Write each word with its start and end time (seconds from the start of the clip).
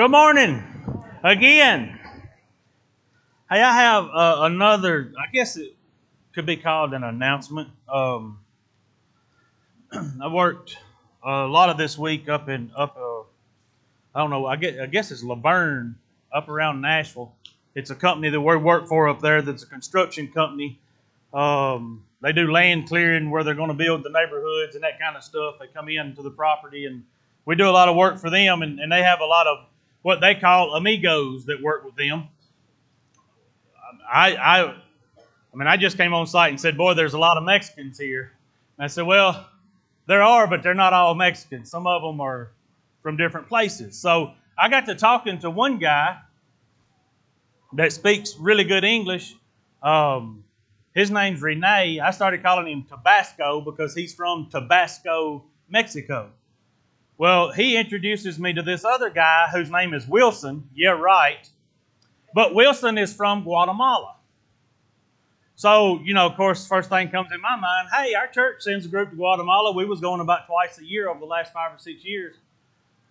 Good 0.00 0.12
morning 0.12 0.64
again. 1.22 2.00
Hey, 3.50 3.60
I 3.60 3.74
have 3.74 4.04
uh, 4.06 4.36
another, 4.44 5.12
I 5.18 5.30
guess 5.30 5.58
it 5.58 5.76
could 6.34 6.46
be 6.46 6.56
called 6.56 6.94
an 6.94 7.04
announcement. 7.04 7.68
Um, 7.86 8.38
I 9.92 10.28
worked 10.28 10.78
a 11.22 11.44
lot 11.46 11.68
of 11.68 11.76
this 11.76 11.98
week 11.98 12.30
up 12.30 12.48
in, 12.48 12.70
up, 12.74 12.96
uh, 12.96 13.20
I 14.14 14.22
don't 14.22 14.30
know, 14.30 14.46
I 14.46 14.56
guess, 14.56 14.76
I 14.80 14.86
guess 14.86 15.10
it's 15.10 15.22
La 15.22 15.34
Vergne 15.34 15.96
up 16.32 16.48
around 16.48 16.80
Nashville. 16.80 17.34
It's 17.74 17.90
a 17.90 17.94
company 17.94 18.30
that 18.30 18.40
we 18.40 18.56
work 18.56 18.88
for 18.88 19.06
up 19.06 19.20
there 19.20 19.42
that's 19.42 19.64
a 19.64 19.68
construction 19.68 20.28
company. 20.28 20.78
Um, 21.34 22.04
they 22.22 22.32
do 22.32 22.50
land 22.50 22.88
clearing 22.88 23.30
where 23.30 23.44
they're 23.44 23.52
going 23.52 23.68
to 23.68 23.74
build 23.74 24.02
the 24.02 24.10
neighborhoods 24.10 24.76
and 24.76 24.82
that 24.82 24.98
kind 24.98 25.18
of 25.18 25.22
stuff. 25.22 25.56
They 25.60 25.66
come 25.66 25.90
into 25.90 26.22
the 26.22 26.30
property 26.30 26.86
and 26.86 27.04
we 27.44 27.54
do 27.54 27.68
a 27.68 27.70
lot 27.70 27.90
of 27.90 27.96
work 27.96 28.18
for 28.18 28.30
them, 28.30 28.62
and, 28.62 28.80
and 28.80 28.90
they 28.90 29.02
have 29.02 29.20
a 29.20 29.26
lot 29.26 29.46
of 29.46 29.66
what 30.02 30.20
they 30.20 30.34
call 30.34 30.74
amigos 30.74 31.46
that 31.46 31.62
work 31.62 31.84
with 31.84 31.96
them. 31.96 32.28
I, 34.10 34.34
I, 34.34 34.64
I 34.70 35.56
mean, 35.56 35.68
I 35.68 35.76
just 35.76 35.96
came 35.96 36.12
on 36.14 36.26
site 36.26 36.50
and 36.50 36.60
said, 36.60 36.76
"Boy, 36.76 36.94
there's 36.94 37.14
a 37.14 37.18
lot 37.18 37.36
of 37.36 37.44
Mexicans 37.44 37.98
here." 37.98 38.32
And 38.78 38.84
I 38.84 38.86
said, 38.88 39.06
"Well, 39.06 39.48
there 40.06 40.22
are, 40.22 40.46
but 40.46 40.62
they're 40.62 40.74
not 40.74 40.92
all 40.92 41.14
Mexicans. 41.14 41.70
Some 41.70 41.86
of 41.86 42.02
them 42.02 42.20
are 42.20 42.50
from 43.02 43.16
different 43.16 43.48
places." 43.48 43.96
So 43.98 44.32
I 44.58 44.68
got 44.68 44.86
to 44.86 44.94
talking 44.94 45.38
to 45.40 45.50
one 45.50 45.78
guy 45.78 46.18
that 47.74 47.92
speaks 47.92 48.36
really 48.38 48.64
good 48.64 48.84
English. 48.84 49.34
Um, 49.82 50.44
his 50.94 51.10
name's 51.10 51.40
Rene. 51.40 52.00
I 52.00 52.10
started 52.10 52.42
calling 52.42 52.66
him 52.66 52.84
Tabasco 52.84 53.60
because 53.60 53.94
he's 53.94 54.14
from 54.14 54.48
Tabasco, 54.50 55.44
Mexico. 55.68 56.30
Well, 57.20 57.52
he 57.52 57.76
introduces 57.76 58.38
me 58.38 58.54
to 58.54 58.62
this 58.62 58.82
other 58.82 59.10
guy 59.10 59.48
whose 59.52 59.70
name 59.70 59.92
is 59.92 60.08
Wilson. 60.08 60.66
Yeah, 60.74 60.92
right. 60.92 61.46
But 62.32 62.54
Wilson 62.54 62.96
is 62.96 63.12
from 63.12 63.42
Guatemala. 63.42 64.14
So, 65.54 66.00
you 66.02 66.14
know, 66.14 66.24
of 66.24 66.34
course, 66.38 66.66
first 66.66 66.88
thing 66.88 67.10
comes 67.10 67.28
in 67.30 67.42
my 67.42 67.56
mind, 67.56 67.88
hey, 67.94 68.14
our 68.14 68.26
church 68.26 68.62
sends 68.62 68.86
a 68.86 68.88
group 68.88 69.10
to 69.10 69.16
Guatemala. 69.16 69.72
We 69.72 69.84
was 69.84 70.00
going 70.00 70.22
about 70.22 70.46
twice 70.46 70.78
a 70.78 70.84
year 70.86 71.10
over 71.10 71.20
the 71.20 71.26
last 71.26 71.52
five 71.52 71.74
or 71.74 71.78
six 71.78 72.06
years. 72.06 72.36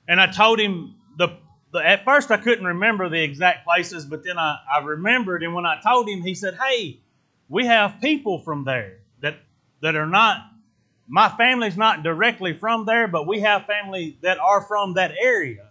And 0.08 0.20
I 0.20 0.26
told 0.26 0.60
him 0.60 0.96
the, 1.20 1.38
the 1.72 1.88
at 1.88 2.04
first 2.04 2.32
I 2.32 2.38
couldn't 2.38 2.66
remember 2.66 3.10
the 3.10 3.22
exact 3.22 3.64
places, 3.64 4.06
but 4.06 4.24
then 4.24 4.40
I, 4.40 4.58
I 4.76 4.84
remembered 4.84 5.44
and 5.44 5.54
when 5.54 5.68
I 5.68 5.80
told 5.82 6.10
him, 6.10 6.24
he 6.24 6.34
said, 6.34 6.58
Hey, 6.60 6.98
we 7.48 7.68
have 7.68 8.02
people 8.02 8.40
from 8.40 8.64
there 8.64 8.98
that 9.22 9.38
that 9.84 9.96
are 9.96 10.08
not 10.08 10.49
my 11.10 11.28
family's 11.28 11.76
not 11.76 12.04
directly 12.04 12.54
from 12.54 12.86
there, 12.86 13.08
but 13.08 13.26
we 13.26 13.40
have 13.40 13.66
family 13.66 14.18
that 14.22 14.38
are 14.38 14.62
from 14.62 14.94
that 14.94 15.12
area. 15.20 15.68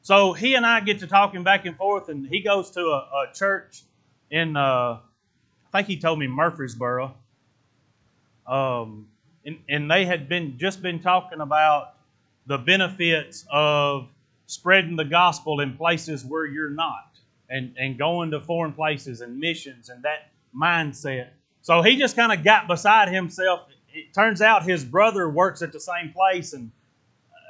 So 0.00 0.32
he 0.32 0.54
and 0.54 0.64
I 0.64 0.80
get 0.80 1.00
to 1.00 1.06
talking 1.06 1.44
back 1.44 1.66
and 1.66 1.76
forth, 1.76 2.08
and 2.08 2.26
he 2.26 2.40
goes 2.40 2.70
to 2.70 2.80
a, 2.80 3.28
a 3.30 3.32
church 3.34 3.82
in, 4.30 4.56
uh, 4.56 5.00
I 5.00 5.78
think 5.78 5.86
he 5.86 5.98
told 5.98 6.18
me 6.18 6.26
Murfreesboro. 6.26 7.14
Um, 8.46 9.08
and, 9.44 9.58
and 9.68 9.90
they 9.90 10.06
had 10.06 10.30
been 10.30 10.56
just 10.56 10.80
been 10.80 11.00
talking 11.00 11.40
about 11.40 11.94
the 12.46 12.56
benefits 12.56 13.44
of 13.52 14.08
spreading 14.46 14.96
the 14.96 15.04
gospel 15.04 15.60
in 15.60 15.76
places 15.76 16.24
where 16.24 16.46
you're 16.46 16.70
not, 16.70 17.18
and, 17.50 17.74
and 17.78 17.98
going 17.98 18.30
to 18.30 18.40
foreign 18.40 18.72
places 18.72 19.20
and 19.20 19.38
missions 19.38 19.90
and 19.90 20.02
that 20.04 20.30
mindset. 20.56 21.28
So 21.60 21.82
he 21.82 21.96
just 21.96 22.16
kind 22.16 22.32
of 22.32 22.42
got 22.42 22.66
beside 22.66 23.10
himself 23.10 23.68
it 23.98 24.14
turns 24.14 24.40
out 24.40 24.62
his 24.62 24.84
brother 24.84 25.28
works 25.28 25.62
at 25.62 25.72
the 25.72 25.80
same 25.80 26.12
place, 26.12 26.52
and 26.52 26.70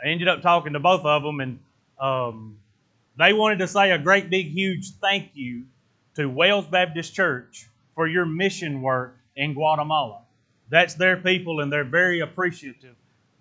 I 0.04 0.08
ended 0.08 0.28
up 0.28 0.42
talking 0.42 0.72
to 0.72 0.80
both 0.80 1.05
of 1.05 1.22
them, 1.22 1.40
and 1.40 1.58
um, 2.00 2.58
they 3.18 3.32
wanted 3.32 3.58
to 3.58 3.68
say 3.68 3.90
a 3.90 3.98
great 3.98 4.30
big 4.30 4.48
huge 4.48 4.92
thank 5.00 5.30
you 5.34 5.64
to 6.14 6.27
Wales 6.27 6.66
Baptist 6.66 7.14
Church 7.14 7.66
for 7.94 8.06
your 8.06 8.24
mission 8.24 8.80
work 8.80 9.17
in 9.36 9.55
Guatemala. 9.55 10.20
That's 10.70 10.95
their 10.95 11.17
people, 11.17 11.61
and 11.61 11.73
they're 11.73 11.84
very 11.84 12.20
appreciative. 12.20 12.94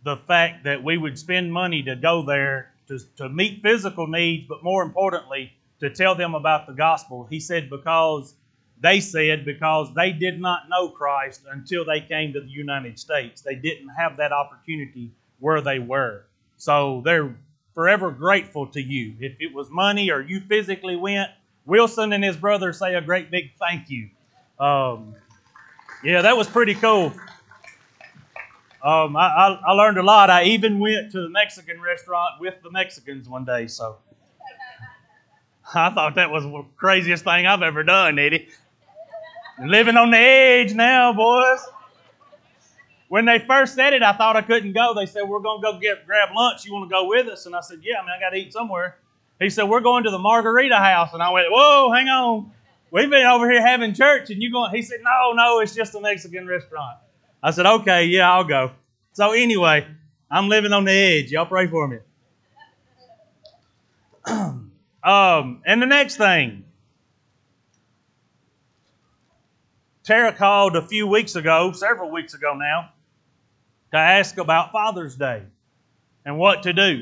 The 0.04 0.18
fact 0.18 0.64
that 0.64 0.84
we 0.84 0.98
would 0.98 1.18
spend 1.18 1.52
money 1.52 1.84
to 1.84 1.96
go 1.96 2.22
there 2.22 2.72
to, 2.88 3.00
to 3.18 3.30
meet 3.30 3.62
physical 3.62 4.08
needs, 4.08 4.48
but 4.48 4.64
more 4.64 4.84
importantly, 4.84 5.54
to 5.80 5.90
tell 5.90 6.16
them 6.16 6.36
about 6.36 6.68
the 6.68 6.74
gospel. 6.74 7.28
He 7.30 7.40
said, 7.40 7.70
because 7.70 8.34
they 8.82 9.00
said 9.00 9.46
because 9.46 9.94
they 9.96 10.12
did 10.12 10.40
not 10.40 10.70
know 10.70 10.90
Christ 10.90 11.42
until 11.52 11.84
they 11.86 12.02
came 12.02 12.34
to 12.34 12.42
the 12.42 12.50
United 12.50 13.00
States. 13.00 13.42
They 13.42 13.56
didn't 13.56 13.90
have 13.90 14.18
that 14.18 14.32
opportunity 14.32 15.12
where 15.40 15.62
they 15.62 15.80
were. 15.80 16.26
So 16.58 17.02
they're 17.04 17.36
forever 17.74 18.12
grateful 18.12 18.68
to 18.68 18.82
you. 18.82 19.16
If 19.20 19.38
it 19.40 19.54
was 19.54 19.70
money 19.70 20.12
or 20.12 20.22
you 20.22 20.42
physically 20.42 20.96
went, 20.96 21.30
Wilson 21.66 22.14
and 22.14 22.24
his 22.24 22.38
brother 22.38 22.72
say 22.74 22.96
a 22.96 23.02
great 23.02 23.30
big 23.30 23.52
thank 23.60 23.90
you. 23.90 24.10
Um, 24.60 25.16
yeah, 26.04 26.22
that 26.22 26.38
was 26.38 26.48
pretty 26.48 26.74
cool. 26.76 27.14
Um, 28.84 29.18
I, 29.18 29.28
I, 29.28 29.62
I 29.68 29.72
learned 29.74 29.98
a 29.98 30.04
lot. 30.04 30.30
I 30.30 30.44
even 30.44 30.80
went 30.80 31.12
to 31.12 31.22
the 31.22 31.30
Mexican 31.30 31.82
restaurant 31.82 32.40
with 32.40 32.56
the 32.64 32.72
Mexicans 32.72 33.28
one 33.28 33.44
day. 33.44 33.68
So 33.68 33.98
I 35.76 35.90
thought 35.90 36.16
that 36.16 36.32
was 36.32 36.44
the 36.44 36.66
craziest 36.78 37.24
thing 37.24 37.46
I've 37.46 37.64
ever 37.64 37.84
done, 37.84 38.18
Eddie. 38.18 38.48
Living 39.64 39.98
on 39.98 40.12
the 40.12 40.18
edge 40.18 40.74
now, 40.74 41.14
boys. 41.14 41.60
When 43.10 43.26
they 43.26 43.40
first 43.40 43.74
said 43.74 43.94
it, 43.94 44.04
I 44.04 44.14
thought 44.14 44.36
I 44.36 44.42
couldn't 44.42 44.74
go. 44.74 44.94
They 44.94 45.06
said, 45.06 45.24
We're 45.24 45.40
going 45.40 45.62
to 45.62 45.72
go 45.72 45.80
get 45.80 46.06
grab 46.06 46.30
lunch. 46.36 46.66
You 46.66 46.74
want 46.74 46.90
to 46.90 46.94
go 46.94 47.08
with 47.08 47.28
us? 47.28 47.46
And 47.46 47.56
I 47.56 47.62
said, 47.62 47.80
Yeah, 47.82 48.00
I 48.00 48.02
mean, 48.02 48.12
I 48.16 48.20
got 48.20 48.32
to 48.32 48.38
eat 48.38 48.54
somewhere. 48.54 48.98
He 49.40 49.50
said, 49.50 49.64
We're 49.64 49.80
going 49.82 50.04
to 50.04 50.12
the 50.12 50.20
Margarita 50.20 50.76
House. 50.76 51.14
And 51.14 51.24
I 51.24 51.32
went, 51.32 51.48
Whoa, 51.50 51.92
hang 51.92 52.08
on. 52.08 52.52
We've 52.92 53.10
been 53.10 53.26
over 53.26 53.50
here 53.50 53.66
having 53.66 53.94
church, 53.94 54.30
and 54.30 54.42
you 54.42 54.52
going? 54.52 54.74
He 54.74 54.82
said, 54.82 55.00
No, 55.04 55.34
no, 55.34 55.60
it's 55.60 55.74
just 55.74 55.96
a 55.96 56.02
Mexican 56.02 56.48
restaurant. 56.48 56.98
I 57.42 57.52
said, 57.52 57.66
Okay, 57.66 58.06
yeah, 58.06 58.32
I'll 58.32 58.44
go. 58.44 58.72
So 59.14 59.32
anyway, 59.32 59.88
I'm 60.30 60.50
living 60.50 60.74
on 60.74 60.86
the 60.86 60.92
edge. 60.92 61.32
Y'all 61.32 61.46
pray 61.46 61.68
for 61.68 61.88
me. 61.88 61.98
um, 64.28 65.62
and 65.66 65.82
the 65.82 65.86
next 65.86 66.18
thing, 66.18 66.66
Tara 70.08 70.32
called 70.32 70.78
a 70.78 70.82
few 70.82 71.06
weeks 71.06 71.36
ago, 71.36 71.74
several 71.74 72.10
weeks 72.10 72.34
ago 72.34 72.54
now, 72.56 72.92
to 73.92 73.98
ask 73.98 74.38
about 74.38 74.72
Father's 74.72 75.18
Day 75.18 75.44
and 76.24 76.38
what 76.38 76.64
to 76.64 76.72
do. 76.72 77.02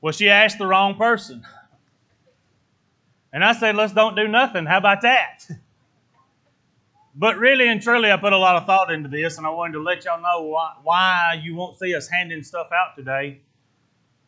Well, 0.00 0.12
she 0.12 0.28
asked 0.28 0.58
the 0.58 0.66
wrong 0.66 0.96
person. 0.96 1.44
And 3.32 3.44
I 3.44 3.52
said, 3.52 3.76
let's 3.76 3.92
don't 3.92 4.16
do 4.16 4.26
nothing. 4.26 4.66
How 4.66 4.78
about 4.78 5.02
that? 5.02 5.48
But 7.12 7.38
really 7.38 7.68
and 7.68 7.82
truly, 7.82 8.10
I 8.12 8.16
put 8.16 8.32
a 8.32 8.38
lot 8.38 8.54
of 8.54 8.66
thought 8.66 8.92
into 8.92 9.08
this, 9.08 9.36
and 9.36 9.44
I 9.44 9.50
wanted 9.50 9.72
to 9.72 9.82
let 9.82 10.04
y'all 10.04 10.22
know 10.22 10.56
why, 10.84 11.40
you 11.42 11.56
won't 11.56 11.76
see 11.76 11.92
us 11.94 12.08
handing 12.08 12.44
stuff 12.44 12.68
out 12.72 12.96
today. 12.96 13.40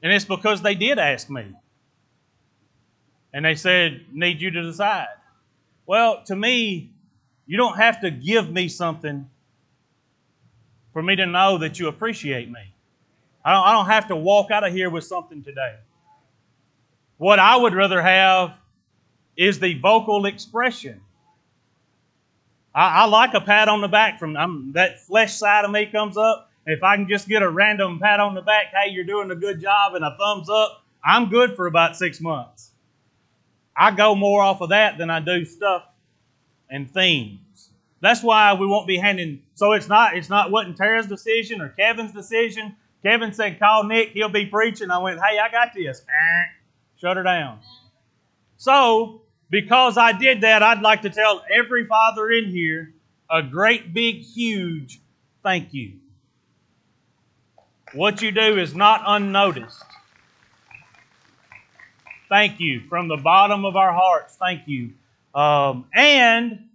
And 0.03 0.12
it's 0.12 0.25
because 0.25 0.62
they 0.62 0.75
did 0.75 0.99
ask 0.99 1.31
me. 1.31 1.54
And 3.32 3.44
they 3.44 3.54
said, 3.54 4.06
need 4.12 4.41
you 4.41 4.50
to 4.50 4.62
decide. 4.62 5.06
Well, 5.87 6.25
to 6.25 6.34
me, 6.34 6.91
you 7.52 7.58
don't 7.58 7.76
have 7.76 8.00
to 8.00 8.10
give 8.10 8.50
me 8.50 8.66
something 8.66 9.28
for 10.94 11.02
me 11.02 11.16
to 11.16 11.26
know 11.26 11.58
that 11.58 11.78
you 11.78 11.86
appreciate 11.86 12.50
me. 12.50 12.72
I 13.44 13.52
don't, 13.52 13.62
I 13.66 13.72
don't 13.72 13.86
have 13.88 14.08
to 14.08 14.16
walk 14.16 14.50
out 14.50 14.66
of 14.66 14.72
here 14.72 14.88
with 14.88 15.04
something 15.04 15.42
today. 15.42 15.74
What 17.18 17.38
I 17.38 17.54
would 17.54 17.74
rather 17.74 18.00
have 18.00 18.54
is 19.36 19.58
the 19.58 19.78
vocal 19.80 20.24
expression. 20.24 21.02
I, 22.74 23.02
I 23.02 23.04
like 23.04 23.34
a 23.34 23.40
pat 23.42 23.69
on 23.69 23.82
the 23.82 23.88
back 23.88 24.19
from 24.19 24.34
I'm, 24.34 24.72
that 24.72 25.02
flesh 25.02 25.34
side 25.34 25.66
of 25.66 25.70
me 25.70 25.84
comes 25.84 26.16
up. 26.16 26.50
If 26.64 26.82
I 26.82 26.96
can 26.96 27.06
just 27.06 27.28
get 27.28 27.42
a 27.42 27.50
random 27.50 27.98
pat 27.98 28.19
on 28.19 28.34
the 28.34 28.40
back, 28.40 28.69
hey, 28.72 28.92
you're 28.92 29.04
doing 29.04 29.30
a 29.30 29.36
good 29.36 29.60
job, 29.60 29.94
and 29.94 30.02
a 30.02 30.16
thumbs 30.19 30.48
up, 30.48 30.87
I'm 31.04 31.28
good 31.28 31.54
for 31.54 31.66
about 31.66 31.99
six 31.99 32.19
months. 32.19 32.70
I 33.76 33.90
go 33.90 34.14
more 34.14 34.40
off 34.40 34.62
of 34.62 34.70
that 34.70 34.96
than 34.96 35.10
I 35.10 35.20
do 35.20 35.44
stuff 35.44 35.82
and 36.70 36.90
themes. 36.90 37.41
That's 38.02 38.22
why 38.22 38.52
we 38.54 38.66
won't 38.66 38.88
be 38.88 38.99
handing. 38.99 39.43
So 39.54 39.72
it's 39.72 39.88
not 39.88 40.16
it's 40.16 40.28
not 40.28 40.50
wasn't 40.50 40.76
Tara's 40.76 41.06
decision 41.06 41.62
or 41.62 41.70
Kevin's 41.70 42.12
decision. 42.12 42.76
Kevin 43.02 43.32
said, 43.32 43.58
"Call 43.58 43.84
Nick. 43.84 44.10
He'll 44.10 44.28
be 44.28 44.44
preaching." 44.44 44.90
I 44.90 44.99
went, 44.99 45.20
"Hey, 45.20 45.38
I 45.38 45.50
got 45.50 45.69
this." 45.75 46.04
Shut 47.00 47.16
her 47.16 47.22
down. 47.22 47.60
So 48.56 49.22
because 49.50 49.96
I 49.96 50.12
did 50.12 50.40
that, 50.40 50.62
I'd 50.62 50.82
like 50.82 51.02
to 51.02 51.10
tell 51.10 51.44
every 51.50 51.87
father 51.87 52.31
in 52.31 52.50
here 52.50 52.93
a 53.31 53.43
great 53.43 53.94
big 53.94 54.22
huge 54.22 55.00
thank 55.43 55.72
you. 55.72 55.94
What 57.94 58.20
you 58.20 58.32
do 58.32 58.58
is 58.58 58.75
not 58.75 59.02
unnoticed. 59.06 59.84
Thank 62.28 62.58
you 62.58 62.81
from 62.88 63.08
the 63.08 63.19
bottom 63.19 63.64
of 63.64 63.76
our 63.76 63.93
hearts. 63.93 64.37
Thank 64.37 64.66
you. 64.66 64.93
Um, 65.34 65.84
and, 65.94 66.69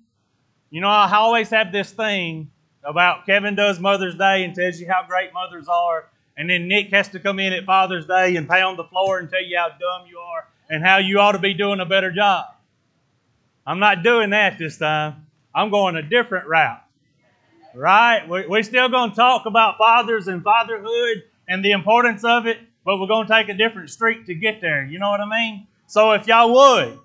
you 0.70 0.82
know, 0.82 0.90
I 0.90 1.12
always 1.16 1.50
have 1.50 1.72
this 1.72 1.92
thing 1.92 2.52
about 2.84 3.26
Kevin 3.26 3.56
does 3.56 3.80
Mother's 3.80 4.16
Day 4.16 4.44
and 4.44 4.56
tells 4.56 4.80
you 4.80 4.88
how 4.88 5.06
great 5.08 5.34
mothers 5.34 5.68
are. 5.68 6.06
and 6.38 6.50
then 6.50 6.68
Nick 6.68 6.90
has 6.92 7.10
to 7.10 7.20
come 7.20 7.40
in 7.40 7.52
at 7.52 7.66
Father's 7.66 8.06
Day 8.06 8.36
and 8.36 8.48
pound 8.48 8.78
the 8.78 8.84
floor 8.84 9.18
and 9.18 9.30
tell 9.30 9.44
you 9.44 9.58
how 9.58 9.70
dumb 9.70 10.08
you 10.08 10.20
are 10.20 10.48
and 10.70 10.86
how 10.86 10.98
you 10.98 11.20
ought 11.20 11.32
to 11.32 11.40
be 11.40 11.54
doing 11.54 11.80
a 11.80 11.86
better 11.86 12.12
job. 12.12 12.46
I'm 13.66 13.80
not 13.80 14.04
doing 14.04 14.30
that 14.30 14.58
this 14.60 14.78
time. 14.78 15.26
I'm 15.54 15.72
going 15.72 15.96
a 15.96 16.04
different 16.04 16.48
route. 16.48 16.84
Right? 17.74 18.28
We're 18.28 18.64
still 18.64 18.90
going 18.90 19.12
to 19.12 19.16
talk 19.16 19.46
about 19.46 19.78
fathers 19.78 20.28
and 20.28 20.44
fatherhood 20.44 21.24
and 21.48 21.64
the 21.66 21.72
importance 21.72 22.24
of 22.24 22.46
it, 22.46 22.60
but 22.86 23.00
we're 23.00 23.08
going 23.08 23.28
to 23.28 23.34
take 23.34 23.50
a 23.50 23.54
different 23.54 23.90
street 23.90 24.28
to 24.28 24.36
get 24.36 24.62
there. 24.62 24.86
You 24.86 25.00
know 25.00 25.10
what 25.10 25.22
I 25.22 25.30
mean? 25.30 25.68
So 25.88 26.12
if 26.12 26.28
y'all 26.28 26.54
would, 26.54 27.00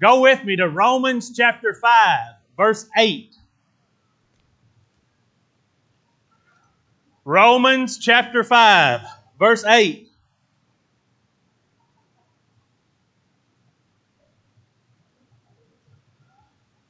go 0.00 0.20
with 0.20 0.44
me 0.44 0.56
to 0.56 0.68
Romans 0.68 1.32
chapter 1.36 1.74
5, 1.74 2.34
verse 2.60 2.90
8. 2.94 3.34
Romans 7.24 7.96
chapter 7.96 8.44
5, 8.44 9.00
verse 9.38 9.64
8. 9.64 10.10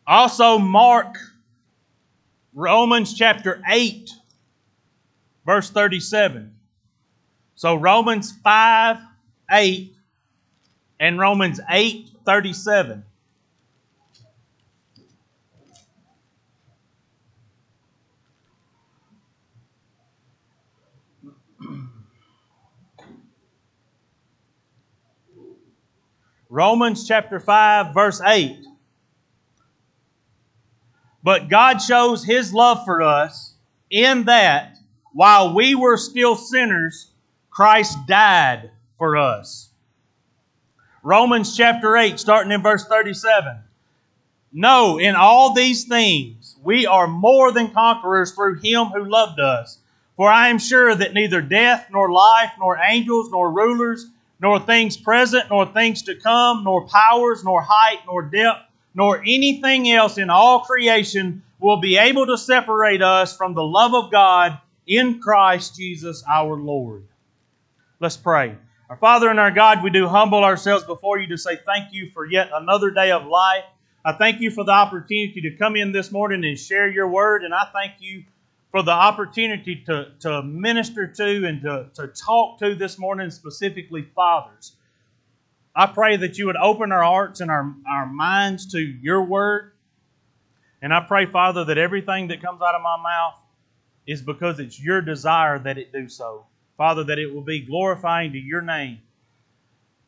Also, 0.08 0.58
mark 0.58 1.14
Romans 2.52 3.14
chapter 3.14 3.62
8, 3.69 4.11
verse 5.46 5.70
37. 5.70 6.52
So, 7.55 7.76
Romans 7.76 8.32
5, 8.43 8.99
8, 9.52 9.94
and 10.99 11.17
Romans 11.20 11.61
8, 11.70 12.11
37. 12.26 13.05
Romans 26.52 27.06
chapter 27.06 27.38
5, 27.38 27.94
verse 27.94 28.20
8. 28.20 28.67
But 31.23 31.49
God 31.49 31.79
shows 31.79 32.25
His 32.25 32.52
love 32.52 32.85
for 32.85 33.02
us 33.02 33.55
in 33.88 34.25
that 34.25 34.76
while 35.12 35.55
we 35.55 35.76
were 35.76 35.97
still 35.97 36.35
sinners, 36.35 37.12
Christ 37.50 37.99
died 38.08 38.73
for 38.99 39.17
us. 39.17 39.70
Romans 41.05 41.56
chapter 41.56 41.97
8, 41.97 42.19
starting 42.19 42.50
in 42.50 42.62
verse 42.62 42.85
37. 42.85 43.61
No, 44.53 44.99
in 44.99 45.14
all 45.14 45.55
these 45.55 45.85
things 45.85 46.56
we 46.64 46.85
are 46.85 47.06
more 47.06 47.53
than 47.53 47.70
conquerors 47.70 48.32
through 48.32 48.58
Him 48.58 48.87
who 48.87 49.05
loved 49.05 49.38
us. 49.38 49.79
For 50.17 50.29
I 50.29 50.49
am 50.49 50.58
sure 50.58 50.96
that 50.96 51.14
neither 51.14 51.41
death, 51.41 51.87
nor 51.93 52.11
life, 52.11 52.50
nor 52.58 52.76
angels, 52.76 53.31
nor 53.31 53.53
rulers, 53.53 54.08
nor 54.40 54.58
things 54.60 54.96
present, 54.96 55.50
nor 55.50 55.66
things 55.66 56.02
to 56.02 56.14
come, 56.14 56.64
nor 56.64 56.87
powers, 56.87 57.44
nor 57.44 57.62
height, 57.62 58.00
nor 58.06 58.22
depth 58.22 58.70
nor 58.94 59.20
anything 59.20 59.90
else 59.90 60.19
in 60.19 60.31
all 60.31 60.60
creation 60.60 61.42
will 61.58 61.81
be 61.81 61.96
able 61.96 62.26
to 62.26 62.38
separate 62.38 63.02
us 63.02 63.37
from 63.37 63.54
the 63.54 63.62
love 63.62 63.94
of 63.94 64.10
God 64.10 64.58
in 64.87 65.20
Christ 65.20 65.76
Jesus 65.76 66.25
our 66.28 66.56
Lord. 66.56 67.04
Let's 68.00 68.16
pray. 68.16 68.56
Our 68.88 68.96
Father 68.96 69.28
and 69.28 69.38
our 69.38 69.52
God, 69.52 69.84
we 69.84 69.90
do 69.90 70.08
humble 70.08 70.43
ourselves 70.43 70.84
before 70.84 71.19
you 71.19 71.28
to 71.28 71.38
say 71.38 71.58
thank 71.64 71.93
you 71.93 72.10
for 72.12 72.25
yet 72.25 72.50
another 72.52 72.90
day 72.90 73.12
of 73.12 73.26
life. 73.26 73.64
I 74.04 74.12
thank 74.12 74.40
you 74.40 74.50
for 74.50 74.64
the 74.64 74.72
opportunity 74.72 75.43
to 75.43 75.56
come 75.56 75.76
in 75.76 75.93
this 75.93 76.10
morning 76.10 76.43
and 76.44 76.58
share 76.58 76.88
your 76.88 77.06
word, 77.06 77.44
and 77.44 77.54
I 77.54 77.66
thank 77.72 77.94
you 78.00 78.25
for 78.70 78.82
the 78.82 78.93
opportunity 78.93 79.76
to, 79.87 80.12
to 80.20 80.43
minister 80.43 81.06
to 81.06 81.46
and 81.46 81.61
to, 81.62 81.87
to 81.94 82.08
talk 82.08 82.58
to 82.61 82.75
this 82.75 82.99
morning, 82.99 83.31
specifically 83.31 84.02
fathers. 84.14 84.76
I 85.75 85.87
pray 85.87 86.17
that 86.17 86.38
you 86.38 86.46
would 86.46 86.56
open 86.56 86.93
our 86.93 87.02
hearts 87.02 87.40
and 87.40 87.50
our, 87.50 87.75
our 87.88 88.06
minds 88.06 88.72
to 88.72 88.81
your 88.81 89.22
word. 89.22 89.72
And 90.82 90.94
I 90.94 91.00
pray, 91.00 91.26
Father, 91.26 91.64
that 91.64 91.78
everything 91.78 92.28
that 92.28 92.43
comes 92.43 92.62
out 92.62 92.75
of 92.75 92.82
my 92.82 92.96
mouth 92.96 93.34
is 94.06 94.22
because 94.22 94.58
it's 94.58 94.81
your 94.82 95.00
desire 95.00 95.58
that 95.58 95.78
it 95.78 95.93
do 95.93 96.08
so. 96.08 96.46
Father, 96.76 97.05
that 97.05 97.19
it 97.19 97.32
will 97.32 97.43
be 97.43 97.61
glorifying 97.61 98.32
to 98.32 98.38
your 98.38 98.62
name. 98.62 98.99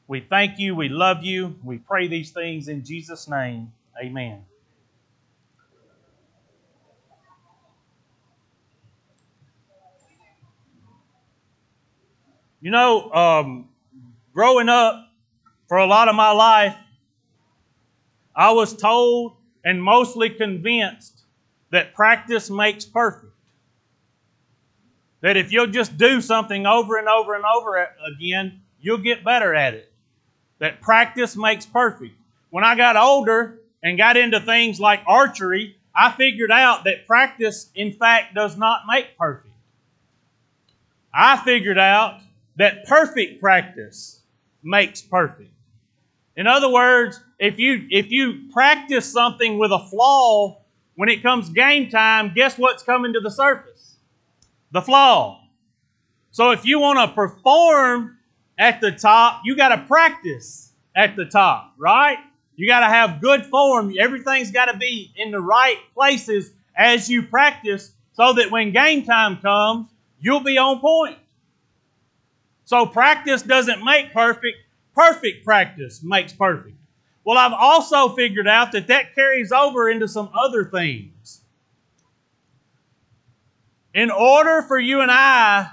We 0.09 0.20
thank 0.20 0.59
you. 0.59 0.75
We 0.75 0.88
love 0.88 1.23
you. 1.23 1.56
We 1.62 1.79
pray 1.79 2.09
these 2.09 2.31
things 2.31 2.69
in 2.69 2.85
Jesus' 2.85 3.29
name. 3.29 3.73
Amen. 4.03 4.44
You 12.62 12.70
know, 12.70 13.12
um, 13.12 13.69
growing 14.32 14.69
up, 14.69 15.09
for 15.67 15.79
a 15.79 15.87
lot 15.87 16.09
of 16.09 16.14
my 16.14 16.31
life, 16.31 16.76
I 18.37 18.53
was 18.53 18.76
told 18.76 19.35
and 19.64 19.82
mostly 19.82 20.31
convinced 20.31 21.23
that 21.70 21.94
practice 21.94 22.50
makes 22.50 22.85
perfect. 22.85 23.32
That 25.23 25.37
if 25.37 25.50
you'll 25.50 25.67
just 25.67 25.97
do 25.97 26.20
something 26.20 26.67
over 26.67 26.99
and 26.99 27.09
over 27.09 27.35
and 27.35 27.44
over 27.44 27.88
again, 28.06 28.61
you'll 28.81 28.99
get 28.99 29.25
better 29.25 29.55
at 29.55 29.75
it. 29.75 29.93
That 30.59 30.81
practice 30.81 31.37
makes 31.37 31.67
perfect. 31.67 32.14
When 32.50 32.64
I 32.64 32.76
got 32.76 32.97
older 32.97 33.59
and 33.82 33.99
got 33.99 34.17
into 34.17 34.41
things 34.41 34.79
like 34.79 35.00
archery, 35.06 35.76
I 35.97 36.12
figured 36.12 36.53
out 36.53 36.85
that 36.85 37.06
practice, 37.06 37.70
in 37.75 37.93
fact, 37.93 38.35
does 38.35 38.56
not 38.56 38.82
make 38.87 39.17
perfect. 39.19 39.55
I 41.12 41.38
figured 41.38 41.79
out 41.79 42.20
that 42.56 42.84
perfect 42.87 43.40
practice 43.40 44.20
makes 44.62 45.00
perfect. 45.00 45.50
In 46.37 46.46
other 46.46 46.70
words, 46.70 47.20
if 47.38 47.58
you 47.58 47.87
if 47.90 48.10
you 48.10 48.49
practice 48.52 49.10
something 49.10 49.58
with 49.58 49.70
a 49.70 49.78
flaw, 49.78 50.62
when 50.94 51.08
it 51.08 51.22
comes 51.22 51.49
game 51.50 51.90
time, 51.90 52.32
guess 52.34 52.56
what's 52.58 52.82
coming 52.82 53.12
to 53.12 53.20
the 53.20 53.31
surface? 53.31 53.96
The 54.70 54.81
flaw. 54.81 55.40
So 56.31 56.50
if 56.50 56.64
you 56.64 56.81
want 56.81 56.99
to 56.99 57.14
perform 57.14 58.16
at 58.58 58.81
the 58.81 58.93
top, 58.93 59.43
you 59.44 59.56
got 59.56 59.69
to 59.69 59.84
practice 59.87 60.72
at 60.96 61.16
the 61.16 61.26
top, 61.26 61.75
right? 61.76 62.19
You 62.56 62.66
got 62.66 62.81
to 62.81 62.87
have 62.87 63.20
good 63.20 63.44
form. 63.46 63.94
Everything's 63.99 64.50
got 64.50 64.66
to 64.66 64.78
be 64.78 65.12
in 65.16 65.31
the 65.31 65.40
right 65.40 65.76
places 65.94 66.52
as 66.76 67.08
you 67.08 67.22
practice 67.22 67.93
so 68.14 68.34
that 68.34 68.50
when 68.50 68.72
game 68.72 69.04
time 69.04 69.38
comes, 69.38 69.88
you'll 70.20 70.40
be 70.40 70.58
on 70.58 70.81
point. 70.81 71.19
So 72.73 72.87
practice 72.87 73.43
doesn't 73.43 73.85
make 73.85 74.15
perfect, 74.15 74.57
Perfect 74.95 75.45
practice 75.45 76.02
makes 76.02 76.33
perfect. 76.33 76.75
Well, 77.23 77.37
I've 77.37 77.52
also 77.52 78.14
figured 78.14 78.49
out 78.49 78.73
that 78.73 78.87
that 78.87 79.14
carries 79.14 79.52
over 79.52 79.91
into 79.91 80.09
some 80.09 80.31
other 80.33 80.64
things. 80.64 81.43
In 83.93 84.11
order 84.11 84.62
for 84.62 84.79
you 84.79 85.02
and 85.02 85.11
I 85.11 85.69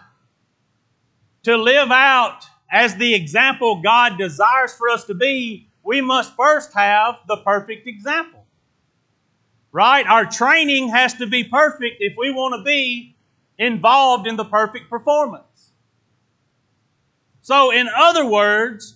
to 1.43 1.55
live 1.55 1.89
out 1.89 2.41
as 2.69 2.97
the 2.97 3.13
example 3.15 3.81
God 3.81 4.17
desires 4.17 4.73
for 4.73 4.89
us 4.89 5.05
to 5.05 5.13
be, 5.13 5.69
we 5.83 6.01
must 6.01 6.35
first 6.35 6.73
have 6.73 7.15
the 7.29 7.37
perfect 7.37 7.87
example. 7.87 8.43
Right? 9.71 10.05
Our 10.05 10.25
training 10.25 10.89
has 10.89 11.13
to 11.13 11.27
be 11.27 11.45
perfect 11.45 12.01
if 12.01 12.15
we 12.17 12.29
want 12.29 12.59
to 12.59 12.63
be 12.65 13.15
involved 13.57 14.27
in 14.27 14.35
the 14.35 14.43
perfect 14.43 14.89
performance. 14.89 15.48
So, 17.49 17.71
in 17.71 17.89
other 17.97 18.27
words, 18.27 18.95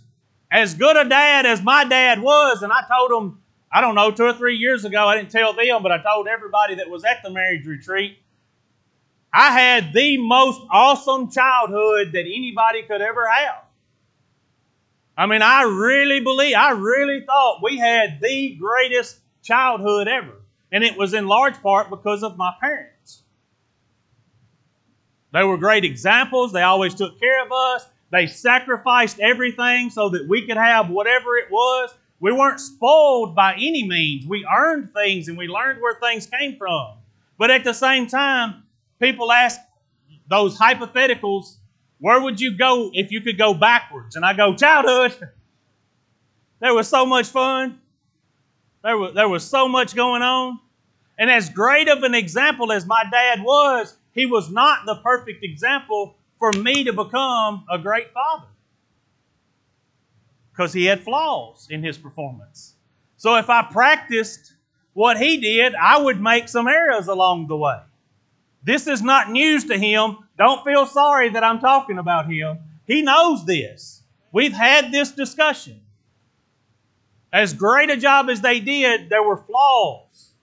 as 0.52 0.76
good 0.76 0.96
a 0.96 1.10
dad 1.10 1.48
as 1.48 1.64
my 1.64 1.86
dad 1.86 2.22
was, 2.22 2.62
and 2.62 2.72
I 2.72 2.84
told 2.88 3.10
him, 3.10 3.40
I 3.72 3.82
don't 3.82 3.96
know, 3.96 4.12
two 4.12 4.26
or 4.26 4.34
three 4.34 4.58
years 4.58 4.86
ago, 4.86 5.08
I 5.08 5.18
didn't 5.18 5.32
tell 5.32 5.54
them, 5.54 5.82
but 5.82 5.92
I 5.92 5.98
told 6.04 6.28
everybody 6.28 6.76
that 6.76 6.88
was 6.88 7.04
at 7.04 7.24
the 7.24 7.32
marriage 7.32 7.66
retreat, 7.66 8.20
I 9.34 9.60
had 9.60 9.92
the 9.92 10.18
most 10.18 10.62
awesome 10.70 11.32
childhood 11.32 12.12
that 12.14 12.28
anybody 12.28 12.84
could 12.84 13.02
ever 13.02 13.28
have. 13.28 13.64
I 15.18 15.26
mean, 15.26 15.42
I 15.42 15.64
really 15.64 16.20
believe, 16.20 16.56
I 16.56 16.74
really 16.74 17.26
thought 17.26 17.64
we 17.64 17.80
had 17.80 18.20
the 18.22 18.54
greatest 18.54 19.20
childhood 19.42 20.08
ever. 20.08 20.44
And 20.72 20.84
it 20.84 20.96
was 20.96 21.16
in 21.16 21.26
large 21.26 21.60
part 21.64 21.90
because 21.90 22.22
of 22.22 22.38
my 22.38 22.54
parents. 22.62 23.24
They 25.32 25.44
were 25.44 25.58
great 25.58 25.86
examples. 25.86 26.54
They 26.54 26.62
always 26.62 26.94
took 26.94 27.20
care 27.20 27.44
of 27.44 27.52
us. 27.52 27.88
They 28.14 28.28
sacrificed 28.28 29.20
everything 29.20 29.90
so 29.90 30.08
that 30.10 30.28
we 30.28 30.46
could 30.46 30.56
have 30.56 30.92
whatever 30.92 31.36
it 31.36 31.50
was. 31.50 31.96
We 32.20 32.32
weren't 32.32 32.60
spoiled 32.60 33.36
by 33.36 33.56
any 33.56 33.88
means. 33.88 34.28
We 34.28 34.46
earned 34.46 34.94
things 34.94 35.30
and 35.30 35.38
we 35.38 35.48
learned 35.48 35.82
where 35.82 35.96
things 35.96 36.28
came 36.28 36.56
from. 36.56 37.00
But 37.40 37.50
at 37.50 37.64
the 37.64 37.74
same 37.74 38.06
time, 38.06 38.66
people 39.00 39.32
ask 39.32 39.60
those 40.30 40.56
hypotheticals 40.60 41.56
where 42.00 42.22
would 42.22 42.40
you 42.40 42.56
go 42.56 42.92
if 42.94 43.12
you 43.12 43.20
could 43.20 43.40
go 43.40 43.56
backwards? 43.56 44.16
And 44.16 44.24
I 44.24 44.34
go, 44.34 44.56
childhood. 44.56 45.30
There 46.60 46.74
was 46.74 46.88
so 46.88 47.06
much 47.06 47.28
fun. 47.28 47.82
There 48.86 48.98
was, 48.98 49.14
there 49.16 49.28
was 49.28 49.44
so 49.44 49.68
much 49.68 49.94
going 49.96 50.22
on. 50.22 50.62
And 51.18 51.30
as 51.30 51.50
great 51.50 51.90
of 51.90 52.04
an 52.04 52.16
example 52.16 52.72
as 52.72 52.86
my 52.86 53.04
dad 53.12 53.44
was, 53.44 53.98
he 54.14 54.26
was 54.26 54.50
not 54.50 54.86
the 54.86 54.96
perfect 54.96 55.44
example 55.44 56.16
for 56.44 56.52
me 56.60 56.84
to 56.84 56.92
become 56.92 57.64
a 57.72 57.80
great 57.80 58.12
father 58.12 58.48
because 60.52 60.74
he 60.74 60.84
had 60.84 61.02
flaws 61.02 61.68
in 61.70 61.82
his 61.82 61.98
performance. 61.98 62.76
So 63.16 63.38
if 63.38 63.50
I 63.50 63.62
practiced 63.62 64.52
what 64.92 65.18
he 65.18 65.38
did, 65.38 65.74
I 65.74 66.02
would 66.02 66.20
make 66.20 66.50
some 66.50 66.68
errors 66.68 67.08
along 67.08 67.48
the 67.48 67.56
way. 67.56 67.80
This 68.62 68.88
is 68.88 69.02
not 69.02 69.32
news 69.32 69.64
to 69.68 69.78
him. 69.78 70.18
Don't 70.38 70.66
feel 70.66 70.86
sorry 70.86 71.30
that 71.30 71.46
I'm 71.46 71.62
talking 71.62 71.98
about 71.98 72.30
him. 72.30 72.60
He 72.86 73.04
knows 73.04 73.46
this. 73.46 74.04
We've 74.34 74.52
had 74.52 74.92
this 74.92 75.12
discussion. 75.12 75.80
As 77.32 77.54
great 77.54 77.90
a 77.90 77.96
job 77.96 78.28
as 78.30 78.42
they 78.42 78.60
did, 78.60 79.10
there 79.10 79.24
were 79.24 79.38
flaws. 79.38 80.34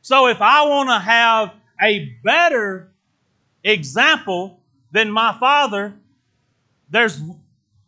So 0.00 0.28
if 0.28 0.40
I 0.40 0.66
want 0.66 0.88
to 0.88 0.98
have 0.98 1.52
a 1.82 2.16
better 2.24 2.92
example 3.62 4.57
than 4.92 5.10
my 5.10 5.36
father, 5.38 5.94
there's 6.90 7.20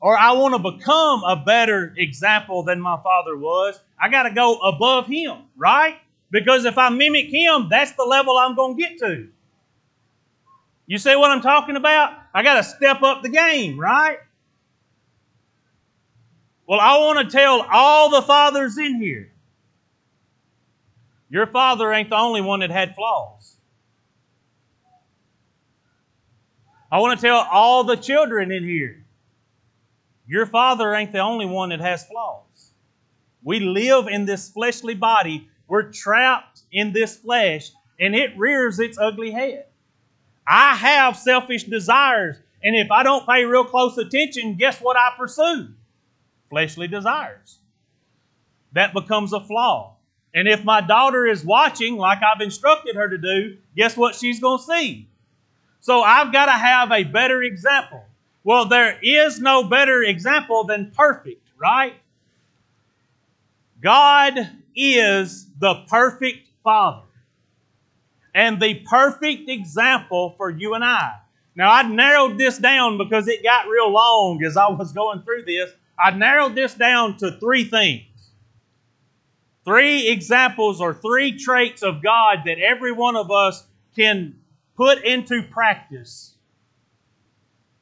or 0.00 0.16
I 0.16 0.32
want 0.32 0.54
to 0.54 0.72
become 0.72 1.22
a 1.24 1.36
better 1.36 1.94
example 1.96 2.62
than 2.62 2.80
my 2.80 2.98
father 3.02 3.36
was, 3.36 3.78
I 4.00 4.08
got 4.08 4.22
to 4.22 4.30
go 4.30 4.56
above 4.60 5.06
him, 5.06 5.42
right? 5.56 5.98
Because 6.30 6.64
if 6.64 6.78
I 6.78 6.88
mimic 6.88 7.26
him, 7.26 7.68
that's 7.68 7.92
the 7.92 8.04
level 8.04 8.38
I'm 8.38 8.56
going 8.56 8.76
to 8.76 8.82
get 8.82 8.98
to. 9.00 9.28
You 10.86 10.96
see 10.96 11.14
what 11.16 11.30
I'm 11.30 11.42
talking 11.42 11.76
about? 11.76 12.14
I 12.32 12.42
got 12.42 12.54
to 12.54 12.64
step 12.64 13.02
up 13.02 13.22
the 13.22 13.28
game, 13.28 13.78
right? 13.78 14.18
Well, 16.66 16.80
I 16.80 16.98
want 16.98 17.18
to 17.28 17.36
tell 17.36 17.66
all 17.70 18.10
the 18.10 18.22
fathers 18.22 18.78
in 18.78 19.02
here 19.02 19.30
your 21.30 21.46
father 21.46 21.92
ain't 21.92 22.10
the 22.10 22.16
only 22.16 22.40
one 22.40 22.60
that 22.60 22.70
had 22.70 22.94
flaws. 22.96 23.56
I 26.90 26.98
want 26.98 27.18
to 27.18 27.26
tell 27.26 27.46
all 27.50 27.84
the 27.84 27.96
children 27.96 28.50
in 28.50 28.64
here 28.64 29.04
your 30.30 30.46
father 30.46 30.94
ain't 30.94 31.10
the 31.10 31.18
only 31.18 31.44
one 31.44 31.70
that 31.70 31.80
has 31.80 32.06
flaws. 32.06 32.70
We 33.42 33.58
live 33.58 34.06
in 34.06 34.26
this 34.26 34.48
fleshly 34.48 34.94
body. 34.94 35.48
We're 35.66 35.90
trapped 35.90 36.62
in 36.70 36.92
this 36.92 37.16
flesh, 37.16 37.72
and 37.98 38.14
it 38.14 38.38
rears 38.38 38.78
its 38.78 38.96
ugly 38.96 39.32
head. 39.32 39.66
I 40.46 40.76
have 40.76 41.16
selfish 41.16 41.64
desires, 41.64 42.36
and 42.62 42.76
if 42.76 42.92
I 42.92 43.02
don't 43.02 43.26
pay 43.26 43.44
real 43.44 43.64
close 43.64 43.98
attention, 43.98 44.54
guess 44.54 44.80
what 44.80 44.96
I 44.96 45.10
pursue? 45.18 45.70
Fleshly 46.48 46.86
desires. 46.86 47.58
That 48.72 48.94
becomes 48.94 49.32
a 49.32 49.40
flaw. 49.40 49.96
And 50.32 50.46
if 50.46 50.64
my 50.64 50.80
daughter 50.80 51.26
is 51.26 51.44
watching, 51.44 51.96
like 51.96 52.20
I've 52.22 52.40
instructed 52.40 52.94
her 52.94 53.08
to 53.08 53.18
do, 53.18 53.56
guess 53.76 53.96
what 53.96 54.14
she's 54.14 54.38
going 54.38 54.58
to 54.58 54.64
see? 54.64 55.09
So 55.80 56.02
I've 56.02 56.32
got 56.32 56.46
to 56.46 56.52
have 56.52 56.92
a 56.92 57.04
better 57.04 57.42
example. 57.42 58.04
Well, 58.44 58.66
there 58.66 58.98
is 59.02 59.40
no 59.40 59.64
better 59.64 60.02
example 60.02 60.64
than 60.64 60.92
perfect, 60.94 61.46
right? 61.58 61.94
God 63.80 64.38
is 64.74 65.46
the 65.58 65.84
perfect 65.88 66.48
Father 66.62 67.06
and 68.34 68.60
the 68.60 68.74
perfect 68.88 69.48
example 69.48 70.34
for 70.36 70.50
you 70.50 70.74
and 70.74 70.84
I. 70.84 71.16
Now, 71.56 71.72
I 71.72 71.82
narrowed 71.82 72.38
this 72.38 72.58
down 72.58 72.96
because 72.96 73.26
it 73.28 73.42
got 73.42 73.66
real 73.66 73.90
long 73.90 74.42
as 74.44 74.56
I 74.56 74.68
was 74.68 74.92
going 74.92 75.22
through 75.22 75.44
this. 75.44 75.70
I 75.98 76.12
narrowed 76.12 76.54
this 76.54 76.74
down 76.74 77.16
to 77.18 77.32
three 77.32 77.64
things 77.64 78.04
three 79.64 80.08
examples 80.08 80.80
or 80.80 80.94
three 80.94 81.38
traits 81.38 81.82
of 81.82 82.02
God 82.02 82.40
that 82.46 82.58
every 82.58 82.92
one 82.92 83.14
of 83.14 83.30
us 83.30 83.66
can 83.94 84.39
put 84.80 85.04
into 85.04 85.42
practice 85.42 86.36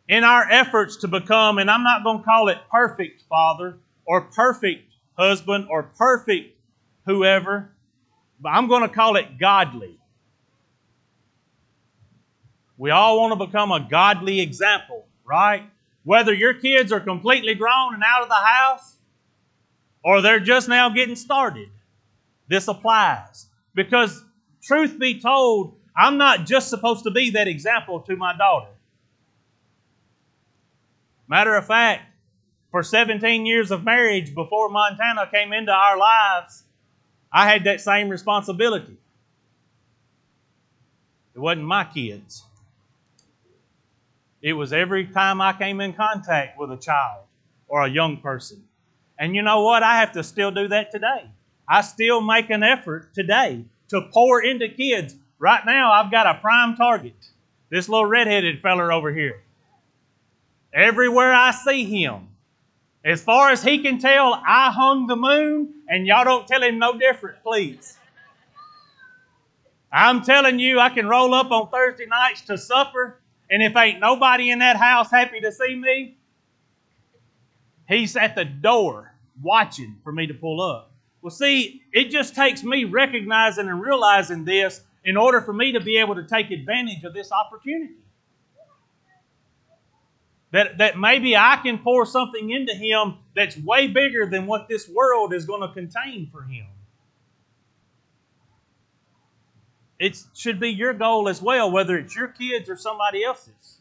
in 0.09 0.25
our 0.25 0.50
efforts 0.50 0.97
to 0.97 1.07
become, 1.07 1.59
and 1.59 1.71
I'm 1.71 1.85
not 1.85 2.02
going 2.02 2.19
to 2.19 2.25
call 2.25 2.49
it 2.49 2.59
perfect 2.73 3.23
father 3.28 3.78
or 4.05 4.23
perfect 4.23 4.93
husband 5.17 5.69
or 5.71 5.85
perfect 5.85 6.59
whoever, 7.07 7.71
but 8.40 8.49
I'm 8.49 8.67
going 8.67 8.83
to 8.83 8.88
call 8.88 9.14
it 9.14 9.38
godly. 9.38 9.97
We 12.76 12.90
all 12.90 13.21
want 13.21 13.38
to 13.38 13.47
become 13.47 13.71
a 13.71 13.87
godly 13.88 14.40
example, 14.40 15.07
right? 15.25 15.71
Whether 16.02 16.35
your 16.35 16.55
kids 16.55 16.90
are 16.90 16.99
completely 16.99 17.55
grown 17.55 17.95
and 17.95 18.02
out 18.05 18.23
of 18.23 18.28
the 18.28 18.35
house 18.35 18.97
or 20.02 20.21
they're 20.21 20.40
just 20.40 20.69
now 20.69 20.88
getting 20.88 21.14
started, 21.14 21.69
this 22.49 22.67
applies. 22.67 23.47
Because, 23.73 24.25
truth 24.64 24.99
be 24.99 25.21
told, 25.21 25.76
I'm 25.99 26.17
not 26.17 26.47
just 26.47 26.71
supposed 26.71 27.05
to 27.05 27.11
be 27.11 27.31
that 27.31 27.49
example 27.49 28.00
to 28.02 28.17
my 28.17 28.37
daughter. 28.37 28.71
Matter 31.26 31.57
of 31.57 31.67
fact, 31.67 32.02
for 32.71 32.83
17 32.83 33.45
years 33.45 33.71
of 33.71 33.85
marriage 33.85 34.35
before 34.35 34.69
Montana 34.69 35.28
came 35.33 35.52
into 35.52 35.73
our 35.73 35.99
lives, 35.99 36.62
I 37.33 37.50
had 37.50 37.64
that 37.64 37.81
same 37.81 38.09
responsibility. 38.09 38.97
It 41.35 41.40
wasn't 41.40 41.67
my 41.67 41.85
kids. 41.85 42.45
It 44.40 44.52
was 44.52 44.73
every 44.73 45.07
time 45.07 45.40
I 45.40 45.52
came 45.52 45.81
in 45.81 45.93
contact 45.93 46.59
with 46.59 46.71
a 46.71 46.76
child 46.76 47.25
or 47.67 47.83
a 47.83 47.90
young 47.90 48.19
person. 48.19 48.62
And 49.19 49.35
you 49.35 49.43
know 49.43 49.62
what? 49.62 49.83
I 49.83 49.99
have 49.99 50.12
to 50.12 50.23
still 50.23 50.50
do 50.50 50.69
that 50.69 50.93
today. 50.93 51.28
I 51.69 51.81
still 51.81 52.21
make 52.21 52.50
an 52.50 52.62
effort 52.62 53.12
today 53.14 53.64
to 53.88 54.02
pour 54.12 54.43
into 54.43 54.69
kids. 54.69 55.17
Right 55.38 55.64
now, 55.64 55.92
I've 55.92 56.11
got 56.11 56.26
a 56.26 56.40
prime 56.40 56.76
target. 56.76 57.14
This 57.71 57.88
little 57.88 58.07
redheaded 58.07 58.61
feller 58.61 58.92
over 58.92 59.12
here. 59.12 59.42
Everywhere 60.73 61.33
I 61.33 61.52
see 61.52 61.85
him, 61.85 62.28
as 63.04 63.23
far 63.23 63.50
as 63.50 63.62
he 63.62 63.78
can 63.78 63.99
tell, 63.99 64.35
I 64.47 64.71
hung 64.71 65.07
the 65.07 65.16
moon, 65.16 65.75
and 65.88 66.07
y'all 66.07 66.25
don't 66.25 66.47
tell 66.47 66.62
him 66.62 66.78
no 66.78 66.99
different, 66.99 67.42
please. 67.42 67.97
I'm 69.90 70.23
telling 70.23 70.59
you, 70.59 70.78
I 70.80 70.90
can 70.90 71.07
roll 71.07 71.33
up 71.33 71.50
on 71.50 71.71
Thursday 71.71 72.07
nights 72.07 72.42
to 72.42 72.59
supper, 72.59 73.21
and 73.50 73.62
if 73.62 73.76
ain't 73.76 74.00
nobody 74.00 74.50
in 74.50 74.59
that 74.59 74.76
house 74.76 75.11
happy 75.11 75.40
to 75.40 75.52
see 75.52 75.75
me, 75.75 76.18
he's 77.88 78.16
at 78.16 78.35
the 78.35 78.45
door 78.45 79.14
watching 79.40 79.97
for 80.02 80.12
me 80.12 80.26
to 80.26 80.35
pull 80.35 80.61
up. 80.61 80.92
Well, 81.23 81.30
see, 81.30 81.83
it 81.92 82.11
just 82.11 82.35
takes 82.35 82.62
me 82.62 82.85
recognizing 82.85 83.68
and 83.68 83.80
realizing 83.80 84.45
this 84.45 84.83
in 85.09 85.17
order 85.17 85.41
for 85.41 85.55
me 85.55 85.73
to 85.73 85.81
be 85.81 85.97
able 85.97 86.15
to 86.15 86.23
take 86.23 86.50
advantage 86.50 87.03
of 87.03 87.15
this 87.15 87.33
opportunity. 87.33 87.95
That, 90.50 90.77
that 90.77 90.99
maybe 90.99 91.35
I 91.35 91.59
can 91.62 91.79
pour 91.79 92.05
something 92.05 92.50
into 92.50 92.75
him 92.75 93.15
that's 93.35 93.57
way 93.57 93.87
bigger 93.87 94.27
than 94.27 94.47
what 94.47 94.69
this 94.69 94.87
world 94.87 95.33
is 95.33 95.47
going 95.47 95.62
to 95.62 95.73
contain 95.73 96.29
for 96.31 96.43
him. 96.43 96.67
It 99.99 100.23
should 100.35 100.61
be 100.61 100.69
your 100.69 100.93
goal 100.93 101.27
as 101.27 101.41
well, 101.41 101.71
whether 101.71 101.97
it's 101.97 102.15
your 102.15 102.29
kids 102.29 102.69
or 102.69 102.77
somebody 102.77 103.25
else's. 103.25 103.79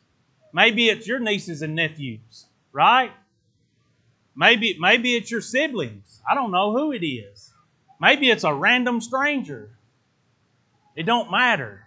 Maybe 0.53 0.87
it's 0.87 1.07
your 1.07 1.19
nieces 1.19 1.61
and 1.61 1.75
nephews, 1.75 2.45
right? 2.71 3.11
Maybe, 4.33 4.77
maybe 4.79 5.17
it's 5.17 5.29
your 5.29 5.41
siblings. 5.41 6.21
I 6.29 6.35
don't 6.35 6.51
know 6.51 6.71
who 6.71 6.93
it 6.93 7.05
is. 7.05 7.51
Maybe 7.99 8.29
it's 8.29 8.45
a 8.45 8.53
random 8.53 9.01
stranger. 9.01 9.76
It 10.97 11.05
don't 11.05 11.29
matter. 11.29 11.83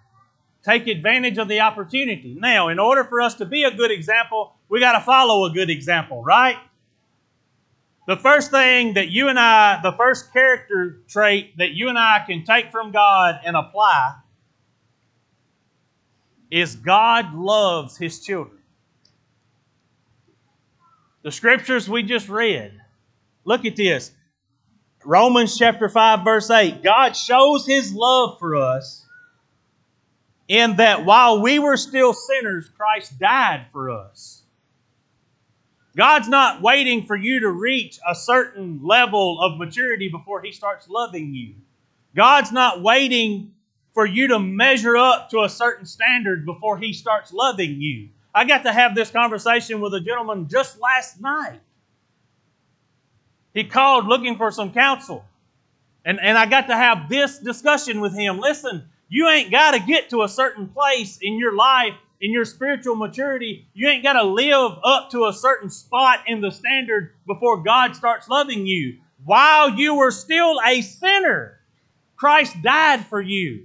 Take 0.64 0.86
advantage 0.86 1.36
of 1.36 1.48
the 1.48 1.60
opportunity. 1.60 2.36
Now, 2.38 2.68
in 2.68 2.78
order 2.78 3.02
for 3.02 3.20
us 3.20 3.34
to 3.34 3.44
be 3.44 3.64
a 3.64 3.70
good 3.72 3.90
example, 3.90 4.54
we 4.68 4.78
got 4.78 4.92
to 4.92 5.00
follow 5.00 5.44
a 5.46 5.50
good 5.50 5.68
example, 5.68 6.22
right? 6.22 6.56
The 8.06 8.16
first 8.16 8.52
thing 8.52 8.94
that 8.94 9.08
you 9.08 9.28
and 9.28 9.38
I, 9.38 9.80
the 9.82 9.92
first 9.92 10.32
character 10.32 11.00
trait 11.08 11.58
that 11.58 11.72
you 11.72 11.88
and 11.88 11.98
I 11.98 12.22
can 12.24 12.44
take 12.44 12.70
from 12.70 12.92
God 12.92 13.40
and 13.44 13.56
apply 13.56 14.14
is 16.50 16.76
God 16.76 17.34
loves 17.34 17.96
His 17.96 18.20
children. 18.24 18.58
The 21.22 21.32
scriptures 21.32 21.88
we 21.88 22.04
just 22.04 22.28
read, 22.28 22.80
look 23.44 23.64
at 23.64 23.74
this. 23.74 24.12
Romans 25.04 25.56
chapter 25.56 25.88
5, 25.88 26.24
verse 26.24 26.50
8. 26.50 26.82
God 26.82 27.16
shows 27.16 27.66
His 27.66 27.94
love 27.94 28.38
for 28.38 28.56
us 28.56 29.06
in 30.46 30.76
that 30.76 31.04
while 31.04 31.40
we 31.40 31.58
were 31.58 31.76
still 31.76 32.12
sinners, 32.12 32.68
Christ 32.76 33.18
died 33.18 33.66
for 33.72 33.90
us. 33.90 34.42
God's 35.96 36.28
not 36.28 36.60
waiting 36.60 37.06
for 37.06 37.16
you 37.16 37.40
to 37.40 37.50
reach 37.50 37.98
a 38.08 38.14
certain 38.14 38.80
level 38.82 39.40
of 39.40 39.58
maturity 39.58 40.08
before 40.08 40.42
He 40.42 40.52
starts 40.52 40.88
loving 40.88 41.34
you. 41.34 41.54
God's 42.14 42.52
not 42.52 42.82
waiting 42.82 43.52
for 43.94 44.06
you 44.06 44.28
to 44.28 44.38
measure 44.38 44.96
up 44.96 45.30
to 45.30 45.42
a 45.42 45.48
certain 45.48 45.86
standard 45.86 46.44
before 46.44 46.78
He 46.78 46.92
starts 46.92 47.32
loving 47.32 47.80
you. 47.80 48.10
I 48.34 48.44
got 48.44 48.62
to 48.64 48.72
have 48.72 48.94
this 48.94 49.10
conversation 49.10 49.80
with 49.80 49.94
a 49.94 50.00
gentleman 50.00 50.46
just 50.48 50.78
last 50.78 51.20
night. 51.20 51.60
He 53.54 53.64
called 53.64 54.06
looking 54.06 54.36
for 54.36 54.50
some 54.50 54.72
counsel. 54.72 55.24
And, 56.04 56.18
and 56.20 56.38
I 56.38 56.46
got 56.46 56.68
to 56.68 56.76
have 56.76 57.08
this 57.08 57.38
discussion 57.38 58.00
with 58.00 58.16
him. 58.16 58.38
Listen, 58.38 58.88
you 59.08 59.28
ain't 59.28 59.50
got 59.50 59.72
to 59.72 59.80
get 59.80 60.10
to 60.10 60.22
a 60.22 60.28
certain 60.28 60.68
place 60.68 61.18
in 61.20 61.38
your 61.38 61.54
life 61.54 61.94
in 62.20 62.32
your 62.32 62.44
spiritual 62.44 62.96
maturity, 62.96 63.66
you 63.72 63.88
ain't 63.88 64.02
got 64.02 64.12
to 64.12 64.22
live 64.22 64.72
up 64.84 65.10
to 65.10 65.26
a 65.26 65.32
certain 65.32 65.70
spot 65.70 66.20
in 66.26 66.40
the 66.40 66.50
standard 66.50 67.14
before 67.26 67.62
God 67.62 67.96
starts 67.96 68.28
loving 68.28 68.66
you. 68.66 68.98
While 69.24 69.70
you 69.70 69.94
were 69.94 70.10
still 70.10 70.60
a 70.66 70.82
sinner, 70.82 71.60
Christ 72.16 72.60
died 72.62 73.06
for 73.06 73.20
you. 73.20 73.64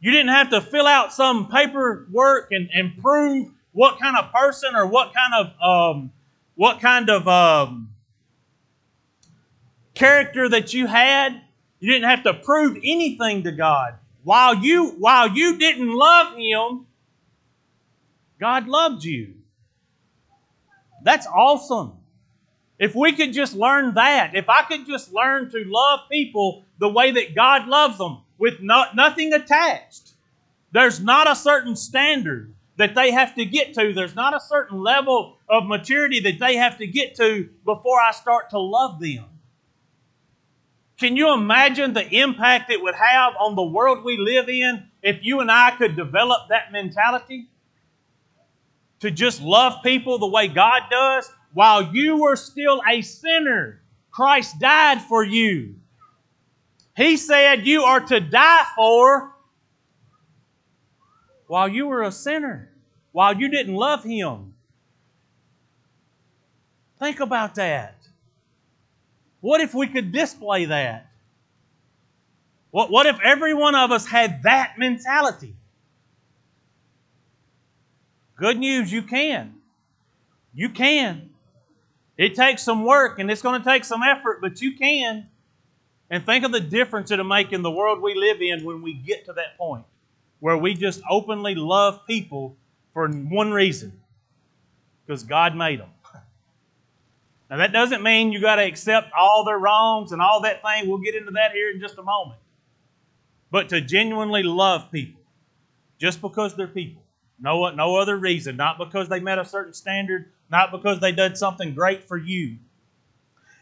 You 0.00 0.10
didn't 0.10 0.32
have 0.32 0.50
to 0.50 0.60
fill 0.60 0.86
out 0.86 1.12
some 1.12 1.48
paperwork 1.48 2.50
and, 2.50 2.68
and 2.72 2.98
prove 3.00 3.50
what 3.72 4.00
kind 4.00 4.16
of 4.16 4.32
person 4.32 4.74
or 4.74 4.86
what 4.86 5.12
kind 5.14 5.34
of 5.62 5.96
um, 5.96 6.12
what 6.60 6.78
kind 6.78 7.08
of 7.08 7.26
um, 7.26 7.88
character 9.94 10.46
that 10.46 10.74
you 10.74 10.86
had. 10.86 11.40
You 11.78 11.90
didn't 11.90 12.10
have 12.10 12.24
to 12.24 12.34
prove 12.34 12.76
anything 12.84 13.44
to 13.44 13.52
God. 13.52 13.94
While 14.24 14.56
you 14.56 14.90
while 14.98 15.30
you 15.30 15.56
didn't 15.56 15.90
love 15.90 16.36
Him, 16.36 16.84
God 18.38 18.68
loved 18.68 19.04
you. 19.04 19.36
That's 21.02 21.26
awesome. 21.26 21.94
If 22.78 22.94
we 22.94 23.12
could 23.12 23.32
just 23.32 23.56
learn 23.56 23.94
that, 23.94 24.34
if 24.34 24.50
I 24.50 24.60
could 24.64 24.86
just 24.86 25.14
learn 25.14 25.50
to 25.52 25.64
love 25.66 26.00
people 26.12 26.64
the 26.78 26.90
way 26.90 27.10
that 27.10 27.34
God 27.34 27.68
loves 27.68 27.96
them, 27.96 28.18
with 28.36 28.60
no, 28.60 28.84
nothing 28.94 29.32
attached, 29.32 30.12
there's 30.72 31.00
not 31.00 31.26
a 31.26 31.34
certain 31.34 31.74
standard 31.74 32.52
that 32.80 32.94
they 32.94 33.10
have 33.10 33.34
to 33.34 33.44
get 33.44 33.74
to. 33.74 33.92
There's 33.92 34.14
not 34.14 34.34
a 34.34 34.40
certain 34.40 34.80
level 34.80 35.36
of 35.50 35.66
maturity 35.66 36.20
that 36.20 36.38
they 36.38 36.56
have 36.56 36.78
to 36.78 36.86
get 36.86 37.14
to 37.16 37.50
before 37.62 38.00
I 38.00 38.10
start 38.12 38.48
to 38.50 38.58
love 38.58 38.98
them. 38.98 39.26
Can 40.98 41.14
you 41.14 41.34
imagine 41.34 41.92
the 41.92 42.08
impact 42.08 42.70
it 42.70 42.82
would 42.82 42.94
have 42.94 43.34
on 43.38 43.54
the 43.54 43.62
world 43.62 44.02
we 44.02 44.16
live 44.16 44.48
in 44.48 44.82
if 45.02 45.18
you 45.20 45.40
and 45.40 45.50
I 45.50 45.72
could 45.76 45.94
develop 45.94 46.48
that 46.48 46.72
mentality? 46.72 47.48
To 49.00 49.10
just 49.10 49.42
love 49.42 49.82
people 49.82 50.18
the 50.18 50.26
way 50.26 50.48
God 50.48 50.84
does? 50.90 51.30
While 51.52 51.94
you 51.94 52.16
were 52.16 52.36
still 52.36 52.80
a 52.88 53.02
sinner, 53.02 53.82
Christ 54.10 54.58
died 54.58 55.02
for 55.02 55.22
you. 55.22 55.74
He 56.96 57.18
said 57.18 57.66
you 57.66 57.82
are 57.82 58.00
to 58.00 58.20
die 58.20 58.64
for 58.74 59.34
while 61.50 61.68
you 61.68 61.88
were 61.88 62.02
a 62.02 62.12
sinner, 62.12 62.69
while 63.12 63.36
you 63.36 63.48
didn't 63.48 63.74
love 63.74 64.04
Him. 64.04 64.54
Think 66.98 67.20
about 67.20 67.54
that. 67.56 67.96
What 69.40 69.60
if 69.60 69.74
we 69.74 69.86
could 69.86 70.12
display 70.12 70.66
that? 70.66 71.10
What, 72.70 72.90
what 72.90 73.06
if 73.06 73.18
every 73.24 73.54
one 73.54 73.74
of 73.74 73.90
us 73.90 74.06
had 74.06 74.42
that 74.44 74.74
mentality? 74.78 75.54
Good 78.36 78.58
news, 78.58 78.92
you 78.92 79.02
can. 79.02 79.54
You 80.54 80.68
can. 80.68 81.30
It 82.16 82.34
takes 82.34 82.62
some 82.62 82.84
work 82.84 83.18
and 83.18 83.30
it's 83.30 83.42
going 83.42 83.60
to 83.60 83.64
take 83.64 83.84
some 83.84 84.02
effort, 84.02 84.40
but 84.40 84.60
you 84.60 84.76
can. 84.76 85.28
And 86.10 86.24
think 86.26 86.44
of 86.44 86.52
the 86.52 86.60
difference 86.60 87.10
it'll 87.10 87.24
make 87.24 87.52
in 87.52 87.62
the 87.62 87.70
world 87.70 88.00
we 88.02 88.14
live 88.14 88.42
in 88.42 88.64
when 88.64 88.82
we 88.82 88.94
get 88.94 89.24
to 89.26 89.32
that 89.34 89.56
point 89.56 89.84
where 90.40 90.56
we 90.56 90.74
just 90.74 91.02
openly 91.08 91.54
love 91.54 92.06
people 92.06 92.56
for 92.92 93.08
one 93.08 93.52
reason 93.52 93.92
because 95.06 95.22
God 95.22 95.56
made 95.56 95.80
them. 95.80 95.90
Now, 97.50 97.56
that 97.56 97.72
doesn't 97.72 98.02
mean 98.04 98.30
you 98.30 98.40
got 98.40 98.56
to 98.56 98.62
accept 98.62 99.10
all 99.12 99.44
their 99.44 99.58
wrongs 99.58 100.12
and 100.12 100.22
all 100.22 100.42
that 100.42 100.62
thing. 100.62 100.88
We'll 100.88 100.98
get 100.98 101.16
into 101.16 101.32
that 101.32 101.50
here 101.50 101.70
in 101.70 101.80
just 101.80 101.98
a 101.98 102.02
moment. 102.02 102.38
But 103.50 103.68
to 103.70 103.80
genuinely 103.80 104.44
love 104.44 104.92
people 104.92 105.20
just 105.98 106.22
because 106.22 106.54
they're 106.54 106.68
people. 106.68 107.02
No, 107.40 107.68
no 107.70 107.96
other 107.96 108.16
reason. 108.16 108.56
Not 108.56 108.78
because 108.78 109.08
they 109.08 109.18
met 109.18 109.40
a 109.40 109.44
certain 109.44 109.72
standard, 109.72 110.30
not 110.48 110.70
because 110.70 111.00
they 111.00 111.10
did 111.10 111.36
something 111.36 111.74
great 111.74 112.06
for 112.06 112.16
you. 112.16 112.58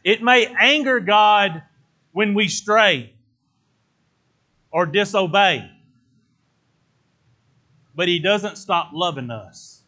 It 0.05 0.23
may 0.23 0.47
anger 0.61 1.01
God 1.01 1.63
when 2.13 2.35
we 2.35 2.49
stray 2.49 3.13
or 4.71 4.85
disobey, 4.85 5.71
but 7.99 8.07
He 8.07 8.21
doesn't 8.21 8.57
stop 8.59 8.91
loving 8.95 9.29
us. 9.29 9.83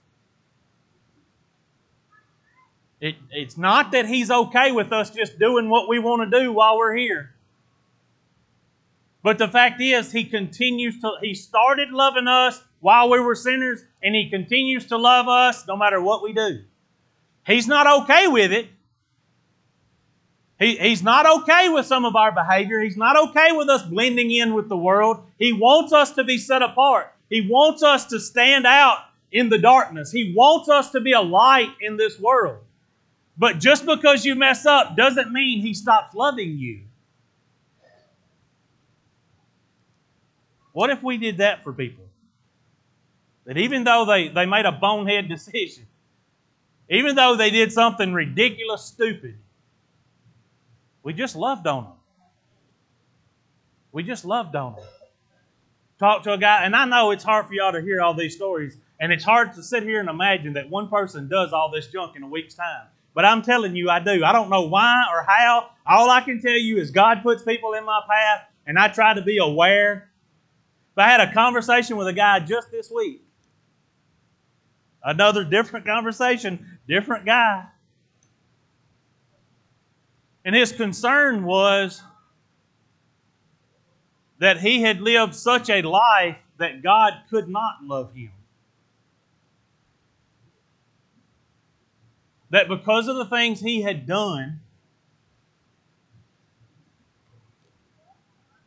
It, 3.00 3.14
it's 3.30 3.56
not 3.56 3.92
that 3.92 4.04
He's 4.04 4.32
okay 4.32 4.72
with 4.72 4.92
us 4.92 5.10
just 5.10 5.38
doing 5.38 5.70
what 5.70 5.88
we 5.88 6.00
want 6.00 6.28
to 6.28 6.40
do 6.40 6.50
while 6.50 6.76
we're 6.76 6.96
here. 6.96 7.30
But 9.22 9.38
the 9.38 9.46
fact 9.46 9.80
is, 9.80 10.10
He 10.10 10.24
continues 10.24 11.00
to, 11.02 11.12
He 11.22 11.34
started 11.34 11.92
loving 11.92 12.26
us 12.26 12.60
while 12.80 13.08
we 13.08 13.20
were 13.20 13.36
sinners, 13.36 13.84
and 14.02 14.12
He 14.12 14.28
continues 14.28 14.86
to 14.86 14.98
love 14.98 15.28
us 15.28 15.68
no 15.68 15.76
matter 15.76 16.02
what 16.02 16.24
we 16.24 16.32
do. 16.32 16.64
He's 17.46 17.68
not 17.68 18.02
okay 18.02 18.26
with 18.26 18.50
it. 18.50 18.66
He, 20.58 20.76
he's 20.78 21.04
not 21.04 21.42
okay 21.42 21.68
with 21.68 21.86
some 21.86 22.04
of 22.04 22.16
our 22.16 22.32
behavior. 22.32 22.80
He's 22.80 22.96
not 22.96 23.16
okay 23.28 23.52
with 23.52 23.68
us 23.68 23.84
blending 23.84 24.32
in 24.32 24.52
with 24.54 24.68
the 24.68 24.76
world. 24.76 25.22
He 25.38 25.52
wants 25.52 25.92
us 25.92 26.10
to 26.14 26.24
be 26.24 26.38
set 26.38 26.60
apart. 26.60 27.14
He 27.30 27.48
wants 27.48 27.82
us 27.82 28.06
to 28.06 28.20
stand 28.20 28.66
out 28.66 28.98
in 29.32 29.48
the 29.48 29.58
darkness. 29.58 30.10
He 30.10 30.34
wants 30.36 30.68
us 30.68 30.90
to 30.90 31.00
be 31.00 31.12
a 31.12 31.20
light 31.20 31.70
in 31.80 31.96
this 31.96 32.18
world. 32.18 32.58
But 33.38 33.58
just 33.58 33.86
because 33.86 34.26
you 34.26 34.34
mess 34.34 34.66
up 34.66 34.96
doesn't 34.96 35.32
mean 35.32 35.62
He 35.62 35.72
stops 35.72 36.14
loving 36.14 36.58
you. 36.58 36.80
What 40.72 40.90
if 40.90 41.02
we 41.02 41.16
did 41.16 41.38
that 41.38 41.64
for 41.64 41.72
people? 41.72 42.04
That 43.44 43.56
even 43.56 43.84
though 43.84 44.04
they, 44.04 44.28
they 44.28 44.46
made 44.46 44.66
a 44.66 44.72
bonehead 44.72 45.28
decision, 45.28 45.86
even 46.88 47.14
though 47.14 47.36
they 47.36 47.50
did 47.50 47.72
something 47.72 48.12
ridiculous, 48.12 48.84
stupid, 48.84 49.38
we 51.02 51.12
just 51.12 51.36
loved 51.36 51.66
on 51.66 51.84
them. 51.84 51.92
We 53.92 54.02
just 54.02 54.24
loved 54.24 54.54
on 54.54 54.74
them. 54.74 54.84
Talk 56.00 56.22
to 56.22 56.32
a 56.32 56.38
guy, 56.38 56.64
and 56.64 56.74
I 56.74 56.86
know 56.86 57.10
it's 57.10 57.22
hard 57.22 57.46
for 57.46 57.52
y'all 57.52 57.72
to 57.72 57.82
hear 57.82 58.00
all 58.00 58.14
these 58.14 58.34
stories, 58.34 58.78
and 59.00 59.12
it's 59.12 59.22
hard 59.22 59.52
to 59.52 59.62
sit 59.62 59.82
here 59.82 60.00
and 60.00 60.08
imagine 60.08 60.54
that 60.54 60.70
one 60.70 60.88
person 60.88 61.28
does 61.28 61.52
all 61.52 61.70
this 61.70 61.88
junk 61.88 62.16
in 62.16 62.22
a 62.22 62.26
week's 62.26 62.54
time. 62.54 62.86
But 63.12 63.26
I'm 63.26 63.42
telling 63.42 63.76
you, 63.76 63.90
I 63.90 64.00
do. 64.00 64.24
I 64.24 64.32
don't 64.32 64.48
know 64.48 64.62
why 64.62 65.04
or 65.12 65.22
how. 65.28 65.68
All 65.86 66.08
I 66.08 66.22
can 66.22 66.40
tell 66.40 66.56
you 66.56 66.78
is 66.78 66.90
God 66.90 67.22
puts 67.22 67.42
people 67.42 67.74
in 67.74 67.84
my 67.84 68.00
path, 68.08 68.46
and 68.66 68.78
I 68.78 68.88
try 68.88 69.12
to 69.12 69.20
be 69.20 69.36
aware. 69.36 70.08
But 70.94 71.04
I 71.04 71.10
had 71.10 71.20
a 71.20 71.34
conversation 71.34 71.98
with 71.98 72.06
a 72.06 72.14
guy 72.14 72.40
just 72.40 72.70
this 72.70 72.90
week. 72.90 73.22
Another 75.04 75.44
different 75.44 75.84
conversation, 75.84 76.78
different 76.88 77.26
guy. 77.26 77.66
And 80.46 80.54
his 80.54 80.72
concern 80.72 81.44
was 81.44 82.02
that 84.40 84.58
he 84.58 84.82
had 84.82 85.02
lived 85.02 85.34
such 85.34 85.68
a 85.68 85.82
life 85.82 86.38
that 86.56 86.82
God 86.82 87.12
could 87.28 87.48
not 87.48 87.84
love 87.84 88.14
him. 88.14 88.32
That 92.48 92.66
because 92.66 93.06
of 93.06 93.16
the 93.16 93.26
things 93.26 93.60
he 93.60 93.82
had 93.82 94.06
done, 94.06 94.60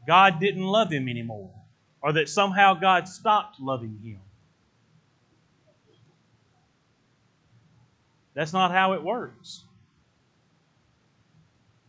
God 0.08 0.40
didn't 0.40 0.64
love 0.64 0.92
him 0.92 1.10
anymore, 1.10 1.50
or 2.02 2.14
that 2.14 2.30
somehow 2.30 2.76
God 2.76 3.08
stopped 3.08 3.60
loving 3.60 4.00
him. 4.04 4.20
That's 8.36 8.54
not 8.54 8.72
how 8.72 8.94
it 8.94 9.04
works. 9.04 9.64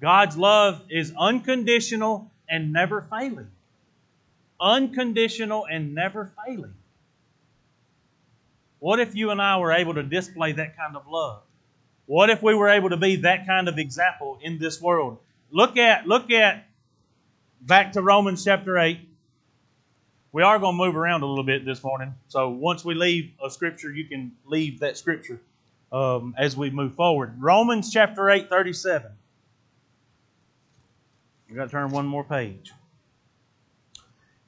God's 0.01 0.37
love 0.37 0.83
is 0.89 1.13
unconditional 1.19 2.31
and 2.49 2.73
never 2.73 3.03
failing. 3.03 3.51
Unconditional 4.61 5.67
and 5.71 5.95
never 5.95 6.33
failing. 6.47 6.75
What 8.79 9.01
if 9.01 9.15
you 9.15 9.31
and 9.31 9.41
I 9.41 9.59
were 9.59 9.73
able 9.73 9.95
to 9.95 10.03
display 10.03 10.53
that 10.53 10.77
kind 10.77 10.97
of 10.97 11.09
love? 11.09 11.43
What 12.07 12.29
if 12.29 12.43
we 12.43 12.55
were 12.55 12.69
able 12.69 12.91
to 12.91 12.97
be 12.97 13.17
that 13.17 13.47
kind 13.47 13.69
of 13.69 13.79
example 13.79 14.39
in 14.43 14.59
this 14.59 14.81
world? 14.81 15.19
Look 15.51 15.77
at 15.77 16.07
look 16.07 16.31
at 16.31 16.67
back 17.63 17.93
to 17.93 18.03
Romans 18.03 18.45
chapter 18.45 18.79
8. 18.79 18.99
We 20.33 20.43
are 20.43 20.59
going 20.59 20.77
to 20.77 20.85
move 20.85 20.97
around 20.97 21.23
a 21.23 21.27
little 21.27 21.45
bit 21.45 21.65
this 21.65 21.83
morning. 21.83 22.15
So 22.29 22.51
once 22.51 22.85
we 22.85 22.95
leave 22.95 23.31
a 23.43 23.49
scripture, 23.49 23.91
you 23.91 24.05
can 24.05 24.33
leave 24.45 24.81
that 24.81 24.99
scripture 24.99 25.41
um, 25.93 26.35
as 26.37 26.57
we 26.57 26.71
move 26.71 26.95
forward. 26.95 27.41
Romans 27.41 27.93
chapter 27.93 28.29
8, 28.29 28.51
37. 28.51 29.13
We've 31.49 31.57
got 31.57 31.67
to 31.67 31.71
turn 31.71 31.91
one 31.91 32.07
more 32.07 32.25
page. 32.25 32.73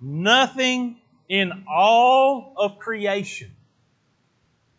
Nothing 0.00 0.96
in 1.28 1.64
all 1.68 2.54
of 2.56 2.78
creation 2.78 3.50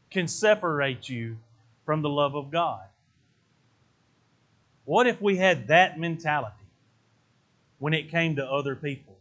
can 0.09 0.27
separate 0.27 1.07
you 1.07 1.37
from 1.85 2.01
the 2.01 2.09
love 2.09 2.35
of 2.35 2.51
God. 2.51 2.81
What 4.85 5.07
if 5.07 5.21
we 5.21 5.37
had 5.37 5.67
that 5.67 5.99
mentality 5.99 6.55
when 7.79 7.93
it 7.93 8.09
came 8.09 8.35
to 8.35 8.45
other 8.45 8.75
people? 8.75 9.15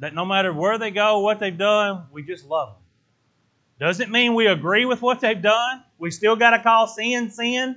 That 0.00 0.14
no 0.14 0.24
matter 0.24 0.52
where 0.52 0.78
they 0.78 0.90
go, 0.90 1.20
what 1.20 1.40
they've 1.40 1.56
done, 1.56 2.06
we 2.12 2.22
just 2.22 2.44
love 2.44 2.74
them. 2.74 3.88
Doesn't 3.88 4.10
mean 4.10 4.34
we 4.34 4.46
agree 4.46 4.84
with 4.84 5.02
what 5.02 5.20
they've 5.20 5.40
done. 5.40 5.82
We 5.98 6.10
still 6.10 6.36
got 6.36 6.50
to 6.50 6.62
call 6.62 6.86
sin 6.86 7.30
sin. 7.30 7.76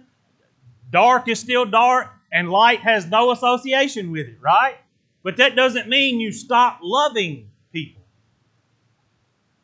Dark 0.89 1.27
is 1.27 1.39
still 1.39 1.65
dark, 1.65 2.09
and 2.31 2.49
light 2.49 2.79
has 2.79 3.07
no 3.07 3.31
association 3.31 4.11
with 4.11 4.27
it, 4.27 4.37
right? 4.41 4.75
But 5.23 5.37
that 5.37 5.55
doesn't 5.55 5.89
mean 5.89 6.19
you 6.19 6.31
stop 6.31 6.79
loving 6.81 7.49
people. 7.71 8.01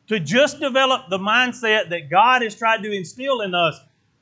To 0.08 0.20
just 0.20 0.60
develop 0.60 1.08
the 1.08 1.18
mindset 1.18 1.90
that 1.90 2.10
God 2.10 2.42
has 2.42 2.54
tried 2.54 2.82
to 2.82 2.92
instill 2.92 3.40
in 3.40 3.54
us, 3.54 3.78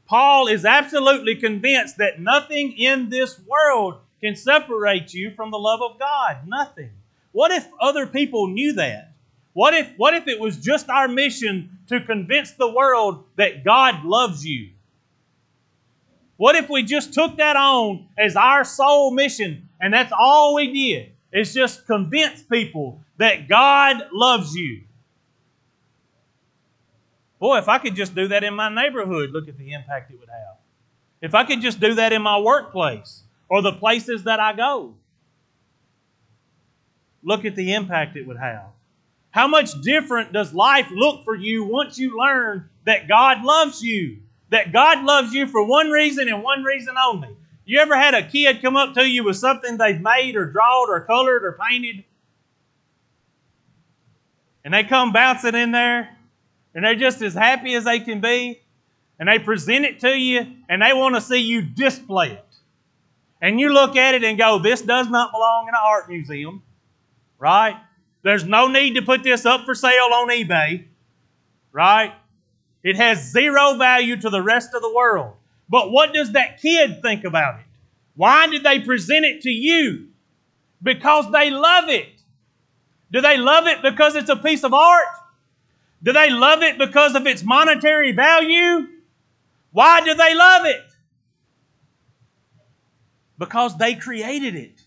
Paul 0.07 0.47
is 0.47 0.65
absolutely 0.65 1.37
convinced 1.37 1.99
that 1.99 2.21
nothing 2.21 2.73
in 2.73 3.09
this 3.09 3.41
world 3.47 3.97
can 4.21 4.37
separate 4.37 5.13
you 5.13 5.33
from 5.33 5.51
the 5.51 5.59
love 5.59 5.83
of 5.83 5.99
God. 5.99 6.39
Nothing. 6.47 6.91
What 7.33 7.51
if 7.51 7.69
other 7.81 8.07
people 8.07 8.49
knew 8.49 8.73
that? 8.75 9.13
What 9.53 9.75
if, 9.75 9.91
what 9.97 10.15
if 10.15 10.29
it 10.29 10.39
was 10.39 10.57
just 10.57 10.89
our 10.89 11.09
mission 11.09 11.79
to 11.89 12.01
convince 12.01 12.53
the 12.53 12.71
world 12.71 13.25
that 13.37 13.65
God 13.65 14.05
loves 14.05 14.45
you? 14.45 14.71
What 16.37 16.55
if 16.57 16.69
we 16.69 16.83
just 16.83 17.15
took 17.15 17.39
that 17.39 17.57
on 17.57 18.09
as 18.19 18.37
our 18.37 18.65
sole 18.65 19.11
mission 19.11 19.69
and 19.81 19.93
that's 19.93 20.13
all 20.17 20.55
we 20.55 20.73
did? 20.73 21.13
Is 21.33 21.53
just 21.53 21.87
convince 21.87 22.43
people 22.43 23.03
that 23.19 23.49
God 23.49 24.09
loves 24.13 24.55
you. 24.55 24.83
Boy, 27.39 27.59
if 27.59 27.69
I 27.69 27.79
could 27.79 27.95
just 27.95 28.15
do 28.15 28.29
that 28.29 28.45
in 28.45 28.55
my 28.55 28.69
neighborhood, 28.69 29.31
look 29.31 29.49
at 29.49 29.59
the 29.59 29.73
impact 29.73 30.11
it 30.11 30.19
would 30.19 30.31
have. 30.31 30.57
If 31.21 31.35
I 31.35 31.45
could 31.45 31.61
just 31.61 31.81
do 31.81 31.95
that 31.95 32.13
in 32.13 32.23
my 32.23 32.39
workplace 32.39 33.23
or 33.49 33.61
the 33.61 33.73
places 33.73 34.25
that 34.25 34.41
I 34.41 34.55
go, 34.55 34.95
look 37.23 37.45
at 37.45 37.57
the 37.57 37.75
impact 37.75 38.17
it 38.17 38.27
would 38.27 38.39
have. 38.39 38.67
How 39.31 39.47
much 39.47 39.79
different 39.83 40.33
does 40.33 40.55
life 40.55 40.89
look 40.91 41.25
for 41.25 41.35
you 41.35 41.65
once 41.65 41.99
you 41.99 42.19
learn 42.19 42.71
that 42.85 43.09
God 43.09 43.45
loves 43.45 43.83
you? 43.83 44.19
That 44.51 44.73
God 44.73 45.05
loves 45.05 45.33
you 45.33 45.47
for 45.47 45.65
one 45.65 45.91
reason 45.91 46.29
and 46.29 46.43
one 46.43 46.63
reason 46.63 46.95
only. 46.97 47.37
You 47.65 47.81
ever 47.81 47.97
had 47.97 48.15
a 48.15 48.23
kid 48.23 48.63
come 48.63 48.77
up 48.77 48.95
to 48.95 49.09
you 49.09 49.25
with 49.25 49.37
something 49.37 49.77
they've 49.77 50.01
made 50.01 50.37
or 50.37 50.47
drawn 50.47 50.89
or 50.89 51.01
colored 51.01 51.45
or 51.45 51.59
painted? 51.61 52.05
And 54.65 54.73
they 54.73 54.85
come 54.85 55.13
bouncing 55.13 55.55
in 55.55 55.73
there 55.73 56.17
and 56.75 56.85
they're 56.85 56.95
just 56.95 57.23
as 57.23 57.35
happy 57.35 57.75
as 57.75 57.85
they 57.85 57.99
can 58.01 58.21
be 58.21 58.61
and 59.19 59.29
they 59.29 59.39
present 59.39 59.85
it 59.85 60.01
to 60.01 60.17
you 60.17 60.47
and 60.69 60.83
they 60.83 60.93
want 60.93 61.15
to 61.17 61.21
see 61.21 61.39
you 61.39 61.63
display 61.63 62.33
it. 62.33 62.45
And 63.41 63.61
you 63.61 63.73
look 63.73 63.97
at 63.97 64.15
it 64.15 64.25
and 64.25 64.39
go, 64.39 64.59
this 64.59 64.83
does 64.83 65.09
not 65.09 65.33
belong 65.33 65.69
in 65.69 65.75
an 65.75 65.81
art 65.83 66.09
museum, 66.09 66.63
right? 67.39 67.77
There's 68.23 68.45
no 68.45 68.69
need 68.69 68.95
to 68.95 69.03
put 69.03 69.23
this 69.23 69.45
up 69.45 69.65
for 69.65 69.75
sale 69.75 70.11
on 70.13 70.29
eBay, 70.29 70.85
right? 71.73 72.13
It 72.87 72.95
has 72.95 73.33
zero 73.33 73.75
value 73.75 74.17
to 74.17 74.31
the 74.31 74.41
rest 74.41 74.73
of 74.73 74.81
the 74.81 74.95
world. 74.95 75.35
But 75.69 75.91
what 75.91 76.15
does 76.15 76.31
that 76.35 76.63
kid 76.63 77.03
think 77.03 77.25
about 77.25 77.59
it? 77.59 77.67
Why 78.15 78.47
did 78.47 78.63
they 78.63 78.79
present 78.79 79.25
it 79.25 79.41
to 79.43 79.51
you? 79.51 80.11
Because 80.81 81.33
they 81.33 81.51
love 81.51 81.89
it. 81.89 82.23
Do 83.11 83.21
they 83.21 83.39
love 83.39 83.67
it 83.67 83.83
because 83.83 84.15
it's 84.15 84.31
a 84.31 84.37
piece 84.37 84.63
of 84.63 84.73
art? 84.73 85.09
Do 86.01 86.13
they 86.13 86.31
love 86.31 86.63
it 86.63 86.79
because 86.79 87.17
of 87.17 87.27
its 87.27 87.43
monetary 87.43 88.13
value? 88.13 88.87
Why 89.73 90.01
do 90.03 90.15
they 90.15 90.37
love 90.37 90.67
it? 90.67 90.85
Because 93.37 93.77
they 93.79 93.97
created 93.97 94.55
it. 94.55 94.81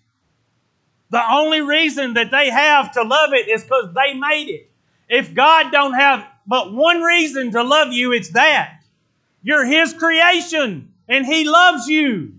The 1.09 1.21
only 1.33 1.59
reason 1.59 2.13
that 2.13 2.31
they 2.31 2.49
have 2.49 2.93
to 2.93 3.03
love 3.03 3.33
it 3.33 3.49
is 3.49 3.63
because 3.63 3.93
they 3.93 4.13
made 4.13 4.47
it. 4.47 4.71
If 5.09 5.33
God 5.33 5.73
don't 5.73 5.95
have 5.95 6.25
but 6.49 6.73
one 6.73 7.03
reason 7.03 7.51
to 7.51 7.61
love 7.61 7.93
you, 7.93 8.11
it's 8.11 8.31
that. 8.31 8.81
You're 9.43 9.65
His 9.65 9.93
creation 9.93 10.91
and 11.07 11.23
He 11.23 11.47
loves 11.47 11.87
you. 11.87 12.33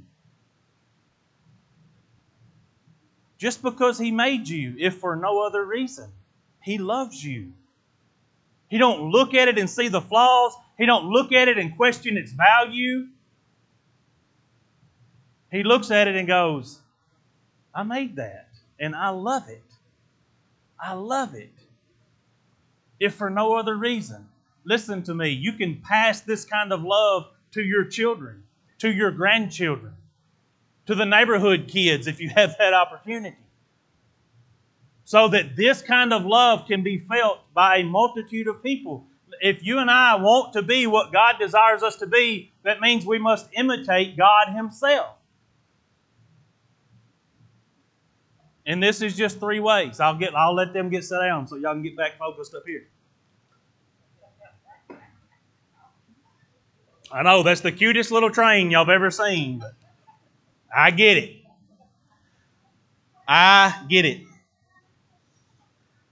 Just 3.38 3.62
because 3.62 3.98
He 3.98 4.10
made 4.10 4.48
you, 4.48 4.74
if 4.80 4.96
for 4.96 5.14
no 5.14 5.46
other 5.46 5.64
reason, 5.64 6.10
He 6.60 6.76
loves 6.76 7.24
you. 7.24 7.52
He 8.66 8.78
don't 8.78 9.12
look 9.12 9.32
at 9.32 9.46
it 9.46 9.58
and 9.58 9.70
see 9.70 9.86
the 9.86 10.00
flaws. 10.00 10.54
He 10.76 10.86
don't 10.86 11.04
look 11.04 11.30
at 11.30 11.46
it 11.46 11.56
and 11.56 11.76
question 11.76 12.16
its 12.16 12.32
value. 12.32 13.06
He 15.52 15.62
looks 15.62 15.92
at 15.92 16.08
it 16.08 16.16
and 16.16 16.26
goes, 16.26 16.80
I 17.72 17.84
made 17.84 18.16
that 18.16 18.48
and 18.80 18.96
I 18.96 19.10
love 19.10 19.48
it. 19.48 19.62
I 20.80 20.94
love 20.94 21.36
it. 21.36 21.52
If 23.00 23.14
for 23.14 23.30
no 23.30 23.54
other 23.54 23.74
reason, 23.74 24.28
listen 24.64 25.02
to 25.04 25.14
me, 25.14 25.30
you 25.30 25.54
can 25.54 25.80
pass 25.80 26.20
this 26.20 26.44
kind 26.44 26.72
of 26.72 26.82
love 26.82 27.28
to 27.52 27.62
your 27.62 27.84
children, 27.86 28.44
to 28.78 28.92
your 28.92 29.10
grandchildren, 29.10 29.94
to 30.86 30.94
the 30.94 31.06
neighborhood 31.06 31.66
kids 31.66 32.06
if 32.06 32.20
you 32.20 32.28
have 32.28 32.56
that 32.58 32.74
opportunity. 32.74 33.36
So 35.04 35.28
that 35.28 35.56
this 35.56 35.82
kind 35.82 36.12
of 36.12 36.24
love 36.24 36.68
can 36.68 36.82
be 36.82 36.98
felt 36.98 37.40
by 37.52 37.78
a 37.78 37.84
multitude 37.84 38.46
of 38.46 38.62
people. 38.62 39.06
If 39.40 39.64
you 39.64 39.78
and 39.78 39.90
I 39.90 40.16
want 40.16 40.52
to 40.52 40.62
be 40.62 40.86
what 40.86 41.12
God 41.12 41.36
desires 41.40 41.82
us 41.82 41.96
to 41.96 42.06
be, 42.06 42.52
that 42.64 42.80
means 42.80 43.06
we 43.06 43.18
must 43.18 43.48
imitate 43.56 44.16
God 44.16 44.54
Himself. 44.54 45.16
And 48.70 48.80
this 48.80 49.02
is 49.02 49.16
just 49.16 49.40
three 49.40 49.58
ways. 49.58 49.98
I'll 49.98 50.14
get 50.14 50.32
I'll 50.32 50.54
let 50.54 50.72
them 50.72 50.90
get 50.90 51.02
set 51.04 51.18
down 51.18 51.48
so 51.48 51.56
y'all 51.56 51.72
can 51.72 51.82
get 51.82 51.96
back 51.96 52.16
focused 52.16 52.54
up 52.54 52.62
here. 52.64 52.86
I 57.10 57.24
know 57.24 57.42
that's 57.42 57.62
the 57.62 57.72
cutest 57.72 58.12
little 58.12 58.30
train 58.30 58.70
y'all 58.70 58.84
have 58.84 58.94
ever 58.94 59.10
seen, 59.10 59.60
I 60.72 60.92
get 60.92 61.16
it. 61.16 61.42
I 63.26 63.86
get 63.88 64.04
it. 64.04 64.20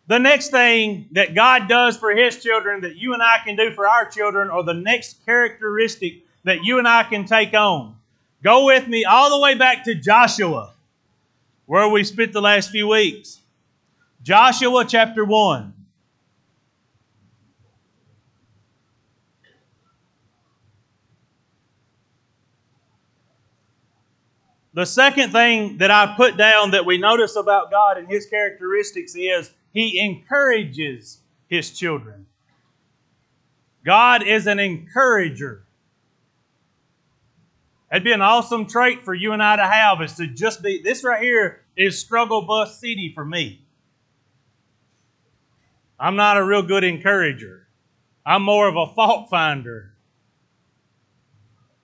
The 0.08 0.18
next 0.18 0.50
thing 0.50 1.10
that 1.12 1.36
God 1.36 1.68
does 1.68 1.96
for 1.96 2.10
His 2.10 2.42
children 2.42 2.80
that 2.80 2.96
you 2.96 3.14
and 3.14 3.22
I 3.22 3.38
can 3.44 3.54
do 3.54 3.70
for 3.70 3.86
our 3.86 4.10
children, 4.10 4.50
or 4.50 4.64
the 4.64 4.74
next 4.74 5.24
characteristic 5.24 6.24
that 6.42 6.64
you 6.64 6.80
and 6.80 6.88
I 6.88 7.04
can 7.04 7.24
take 7.24 7.54
on. 7.54 7.94
Go 8.42 8.66
with 8.66 8.88
me 8.88 9.04
all 9.04 9.30
the 9.30 9.38
way 9.38 9.54
back 9.54 9.84
to 9.84 9.94
Joshua 9.94 10.72
where 11.68 11.86
we 11.86 12.02
spent 12.02 12.32
the 12.32 12.40
last 12.40 12.70
few 12.70 12.88
weeks. 12.88 13.42
Joshua 14.22 14.86
chapter 14.88 15.22
1. 15.22 15.74
The 24.72 24.86
second 24.86 25.32
thing 25.32 25.76
that 25.76 25.90
I 25.90 26.14
put 26.16 26.38
down 26.38 26.70
that 26.70 26.86
we 26.86 26.96
notice 26.96 27.36
about 27.36 27.70
God 27.70 27.98
and 27.98 28.08
His 28.08 28.24
characteristics 28.24 29.14
is 29.14 29.52
He 29.74 30.00
encourages 30.00 31.20
His 31.48 31.78
children. 31.78 32.24
God 33.84 34.26
is 34.26 34.46
an 34.46 34.58
encourager. 34.58 35.64
That'd 37.90 38.04
be 38.04 38.12
an 38.12 38.20
awesome 38.20 38.66
trait 38.66 39.02
for 39.04 39.14
you 39.14 39.32
and 39.32 39.42
I 39.42 39.56
to 39.56 39.66
have 39.66 40.02
is 40.02 40.14
to 40.14 40.26
just 40.26 40.62
be, 40.62 40.82
this 40.82 41.02
right 41.04 41.22
here 41.22 41.62
is 41.76 41.98
struggle 41.98 42.42
bus 42.42 42.78
city 42.78 43.12
for 43.14 43.24
me. 43.24 43.64
I'm 45.98 46.16
not 46.16 46.36
a 46.36 46.44
real 46.44 46.62
good 46.62 46.84
encourager. 46.84 47.66
I'm 48.24 48.42
more 48.42 48.68
of 48.68 48.76
a 48.76 48.86
fault 48.94 49.30
finder. 49.30 49.92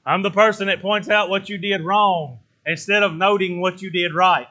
I'm 0.04 0.22
the 0.22 0.30
person 0.30 0.66
that 0.66 0.82
points 0.82 1.08
out 1.08 1.30
what 1.30 1.48
you 1.48 1.56
did 1.56 1.82
wrong 1.82 2.40
instead 2.66 3.02
of 3.02 3.14
noting 3.14 3.60
what 3.60 3.80
you 3.80 3.90
did 3.90 4.14
right. 4.14 4.46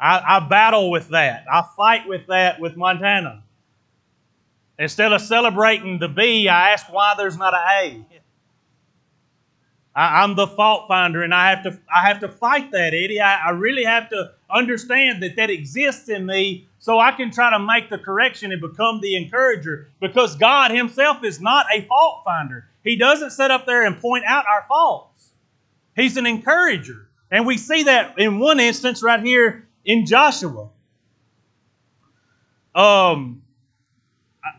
I, 0.00 0.36
I 0.36 0.48
battle 0.48 0.90
with 0.90 1.08
that. 1.08 1.44
I 1.50 1.64
fight 1.76 2.06
with 2.06 2.28
that 2.28 2.60
with 2.60 2.76
Montana. 2.76 3.42
Instead 4.78 5.12
of 5.12 5.20
celebrating 5.20 5.98
the 5.98 6.08
B, 6.08 6.48
I 6.48 6.70
ask 6.70 6.92
why 6.92 7.14
there's 7.16 7.36
not 7.36 7.54
an 7.54 7.60
A. 7.80 8.06
I, 9.96 10.24
am 10.24 10.34
the 10.34 10.46
fault 10.46 10.88
finder, 10.88 11.22
and 11.22 11.32
I 11.32 11.50
have 11.50 11.62
to 11.62 11.78
I 11.94 12.08
have 12.08 12.20
to 12.20 12.28
fight 12.28 12.72
that, 12.72 12.94
Eddie. 12.94 13.20
I, 13.20 13.46
I 13.46 13.50
really 13.50 13.84
have 13.84 14.08
to 14.10 14.32
understand 14.50 15.22
that 15.22 15.36
that 15.36 15.50
exists 15.50 16.08
in 16.08 16.26
me, 16.26 16.66
so 16.80 16.98
I 16.98 17.12
can 17.12 17.30
try 17.30 17.50
to 17.50 17.58
make 17.60 17.90
the 17.90 17.98
correction 17.98 18.50
and 18.50 18.60
become 18.60 19.00
the 19.00 19.16
encourager. 19.16 19.88
Because 20.00 20.34
God 20.34 20.72
Himself 20.72 21.22
is 21.22 21.40
not 21.40 21.66
a 21.72 21.82
fault 21.82 22.22
finder. 22.24 22.66
He 22.82 22.96
doesn't 22.96 23.30
sit 23.30 23.50
up 23.50 23.66
there 23.66 23.84
and 23.84 24.00
point 24.00 24.24
out 24.26 24.44
our 24.50 24.64
faults. 24.66 25.30
He's 25.94 26.16
an 26.16 26.26
encourager, 26.26 27.08
and 27.30 27.46
we 27.46 27.56
see 27.56 27.84
that 27.84 28.18
in 28.18 28.40
one 28.40 28.58
instance 28.58 29.00
right 29.00 29.22
here 29.22 29.68
in 29.84 30.06
Joshua. 30.06 30.70
Um, 32.74 33.43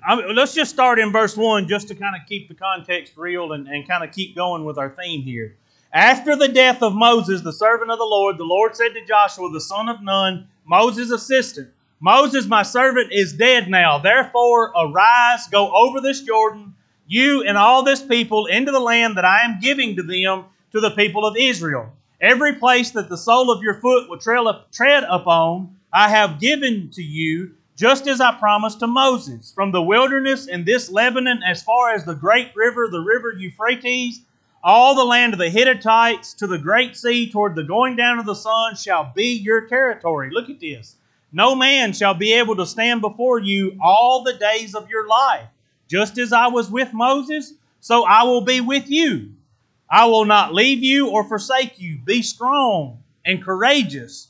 I, 0.08 0.16
let's 0.16 0.54
just 0.54 0.72
start 0.72 1.00
in 1.00 1.12
verse 1.12 1.38
1 1.38 1.68
just 1.68 1.88
to 1.90 1.96
kind 1.96 2.16
of 2.16 2.28
keep 2.28 2.48
the 2.48 2.56
context 2.56 3.14
real 3.18 3.54
and, 3.54 3.68
and 3.68 3.88
kind 3.88 4.04
of 4.04 4.12
keep 4.12 4.36
going 4.36 4.66
with 4.66 4.78
our 4.78 4.90
theme 4.90 5.22
here. 5.22 5.56
After 5.94 6.36
the 6.36 6.48
death 6.48 6.82
of 6.82 6.96
Moses, 6.96 7.42
the 7.42 7.54
servant 7.54 7.92
of 7.92 8.00
the 8.00 8.06
Lord, 8.06 8.38
the 8.38 8.44
Lord 8.44 8.76
said 8.76 8.94
to 8.94 9.06
Joshua, 9.06 9.50
the 9.52 9.62
son 9.62 9.88
of 9.88 10.02
Nun, 10.02 10.48
Moses' 10.66 11.12
assistant, 11.12 11.70
Moses, 12.00 12.46
my 12.46 12.64
servant, 12.64 13.10
is 13.12 13.34
dead 13.34 13.70
now. 13.70 13.98
Therefore, 13.98 14.74
arise, 14.78 15.48
go 15.48 15.72
over 15.74 16.02
this 16.02 16.22
Jordan, 16.22 16.74
you 17.08 17.44
and 17.44 17.58
all 17.58 17.84
this 17.84 18.02
people, 18.02 18.48
into 18.48 18.72
the 18.72 18.80
land 18.80 19.18
that 19.18 19.26
I 19.26 19.44
am 19.44 19.60
giving 19.62 19.96
to 19.96 20.04
them, 20.04 20.46
to 20.72 20.82
the 20.82 20.92
people 20.92 21.26
of 21.26 21.38
Israel. 21.38 21.94
Every 22.20 22.54
place 22.54 22.92
that 22.92 23.08
the 23.08 23.18
sole 23.18 23.52
of 23.52 23.64
your 23.64 23.76
foot 23.76 24.10
will 24.10 24.18
tread 24.18 25.04
upon, 25.10 25.78
I 25.94 26.10
have 26.10 26.40
given 26.40 26.90
to 26.92 27.02
you 27.02 27.56
just 27.76 28.08
as 28.08 28.22
I 28.22 28.34
promised 28.36 28.80
to 28.80 28.88
Moses. 28.88 29.52
From 29.54 29.72
the 29.72 29.82
wilderness 29.82 30.48
in 30.48 30.64
this 30.64 30.90
Lebanon, 30.90 31.44
as 31.44 31.62
far 31.62 31.94
as 31.94 32.06
the 32.06 32.16
great 32.16 32.52
river, 32.56 32.88
the 32.90 33.02
river 33.02 33.34
Euphrates, 33.34 34.22
all 34.64 34.96
the 34.96 35.04
land 35.04 35.34
of 35.34 35.40
the 35.40 35.50
Hittites 35.50 36.34
to 36.36 36.48
the 36.48 36.58
great 36.58 36.96
sea 36.98 37.30
toward 37.30 37.56
the 37.56 37.64
going 37.64 37.96
down 37.96 38.18
of 38.18 38.26
the 38.26 38.34
sun 38.34 38.76
shall 38.76 39.12
be 39.16 39.34
your 39.34 39.68
territory. 39.68 40.30
Look 40.32 40.50
at 40.50 40.60
this. 40.60 40.96
No 41.32 41.54
man 41.54 41.92
shall 41.92 42.14
be 42.14 42.34
able 42.34 42.56
to 42.56 42.66
stand 42.66 43.02
before 43.02 43.40
you 43.40 43.78
all 43.84 44.24
the 44.24 44.38
days 44.38 44.74
of 44.74 44.90
your 44.90 45.08
life. 45.08 45.48
Just 45.88 46.18
as 46.18 46.34
I 46.34 46.48
was 46.48 46.72
with 46.72 46.94
Moses, 46.94 47.54
so 47.82 48.06
I 48.06 48.24
will 48.24 48.42
be 48.42 48.62
with 48.62 48.90
you. 48.90 49.34
I 49.90 50.06
will 50.06 50.26
not 50.26 50.54
leave 50.54 50.82
you 50.82 51.10
or 51.10 51.24
forsake 51.24 51.80
you. 51.80 52.00
Be 52.04 52.22
strong 52.24 53.04
and 53.24 53.44
courageous 53.44 54.30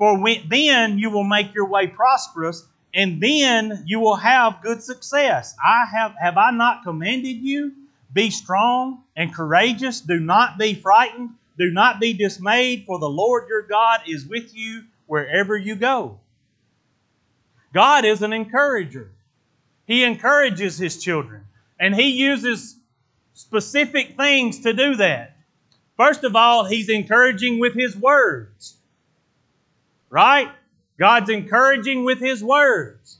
For 0.00 0.18
when, 0.18 0.48
then 0.48 0.98
you 0.98 1.10
will 1.10 1.24
make 1.24 1.52
your 1.54 1.66
way 1.66 1.86
prosperous, 1.86 2.66
and 2.94 3.22
then 3.22 3.84
you 3.86 4.00
will 4.00 4.16
have 4.16 4.62
good 4.62 4.82
success. 4.82 5.54
I 5.62 5.84
have 5.92 6.14
have 6.18 6.38
I 6.38 6.52
not 6.52 6.84
commanded 6.84 7.36
you? 7.36 7.74
Be 8.10 8.30
strong 8.30 9.02
and 9.14 9.34
courageous. 9.34 10.00
Do 10.00 10.18
not 10.18 10.56
be 10.56 10.72
frightened. 10.72 11.32
Do 11.58 11.70
not 11.70 12.00
be 12.00 12.14
dismayed, 12.14 12.86
for 12.86 12.98
the 12.98 13.10
Lord 13.10 13.46
your 13.50 13.60
God 13.60 14.00
is 14.08 14.24
with 14.24 14.56
you 14.56 14.84
wherever 15.04 15.54
you 15.54 15.76
go. 15.76 16.18
God 17.74 18.06
is 18.06 18.22
an 18.22 18.32
encourager. 18.32 19.10
He 19.84 20.02
encourages 20.02 20.78
his 20.78 20.96
children, 20.96 21.44
and 21.78 21.94
he 21.94 22.08
uses 22.08 22.76
specific 23.34 24.16
things 24.16 24.60
to 24.60 24.72
do 24.72 24.96
that. 24.96 25.36
First 25.98 26.24
of 26.24 26.34
all, 26.34 26.64
he's 26.64 26.88
encouraging 26.88 27.60
with 27.60 27.74
his 27.74 27.94
words. 27.94 28.78
Right? 30.10 30.50
God's 30.98 31.30
encouraging 31.30 32.04
with 32.04 32.18
His 32.18 32.44
words. 32.44 33.18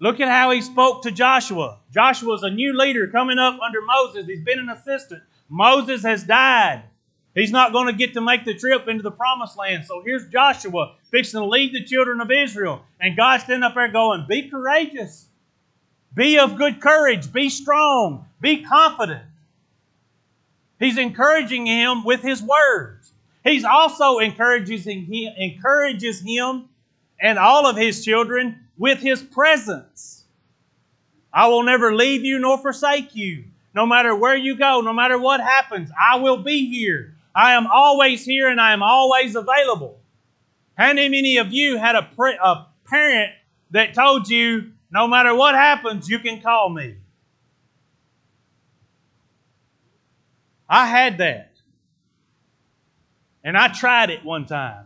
Look 0.00 0.20
at 0.20 0.28
how 0.28 0.52
He 0.52 0.62
spoke 0.62 1.02
to 1.02 1.10
Joshua. 1.10 1.78
Joshua's 1.92 2.44
a 2.44 2.50
new 2.50 2.78
leader 2.78 3.08
coming 3.08 3.38
up 3.38 3.58
under 3.60 3.82
Moses. 3.82 4.26
He's 4.26 4.44
been 4.44 4.60
an 4.60 4.70
assistant. 4.70 5.22
Moses 5.48 6.02
has 6.02 6.22
died. 6.22 6.84
He's 7.34 7.50
not 7.50 7.72
going 7.72 7.86
to 7.86 7.92
get 7.92 8.14
to 8.14 8.20
make 8.20 8.44
the 8.44 8.54
trip 8.54 8.88
into 8.88 9.02
the 9.02 9.10
promised 9.10 9.56
land. 9.56 9.84
So 9.84 10.02
here's 10.04 10.28
Joshua 10.28 10.94
fixing 11.10 11.40
to 11.40 11.46
lead 11.46 11.72
the 11.72 11.84
children 11.84 12.20
of 12.20 12.30
Israel. 12.30 12.82
And 13.00 13.16
God's 13.16 13.44
standing 13.44 13.64
up 13.64 13.74
there 13.74 13.88
going, 13.88 14.26
Be 14.28 14.48
courageous. 14.48 15.28
Be 16.14 16.38
of 16.38 16.56
good 16.56 16.80
courage. 16.80 17.32
Be 17.32 17.48
strong. 17.48 18.26
Be 18.40 18.64
confident. 18.64 19.22
He's 20.80 20.98
encouraging 20.98 21.66
him 21.66 22.04
with 22.04 22.22
his 22.22 22.42
word. 22.42 23.00
He's 23.44 23.64
also 23.64 24.18
encourages 24.18 24.86
him, 24.86 25.10
encourages 25.12 26.20
him 26.20 26.68
and 27.20 27.38
all 27.38 27.66
of 27.66 27.76
his 27.76 28.04
children 28.04 28.60
with 28.76 28.98
his 29.00 29.22
presence. 29.22 30.24
I 31.32 31.48
will 31.48 31.62
never 31.62 31.94
leave 31.94 32.24
you 32.24 32.38
nor 32.38 32.58
forsake 32.58 33.14
you. 33.14 33.44
No 33.74 33.86
matter 33.86 34.14
where 34.14 34.36
you 34.36 34.56
go, 34.56 34.80
no 34.80 34.92
matter 34.92 35.18
what 35.18 35.40
happens, 35.40 35.90
I 35.98 36.16
will 36.16 36.38
be 36.38 36.68
here. 36.68 37.14
I 37.34 37.52
am 37.52 37.66
always 37.66 38.24
here 38.24 38.48
and 38.48 38.60
I 38.60 38.72
am 38.72 38.82
always 38.82 39.36
available. 39.36 40.00
How 40.76 40.92
many 40.92 41.36
of 41.36 41.52
you 41.52 41.76
had 41.76 41.94
a, 41.94 42.02
pre- 42.02 42.38
a 42.42 42.66
parent 42.84 43.32
that 43.70 43.94
told 43.94 44.28
you, 44.28 44.72
no 44.90 45.06
matter 45.06 45.34
what 45.34 45.54
happens, 45.54 46.08
you 46.08 46.18
can 46.18 46.40
call 46.40 46.70
me? 46.70 46.96
I 50.68 50.86
had 50.86 51.18
that. 51.18 51.47
And 53.48 53.56
I 53.56 53.68
tried 53.68 54.10
it 54.10 54.26
one 54.26 54.44
time. 54.44 54.84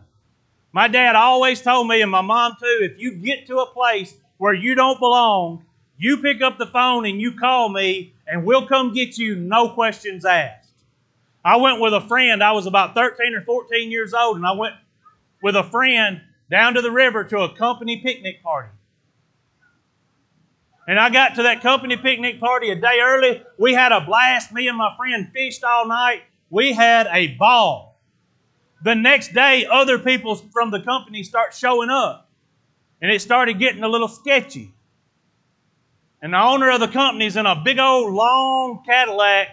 My 0.71 0.87
dad 0.87 1.17
always 1.17 1.61
told 1.61 1.85
me, 1.85 2.01
and 2.01 2.09
my 2.09 2.21
mom 2.21 2.53
too, 2.57 2.79
if 2.79 2.97
you 2.97 3.11
get 3.11 3.45
to 3.47 3.57
a 3.57 3.65
place 3.65 4.15
where 4.37 4.53
you 4.53 4.73
don't 4.73 5.01
belong, 5.01 5.65
you 5.97 6.19
pick 6.19 6.41
up 6.41 6.57
the 6.57 6.67
phone 6.67 7.05
and 7.05 7.19
you 7.19 7.33
call 7.33 7.67
me, 7.67 8.13
and 8.25 8.45
we'll 8.45 8.65
come 8.65 8.93
get 8.93 9.17
you, 9.17 9.35
no 9.35 9.67
questions 9.67 10.23
asked. 10.23 10.69
I 11.43 11.57
went 11.57 11.81
with 11.81 11.93
a 11.93 11.99
friend. 11.99 12.41
I 12.41 12.53
was 12.53 12.65
about 12.65 12.95
13 12.95 13.35
or 13.35 13.41
14 13.41 13.91
years 13.91 14.13
old, 14.13 14.37
and 14.37 14.45
I 14.45 14.53
went 14.53 14.75
with 15.41 15.57
a 15.57 15.63
friend 15.63 16.21
down 16.49 16.75
to 16.75 16.81
the 16.81 16.89
river 16.89 17.25
to 17.25 17.39
a 17.39 17.53
company 17.53 17.97
picnic 17.97 18.41
party. 18.41 18.69
And 20.87 20.97
I 20.97 21.09
got 21.09 21.35
to 21.35 21.43
that 21.43 21.59
company 21.59 21.97
picnic 21.97 22.39
party 22.39 22.69
a 22.69 22.75
day 22.75 22.99
early. 23.01 23.43
We 23.57 23.73
had 23.73 23.91
a 23.91 23.99
blast. 23.99 24.53
Me 24.53 24.69
and 24.69 24.77
my 24.77 24.95
friend 24.95 25.29
fished 25.33 25.65
all 25.65 25.85
night. 25.85 26.21
We 26.49 26.71
had 26.71 27.09
a 27.11 27.27
ball. 27.35 27.92
The 28.83 28.95
next 28.95 29.33
day, 29.33 29.65
other 29.65 29.97
people 29.97 30.35
from 30.35 30.69
the 30.69 30.81
company 30.81 31.23
start 31.23 31.53
showing 31.53 31.89
up. 31.89 32.29
And 33.01 33.11
it 33.11 33.21
started 33.21 33.57
getting 33.57 33.83
a 33.83 33.87
little 33.87 34.07
sketchy. 34.07 34.73
And 36.21 36.33
the 36.33 36.41
owner 36.41 36.69
of 36.69 36.79
the 36.79 36.87
company's 36.87 37.35
in 37.35 37.45
a 37.45 37.61
big 37.63 37.79
old 37.79 38.13
long 38.13 38.83
Cadillac 38.85 39.47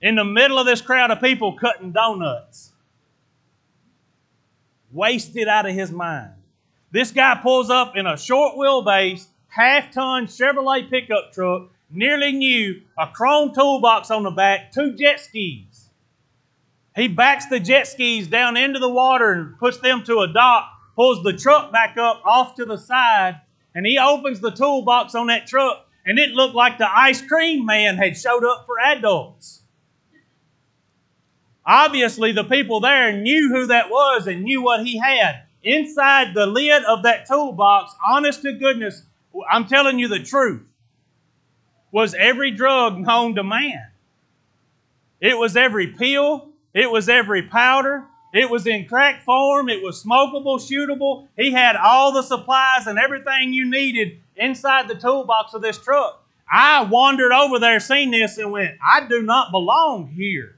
in 0.00 0.14
the 0.14 0.24
middle 0.24 0.58
of 0.58 0.66
this 0.66 0.80
crowd 0.80 1.10
of 1.10 1.20
people 1.20 1.56
cutting 1.58 1.92
donuts. 1.92 2.72
Wasted 4.92 5.46
out 5.46 5.66
of 5.66 5.74
his 5.74 5.92
mind. 5.92 6.32
This 6.90 7.12
guy 7.12 7.38
pulls 7.40 7.70
up 7.70 7.96
in 7.96 8.06
a 8.06 8.16
short 8.16 8.56
wheelbase, 8.56 9.26
half 9.48 9.92
ton 9.92 10.26
Chevrolet 10.26 10.90
pickup 10.90 11.32
truck, 11.32 11.68
nearly 11.90 12.32
new, 12.32 12.82
a 12.98 13.06
chrome 13.06 13.52
toolbox 13.54 14.10
on 14.10 14.24
the 14.24 14.30
back, 14.30 14.72
two 14.72 14.96
jet 14.96 15.20
skis. 15.20 15.69
He 16.96 17.08
backs 17.08 17.46
the 17.46 17.60
jet 17.60 17.86
skis 17.86 18.26
down 18.26 18.56
into 18.56 18.78
the 18.78 18.88
water 18.88 19.32
and 19.32 19.58
puts 19.58 19.78
them 19.78 20.02
to 20.04 20.20
a 20.20 20.32
dock, 20.32 20.68
pulls 20.96 21.22
the 21.22 21.32
truck 21.32 21.72
back 21.72 21.96
up 21.96 22.22
off 22.24 22.56
to 22.56 22.64
the 22.64 22.76
side, 22.76 23.40
and 23.74 23.86
he 23.86 23.98
opens 23.98 24.40
the 24.40 24.50
toolbox 24.50 25.14
on 25.14 25.28
that 25.28 25.46
truck, 25.46 25.86
and 26.04 26.18
it 26.18 26.30
looked 26.30 26.54
like 26.54 26.78
the 26.78 26.90
ice 26.90 27.22
cream 27.22 27.64
man 27.64 27.96
had 27.96 28.16
showed 28.16 28.44
up 28.44 28.66
for 28.66 28.80
adults. 28.80 29.62
Obviously, 31.64 32.32
the 32.32 32.44
people 32.44 32.80
there 32.80 33.12
knew 33.12 33.48
who 33.48 33.66
that 33.66 33.90
was 33.90 34.26
and 34.26 34.42
knew 34.42 34.62
what 34.62 34.84
he 34.84 34.98
had. 34.98 35.42
Inside 35.62 36.34
the 36.34 36.46
lid 36.46 36.82
of 36.84 37.04
that 37.04 37.28
toolbox, 37.28 37.94
honest 38.04 38.42
to 38.42 38.52
goodness, 38.52 39.04
I'm 39.48 39.66
telling 39.66 39.98
you 39.98 40.08
the 40.08 40.18
truth, 40.18 40.62
was 41.92 42.14
every 42.14 42.50
drug 42.50 42.98
known 42.98 43.34
to 43.36 43.44
man. 43.44 43.90
It 45.20 45.36
was 45.38 45.56
every 45.56 45.88
pill, 45.88 46.49
it 46.74 46.90
was 46.90 47.08
every 47.08 47.42
powder. 47.42 48.04
It 48.32 48.48
was 48.48 48.66
in 48.66 48.86
crack 48.86 49.22
form. 49.22 49.68
It 49.68 49.82
was 49.82 50.04
smokable, 50.04 50.58
shootable. 50.60 51.26
He 51.36 51.50
had 51.50 51.76
all 51.76 52.12
the 52.12 52.22
supplies 52.22 52.86
and 52.86 52.98
everything 52.98 53.52
you 53.52 53.68
needed 53.68 54.20
inside 54.36 54.88
the 54.88 54.94
toolbox 54.94 55.54
of 55.54 55.62
this 55.62 55.78
truck. 55.78 56.24
I 56.50 56.82
wandered 56.82 57.32
over 57.32 57.58
there, 57.58 57.80
seen 57.80 58.10
this, 58.10 58.38
and 58.38 58.52
went, 58.52 58.76
I 58.82 59.06
do 59.06 59.22
not 59.22 59.50
belong 59.50 60.08
here. 60.08 60.56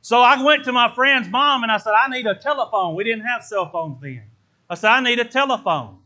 So 0.00 0.20
I 0.20 0.42
went 0.42 0.64
to 0.64 0.72
my 0.72 0.92
friend's 0.94 1.28
mom 1.28 1.62
and 1.62 1.70
I 1.70 1.76
said, 1.76 1.92
I 1.92 2.08
need 2.08 2.26
a 2.26 2.34
telephone. 2.34 2.96
We 2.96 3.04
didn't 3.04 3.24
have 3.24 3.44
cell 3.44 3.70
phones 3.70 4.00
then. 4.00 4.22
I 4.68 4.74
said, 4.74 4.90
I 4.90 5.00
need 5.00 5.20
a 5.20 5.24
telephone. 5.24 5.98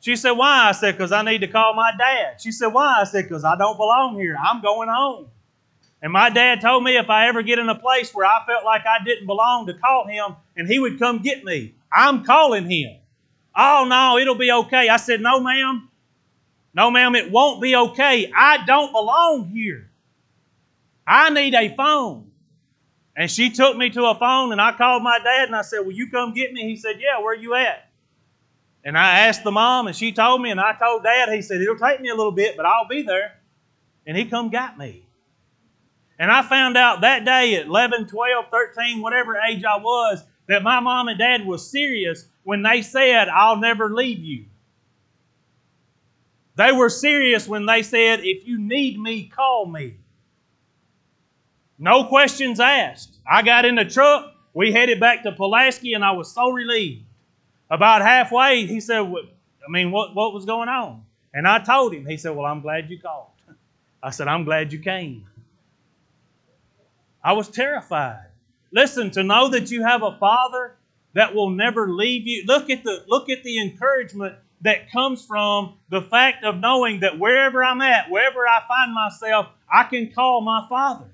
She 0.00 0.14
said, 0.16 0.32
Why? 0.32 0.68
I 0.68 0.72
said, 0.72 0.92
Because 0.92 1.10
I 1.12 1.22
need 1.22 1.40
to 1.40 1.48
call 1.48 1.74
my 1.74 1.92
dad. 1.96 2.40
She 2.40 2.52
said, 2.52 2.68
Why? 2.68 3.00
I 3.00 3.04
said, 3.04 3.24
Because 3.24 3.44
I 3.44 3.56
don't 3.56 3.76
belong 3.76 4.18
here. 4.18 4.36
I'm 4.40 4.62
going 4.62 4.88
home. 4.88 5.26
And 6.02 6.12
my 6.12 6.30
dad 6.30 6.60
told 6.60 6.82
me 6.82 6.96
if 6.96 7.10
I 7.10 7.28
ever 7.28 7.42
get 7.42 7.58
in 7.58 7.68
a 7.68 7.74
place 7.74 8.14
where 8.14 8.26
I 8.26 8.44
felt 8.46 8.64
like 8.64 8.86
I 8.86 9.04
didn't 9.04 9.26
belong 9.26 9.66
to 9.66 9.74
call 9.74 10.06
him 10.06 10.36
and 10.56 10.66
he 10.66 10.78
would 10.78 10.98
come 10.98 11.18
get 11.18 11.44
me. 11.44 11.74
I'm 11.92 12.24
calling 12.24 12.70
him. 12.70 12.96
Oh, 13.54 13.86
no, 13.88 14.16
it'll 14.18 14.36
be 14.36 14.50
okay. 14.50 14.88
I 14.88 14.96
said, 14.96 15.20
No, 15.20 15.40
ma'am. 15.40 15.88
No, 16.72 16.90
ma'am, 16.90 17.14
it 17.16 17.30
won't 17.30 17.60
be 17.60 17.74
okay. 17.74 18.30
I 18.34 18.64
don't 18.64 18.92
belong 18.92 19.48
here. 19.48 19.90
I 21.06 21.30
need 21.30 21.54
a 21.54 21.74
phone. 21.74 22.30
And 23.16 23.30
she 23.30 23.50
took 23.50 23.76
me 23.76 23.90
to 23.90 24.04
a 24.06 24.14
phone 24.14 24.52
and 24.52 24.60
I 24.60 24.72
called 24.72 25.02
my 25.02 25.18
dad 25.18 25.48
and 25.48 25.56
I 25.56 25.62
said, 25.62 25.80
Will 25.80 25.92
you 25.92 26.08
come 26.08 26.32
get 26.32 26.52
me? 26.52 26.62
He 26.62 26.76
said, 26.76 26.96
Yeah, 27.00 27.18
where 27.18 27.32
are 27.32 27.36
you 27.36 27.54
at? 27.54 27.90
And 28.84 28.96
I 28.96 29.20
asked 29.26 29.44
the 29.44 29.50
mom 29.50 29.88
and 29.88 29.96
she 29.96 30.12
told 30.12 30.40
me 30.40 30.50
and 30.50 30.60
I 30.60 30.72
told 30.72 31.02
dad, 31.02 31.28
he 31.30 31.42
said, 31.42 31.60
It'll 31.60 31.76
take 31.76 32.00
me 32.00 32.08
a 32.08 32.14
little 32.14 32.32
bit, 32.32 32.56
but 32.56 32.64
I'll 32.64 32.88
be 32.88 33.02
there. 33.02 33.34
And 34.06 34.16
he 34.16 34.24
come 34.24 34.48
got 34.48 34.78
me. 34.78 35.04
And 36.20 36.30
I 36.30 36.42
found 36.42 36.76
out 36.76 37.00
that 37.00 37.24
day 37.24 37.54
at 37.54 37.64
11, 37.64 38.06
12, 38.06 38.44
13, 38.50 39.00
whatever 39.00 39.38
age 39.38 39.64
I 39.64 39.78
was, 39.78 40.22
that 40.48 40.62
my 40.62 40.78
mom 40.78 41.08
and 41.08 41.18
dad 41.18 41.46
was 41.46 41.68
serious 41.68 42.26
when 42.42 42.62
they 42.62 42.82
said, 42.82 43.30
I'll 43.30 43.56
never 43.56 43.88
leave 43.88 44.18
you. 44.18 44.44
They 46.56 46.72
were 46.72 46.90
serious 46.90 47.48
when 47.48 47.64
they 47.64 47.82
said, 47.82 48.20
If 48.22 48.46
you 48.46 48.58
need 48.58 49.00
me, 49.00 49.28
call 49.34 49.64
me. 49.64 49.96
No 51.78 52.04
questions 52.04 52.60
asked. 52.60 53.16
I 53.26 53.40
got 53.40 53.64
in 53.64 53.76
the 53.76 53.86
truck. 53.86 54.34
We 54.52 54.72
headed 54.72 55.00
back 55.00 55.22
to 55.22 55.32
Pulaski, 55.32 55.94
and 55.94 56.04
I 56.04 56.10
was 56.10 56.30
so 56.34 56.50
relieved. 56.50 57.06
About 57.70 58.02
halfway, 58.02 58.66
he 58.66 58.80
said, 58.80 59.00
I 59.00 59.70
mean, 59.70 59.90
what, 59.90 60.14
what 60.14 60.34
was 60.34 60.44
going 60.44 60.68
on? 60.68 61.02
And 61.32 61.48
I 61.48 61.60
told 61.60 61.94
him. 61.94 62.04
He 62.04 62.18
said, 62.18 62.36
Well, 62.36 62.44
I'm 62.44 62.60
glad 62.60 62.90
you 62.90 63.00
called. 63.00 63.30
I 64.02 64.10
said, 64.10 64.28
I'm 64.28 64.44
glad 64.44 64.70
you 64.70 64.80
came. 64.80 65.24
I 67.22 67.34
was 67.34 67.48
terrified. 67.48 68.26
Listen, 68.72 69.10
to 69.12 69.22
know 69.22 69.48
that 69.50 69.70
you 69.70 69.82
have 69.82 70.02
a 70.02 70.16
father 70.18 70.76
that 71.14 71.34
will 71.34 71.50
never 71.50 71.90
leave 71.90 72.26
you. 72.26 72.44
Look 72.46 72.70
at 72.70 72.84
the 72.84 73.04
look 73.08 73.28
at 73.28 73.42
the 73.42 73.60
encouragement 73.60 74.36
that 74.62 74.90
comes 74.90 75.24
from 75.24 75.74
the 75.88 76.02
fact 76.02 76.44
of 76.44 76.58
knowing 76.58 77.00
that 77.00 77.18
wherever 77.18 77.64
I'm 77.64 77.80
at, 77.80 78.10
wherever 78.10 78.46
I 78.46 78.60
find 78.68 78.94
myself, 78.94 79.48
I 79.72 79.84
can 79.84 80.12
call 80.12 80.40
my 80.40 80.66
father. 80.68 81.06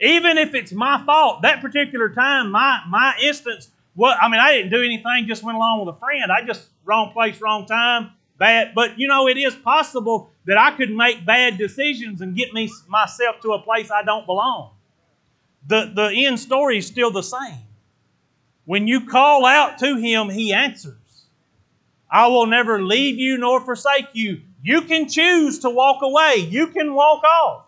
Even 0.00 0.38
if 0.38 0.54
it's 0.54 0.72
my 0.72 1.02
fault, 1.04 1.42
that 1.42 1.60
particular 1.60 2.08
time, 2.10 2.50
my 2.50 2.80
my 2.88 3.14
instance, 3.22 3.70
what 3.94 4.16
I 4.22 4.28
mean, 4.28 4.40
I 4.40 4.52
didn't 4.52 4.70
do 4.70 4.82
anything, 4.82 5.26
just 5.26 5.42
went 5.42 5.56
along 5.56 5.84
with 5.84 5.94
a 5.94 5.98
friend. 5.98 6.30
I 6.32 6.46
just 6.46 6.68
wrong 6.84 7.12
place, 7.12 7.40
wrong 7.40 7.66
time, 7.66 8.12
bad. 8.38 8.74
But 8.74 8.98
you 8.98 9.08
know, 9.08 9.28
it 9.28 9.36
is 9.36 9.54
possible 9.54 10.30
that 10.46 10.56
I 10.56 10.70
could 10.76 10.90
make 10.90 11.26
bad 11.26 11.58
decisions 11.58 12.20
and 12.20 12.36
get 12.36 12.54
me 12.54 12.70
myself 12.88 13.40
to 13.42 13.52
a 13.52 13.58
place 13.60 13.90
I 13.90 14.02
don't 14.02 14.24
belong 14.24 14.70
the, 15.66 15.92
the 15.94 16.26
end 16.26 16.40
story 16.40 16.78
is 16.78 16.86
still 16.86 17.10
the 17.10 17.22
same. 17.22 17.66
When 18.64 18.86
you 18.86 19.06
call 19.06 19.44
out 19.44 19.78
to 19.78 19.96
Him, 19.96 20.28
He 20.28 20.52
answers. 20.52 20.96
I 22.10 22.26
will 22.26 22.46
never 22.46 22.82
leave 22.82 23.18
you 23.18 23.38
nor 23.38 23.60
forsake 23.60 24.08
you. 24.12 24.42
You 24.62 24.82
can 24.82 25.08
choose 25.08 25.60
to 25.60 25.70
walk 25.70 26.02
away, 26.02 26.36
you 26.36 26.68
can 26.68 26.94
walk 26.94 27.24
off. 27.24 27.64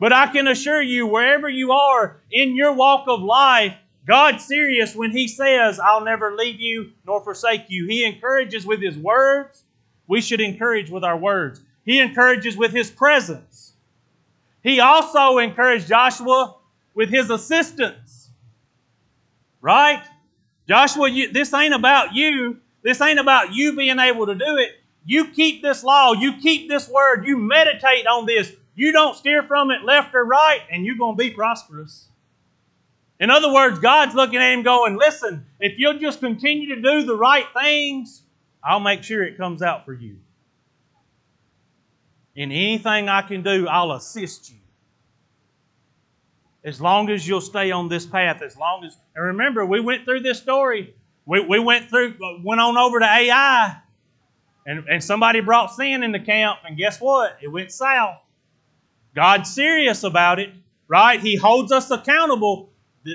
But 0.00 0.12
I 0.12 0.26
can 0.26 0.48
assure 0.48 0.82
you, 0.82 1.06
wherever 1.06 1.48
you 1.48 1.72
are 1.72 2.16
in 2.30 2.56
your 2.56 2.72
walk 2.72 3.04
of 3.06 3.22
life, 3.22 3.74
God's 4.06 4.44
serious 4.44 4.94
when 4.94 5.12
He 5.12 5.28
says, 5.28 5.80
I'll 5.80 6.04
never 6.04 6.36
leave 6.36 6.60
you 6.60 6.90
nor 7.06 7.22
forsake 7.22 7.66
you. 7.68 7.86
He 7.86 8.04
encourages 8.04 8.66
with 8.66 8.82
His 8.82 8.98
words. 8.98 9.62
We 10.06 10.20
should 10.20 10.40
encourage 10.40 10.90
with 10.90 11.04
our 11.04 11.16
words. 11.16 11.62
He 11.86 12.00
encourages 12.00 12.56
with 12.56 12.72
His 12.72 12.90
presence. 12.90 13.53
He 14.64 14.80
also 14.80 15.38
encouraged 15.38 15.86
Joshua 15.86 16.56
with 16.94 17.10
his 17.10 17.30
assistance. 17.30 18.30
Right? 19.60 20.02
Joshua, 20.66 21.08
you, 21.08 21.30
this 21.30 21.52
ain't 21.52 21.74
about 21.74 22.14
you. 22.14 22.58
This 22.82 23.00
ain't 23.00 23.20
about 23.20 23.52
you 23.52 23.76
being 23.76 23.98
able 23.98 24.26
to 24.26 24.34
do 24.34 24.56
it. 24.56 24.70
You 25.04 25.28
keep 25.28 25.62
this 25.62 25.84
law, 25.84 26.14
you 26.14 26.38
keep 26.38 26.68
this 26.68 26.88
word, 26.88 27.26
you 27.26 27.36
meditate 27.36 28.06
on 28.06 28.24
this. 28.24 28.52
You 28.74 28.90
don't 28.90 29.14
steer 29.14 29.42
from 29.42 29.70
it 29.70 29.84
left 29.84 30.14
or 30.14 30.24
right, 30.24 30.60
and 30.70 30.84
you're 30.84 30.96
going 30.96 31.16
to 31.16 31.22
be 31.22 31.30
prosperous. 31.30 32.08
In 33.20 33.30
other 33.30 33.52
words, 33.52 33.78
God's 33.78 34.14
looking 34.14 34.38
at 34.38 34.52
him 34.52 34.62
going, 34.62 34.96
Listen, 34.96 35.46
if 35.60 35.78
you'll 35.78 35.98
just 35.98 36.20
continue 36.20 36.74
to 36.74 36.80
do 36.80 37.02
the 37.04 37.16
right 37.16 37.46
things, 37.58 38.22
I'll 38.62 38.80
make 38.80 39.02
sure 39.02 39.22
it 39.22 39.36
comes 39.36 39.60
out 39.60 39.84
for 39.84 39.92
you. 39.92 40.16
In 42.36 42.50
anything 42.50 43.08
I 43.08 43.22
can 43.22 43.42
do, 43.42 43.68
I'll 43.68 43.92
assist 43.92 44.50
you. 44.50 44.56
As 46.64 46.80
long 46.80 47.10
as 47.10 47.28
you'll 47.28 47.40
stay 47.40 47.70
on 47.70 47.88
this 47.88 48.06
path, 48.06 48.42
as 48.42 48.56
long 48.56 48.84
as, 48.84 48.96
and 49.14 49.24
remember, 49.24 49.64
we 49.64 49.80
went 49.80 50.04
through 50.04 50.20
this 50.20 50.38
story. 50.38 50.94
We, 51.26 51.40
we 51.40 51.58
went 51.58 51.88
through, 51.90 52.14
uh, 52.14 52.40
went 52.42 52.60
on 52.60 52.76
over 52.76 52.98
to 52.98 53.04
Ai, 53.04 53.76
and, 54.66 54.84
and 54.88 55.04
somebody 55.04 55.40
brought 55.40 55.72
sin 55.72 56.02
in 56.02 56.10
the 56.10 56.18
camp, 56.18 56.60
and 56.66 56.76
guess 56.76 57.00
what? 57.00 57.38
It 57.42 57.48
went 57.48 57.70
south. 57.70 58.16
God's 59.14 59.54
serious 59.54 60.02
about 60.02 60.40
it, 60.40 60.50
right? 60.88 61.20
He 61.20 61.36
holds 61.36 61.70
us 61.70 61.90
accountable. 61.90 62.70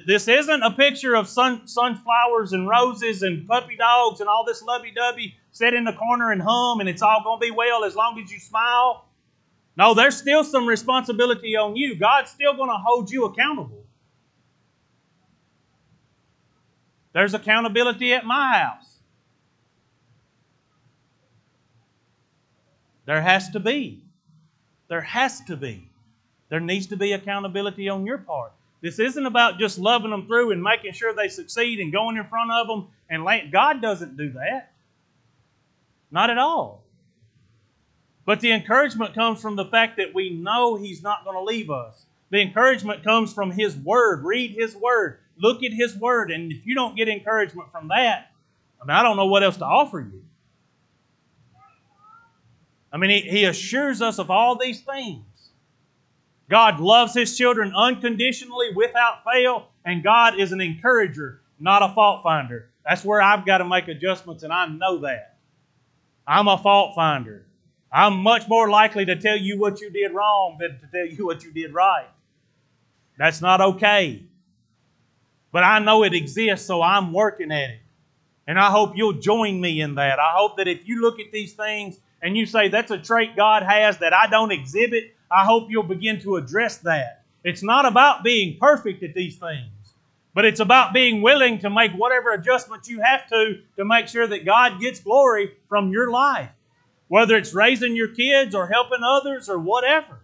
This 0.05 0.27
isn't 0.27 0.63
a 0.63 0.71
picture 0.71 1.15
of 1.15 1.27
sun, 1.27 1.67
sunflowers 1.67 2.53
and 2.53 2.69
roses 2.69 3.23
and 3.23 3.47
puppy 3.47 3.75
dogs 3.75 4.21
and 4.21 4.29
all 4.29 4.45
this 4.45 4.61
lovey 4.61 4.91
dovey, 4.95 5.35
sit 5.51 5.73
in 5.73 5.83
the 5.83 5.93
corner 5.93 6.31
and 6.31 6.41
hum, 6.41 6.79
and 6.79 6.87
it's 6.87 7.01
all 7.01 7.21
going 7.23 7.39
to 7.39 7.45
be 7.45 7.51
well 7.51 7.83
as 7.83 7.95
long 7.95 8.21
as 8.23 8.31
you 8.31 8.39
smile. 8.39 9.08
No, 9.79 9.93
there's 9.93 10.17
still 10.17 10.43
some 10.43 10.67
responsibility 10.67 11.55
on 11.55 11.77
you. 11.77 11.95
God's 11.95 12.29
still 12.29 12.53
going 12.53 12.69
to 12.69 12.75
hold 12.75 13.09
you 13.09 13.23
accountable. 13.23 13.85
There's 17.13 17.33
accountability 17.33 18.13
at 18.13 18.25
my 18.25 18.57
house. 18.57 18.97
There 23.05 23.21
has 23.21 23.49
to 23.51 23.61
be. 23.61 24.03
There 24.89 24.99
has 24.99 25.39
to 25.45 25.55
be. 25.55 25.87
There 26.49 26.59
needs 26.59 26.87
to 26.87 26.97
be 26.97 27.13
accountability 27.13 27.87
on 27.87 28.05
your 28.05 28.17
part. 28.17 28.51
This 28.81 28.99
isn't 28.99 29.25
about 29.25 29.59
just 29.59 29.79
loving 29.79 30.11
them 30.11 30.27
through 30.27 30.51
and 30.51 30.61
making 30.61 30.91
sure 30.91 31.13
they 31.13 31.29
succeed 31.29 31.79
and 31.79 31.93
going 31.93 32.17
in 32.17 32.25
front 32.25 32.51
of 32.51 32.67
them 32.67 32.87
and 33.09 33.23
laying. 33.23 33.49
God 33.49 33.81
doesn't 33.81 34.17
do 34.17 34.31
that. 34.31 34.73
Not 36.11 36.29
at 36.29 36.37
all. 36.37 36.83
But 38.29 38.41
the 38.41 38.51
encouragement 38.51 39.15
comes 39.15 39.41
from 39.41 39.55
the 39.55 39.65
fact 39.65 39.97
that 39.97 40.13
we 40.13 40.29
know 40.29 40.75
He's 40.75 41.01
not 41.01 41.23
going 41.23 41.35
to 41.35 41.43
leave 41.43 41.71
us. 41.71 42.05
The 42.29 42.39
encouragement 42.39 43.03
comes 43.03 43.33
from 43.33 43.49
His 43.49 43.75
Word. 43.75 44.23
Read 44.23 44.51
His 44.51 44.75
Word. 44.75 45.17
Look 45.39 45.63
at 45.63 45.73
His 45.73 45.95
Word. 45.97 46.29
And 46.29 46.51
if 46.51 46.63
you 46.63 46.75
don't 46.75 46.95
get 46.95 47.09
encouragement 47.09 47.71
from 47.71 47.87
that, 47.87 48.31
I 48.79 48.85
mean, 48.85 48.95
I 48.95 49.01
don't 49.01 49.17
know 49.17 49.25
what 49.25 49.41
else 49.41 49.57
to 49.57 49.65
offer 49.65 50.01
you. 50.01 50.21
I 52.93 52.97
mean, 52.97 53.09
He, 53.09 53.21
he 53.21 53.45
assures 53.45 53.99
us 53.99 54.19
of 54.19 54.29
all 54.29 54.55
these 54.55 54.81
things. 54.81 55.25
God 56.51 56.79
loves 56.79 57.15
His 57.15 57.35
children 57.35 57.73
unconditionally, 57.75 58.75
without 58.75 59.23
fail, 59.23 59.69
and 59.85 60.03
God 60.03 60.39
is 60.39 60.51
an 60.51 60.61
encourager, 60.61 61.41
not 61.59 61.81
a 61.81 61.95
fault 61.95 62.21
finder. 62.21 62.69
That's 62.87 63.03
where 63.03 63.23
I've 63.23 63.43
got 63.43 63.57
to 63.57 63.65
make 63.65 63.87
adjustments, 63.87 64.43
and 64.43 64.53
I 64.53 64.67
know 64.67 64.99
that. 64.99 65.39
I'm 66.27 66.47
a 66.47 66.59
fault 66.59 66.93
finder. 66.93 67.47
I'm 67.91 68.17
much 68.17 68.47
more 68.47 68.69
likely 68.69 69.05
to 69.05 69.15
tell 69.15 69.37
you 69.37 69.57
what 69.59 69.81
you 69.81 69.89
did 69.89 70.13
wrong 70.13 70.57
than 70.59 70.79
to 70.79 70.87
tell 70.87 71.05
you 71.05 71.25
what 71.25 71.43
you 71.43 71.51
did 71.51 71.73
right. 71.73 72.07
That's 73.17 73.41
not 73.41 73.61
okay. 73.61 74.23
But 75.51 75.63
I 75.63 75.79
know 75.79 76.03
it 76.03 76.13
exists, 76.13 76.67
so 76.67 76.81
I'm 76.81 77.11
working 77.11 77.51
at 77.51 77.71
it. 77.71 77.79
And 78.47 78.59
I 78.59 78.69
hope 78.69 78.95
you'll 78.95 79.13
join 79.13 79.59
me 79.59 79.81
in 79.81 79.95
that. 79.95 80.19
I 80.19 80.31
hope 80.35 80.57
that 80.57 80.67
if 80.67 80.87
you 80.87 81.01
look 81.01 81.19
at 81.19 81.31
these 81.31 81.53
things 81.53 81.99
and 82.21 82.37
you 82.37 82.45
say 82.45 82.67
that's 82.67 82.91
a 82.91 82.97
trait 82.97 83.35
God 83.35 83.63
has 83.63 83.97
that 83.99 84.13
I 84.13 84.27
don't 84.27 84.51
exhibit, 84.51 85.15
I 85.31 85.45
hope 85.45 85.69
you'll 85.69 85.83
begin 85.83 86.19
to 86.21 86.35
address 86.35 86.77
that. 86.79 87.23
It's 87.43 87.63
not 87.63 87.85
about 87.85 88.23
being 88.23 88.57
perfect 88.59 89.01
at 89.03 89.13
these 89.13 89.37
things, 89.37 89.93
but 90.33 90.45
it's 90.45 90.59
about 90.59 90.93
being 90.93 91.21
willing 91.21 91.59
to 91.59 91.69
make 91.69 91.91
whatever 91.93 92.31
adjustments 92.31 92.89
you 92.89 93.01
have 93.01 93.27
to 93.29 93.61
to 93.77 93.85
make 93.85 94.07
sure 94.07 94.27
that 94.27 94.45
God 94.45 94.79
gets 94.79 94.99
glory 94.99 95.51
from 95.67 95.91
your 95.91 96.11
life 96.11 96.49
whether 97.09 97.35
it's 97.35 97.53
raising 97.53 97.95
your 97.95 98.07
kids 98.07 98.55
or 98.55 98.67
helping 98.67 99.03
others 99.03 99.49
or 99.49 99.59
whatever. 99.59 100.21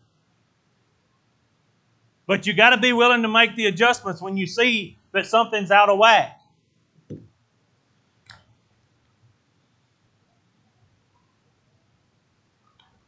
But 2.27 2.47
you 2.47 2.53
got 2.53 2.69
to 2.69 2.77
be 2.77 2.93
willing 2.93 3.23
to 3.23 3.27
make 3.27 3.55
the 3.55 3.65
adjustments 3.65 4.21
when 4.21 4.37
you 4.37 4.47
see 4.47 4.97
that 5.11 5.25
something's 5.25 5.71
out 5.71 5.89
of 5.89 5.97
whack. 5.97 6.39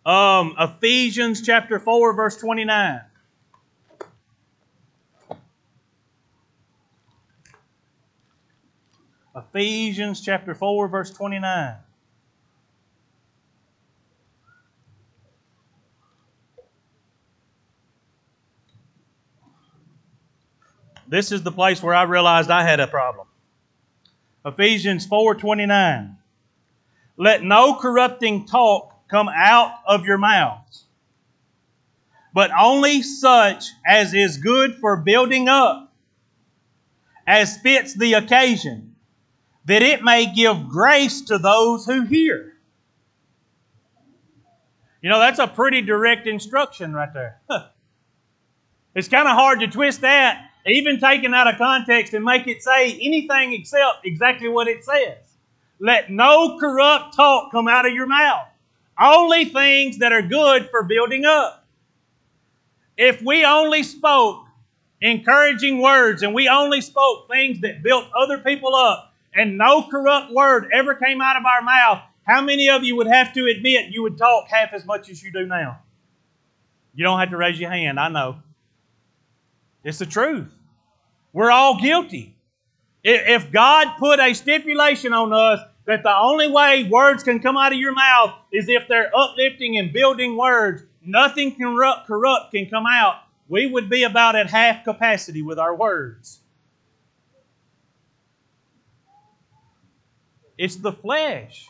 Um, 0.05 0.55
Ephesians 0.57 1.41
chapter 1.41 1.79
4, 1.79 2.13
verse 2.13 2.37
29. 2.37 3.01
Ephesians 9.35 10.21
chapter 10.21 10.55
4, 10.55 10.87
verse 10.87 11.11
29. 11.11 11.75
This 21.07 21.31
is 21.31 21.43
the 21.43 21.51
place 21.51 21.81
where 21.81 21.95
I 21.95 22.03
realized 22.03 22.49
I 22.49 22.63
had 22.63 22.79
a 22.79 22.87
problem. 22.87 23.27
Ephesians 24.45 25.07
4:29. 25.07 26.17
Let 27.17 27.43
no 27.43 27.75
corrupting 27.75 28.45
talk 28.45 29.07
come 29.07 29.29
out 29.29 29.79
of 29.85 30.05
your 30.05 30.17
mouths, 30.17 30.85
but 32.33 32.51
only 32.57 33.01
such 33.01 33.65
as 33.85 34.13
is 34.13 34.37
good 34.37 34.75
for 34.75 34.97
building 34.97 35.47
up, 35.47 35.93
as 37.25 37.57
fits 37.57 37.93
the 37.93 38.13
occasion, 38.13 38.95
that 39.65 39.81
it 39.81 40.03
may 40.03 40.31
give 40.31 40.69
grace 40.69 41.21
to 41.21 41.37
those 41.37 41.85
who 41.85 42.03
hear. 42.03 42.53
You 45.01 45.09
know, 45.09 45.19
that's 45.19 45.39
a 45.39 45.47
pretty 45.47 45.81
direct 45.81 46.27
instruction 46.27 46.93
right 46.93 47.13
there. 47.13 47.39
It's 48.97 49.07
kind 49.07 49.27
of 49.27 49.35
hard 49.35 49.59
to 49.61 49.67
twist 49.67 50.01
that 50.01 50.47
even 50.67 50.99
taken 50.99 51.33
out 51.33 51.47
of 51.47 51.57
context 51.57 52.13
and 52.13 52.23
make 52.23 52.45
it 52.47 52.61
say 52.61 52.93
anything 52.93 53.53
except 53.53 54.05
exactly 54.05 54.49
what 54.49 54.67
it 54.67 54.83
says. 54.83 55.17
Let 55.79 56.11
no 56.11 56.57
corrupt 56.59 57.15
talk 57.15 57.51
come 57.51 57.67
out 57.67 57.85
of 57.85 57.93
your 57.93 58.07
mouth. 58.07 58.47
Only 58.99 59.45
things 59.45 59.99
that 59.99 60.11
are 60.11 60.21
good 60.21 60.69
for 60.69 60.83
building 60.83 61.25
up. 61.25 61.65
If 62.97 63.21
we 63.21 63.45
only 63.45 63.83
spoke 63.83 64.45
encouraging 64.99 65.79
words 65.79 66.23
and 66.23 66.33
we 66.33 66.49
only 66.49 66.81
spoke 66.81 67.29
things 67.29 67.61
that 67.61 67.83
built 67.83 68.05
other 68.19 68.39
people 68.39 68.75
up 68.75 69.13
and 69.33 69.57
no 69.57 69.83
corrupt 69.83 70.33
word 70.33 70.69
ever 70.73 70.95
came 70.95 71.21
out 71.21 71.37
of 71.37 71.45
our 71.45 71.61
mouth, 71.61 72.01
how 72.23 72.41
many 72.41 72.69
of 72.69 72.83
you 72.83 72.95
would 72.95 73.07
have 73.07 73.33
to 73.33 73.45
admit 73.45 73.91
you 73.91 74.01
would 74.01 74.17
talk 74.17 74.47
half 74.49 74.73
as 74.73 74.83
much 74.83 75.09
as 75.09 75.21
you 75.23 75.31
do 75.31 75.45
now? 75.45 75.79
You 76.95 77.03
don't 77.03 77.19
have 77.19 77.29
to 77.29 77.37
raise 77.37 77.59
your 77.59 77.69
hand, 77.69 77.99
I 77.99 78.09
know. 78.09 78.37
It's 79.87 79.99
the 79.99 80.05
truth. 80.05 80.53
We're 81.31 81.49
all 81.49 81.79
guilty. 81.79 82.35
If 83.05 83.53
God 83.53 83.95
put 83.97 84.19
a 84.19 84.33
stipulation 84.33 85.13
on 85.13 85.31
us 85.31 85.61
that 85.85 86.03
the 86.03 86.13
only 86.13 86.51
way 86.51 86.83
words 86.83 87.23
can 87.23 87.39
come 87.39 87.55
out 87.55 87.71
of 87.71 87.79
your 87.79 87.93
mouth 87.93 88.35
is 88.51 88.67
if 88.67 88.89
they're 88.89 89.09
uplifting 89.15 89.77
and 89.77 89.93
building 89.93 90.35
words, 90.35 90.83
nothing 91.01 91.55
corrupt, 91.55 92.51
can 92.51 92.69
come 92.69 92.83
out, 92.85 93.15
we 93.47 93.67
would 93.67 93.89
be 93.89 94.03
about 94.03 94.35
at 94.35 94.49
half 94.49 94.83
capacity 94.83 95.41
with 95.41 95.57
our 95.57 95.73
words. 95.73 96.41
It's 100.57 100.75
the 100.75 100.91
flesh. 100.91 101.69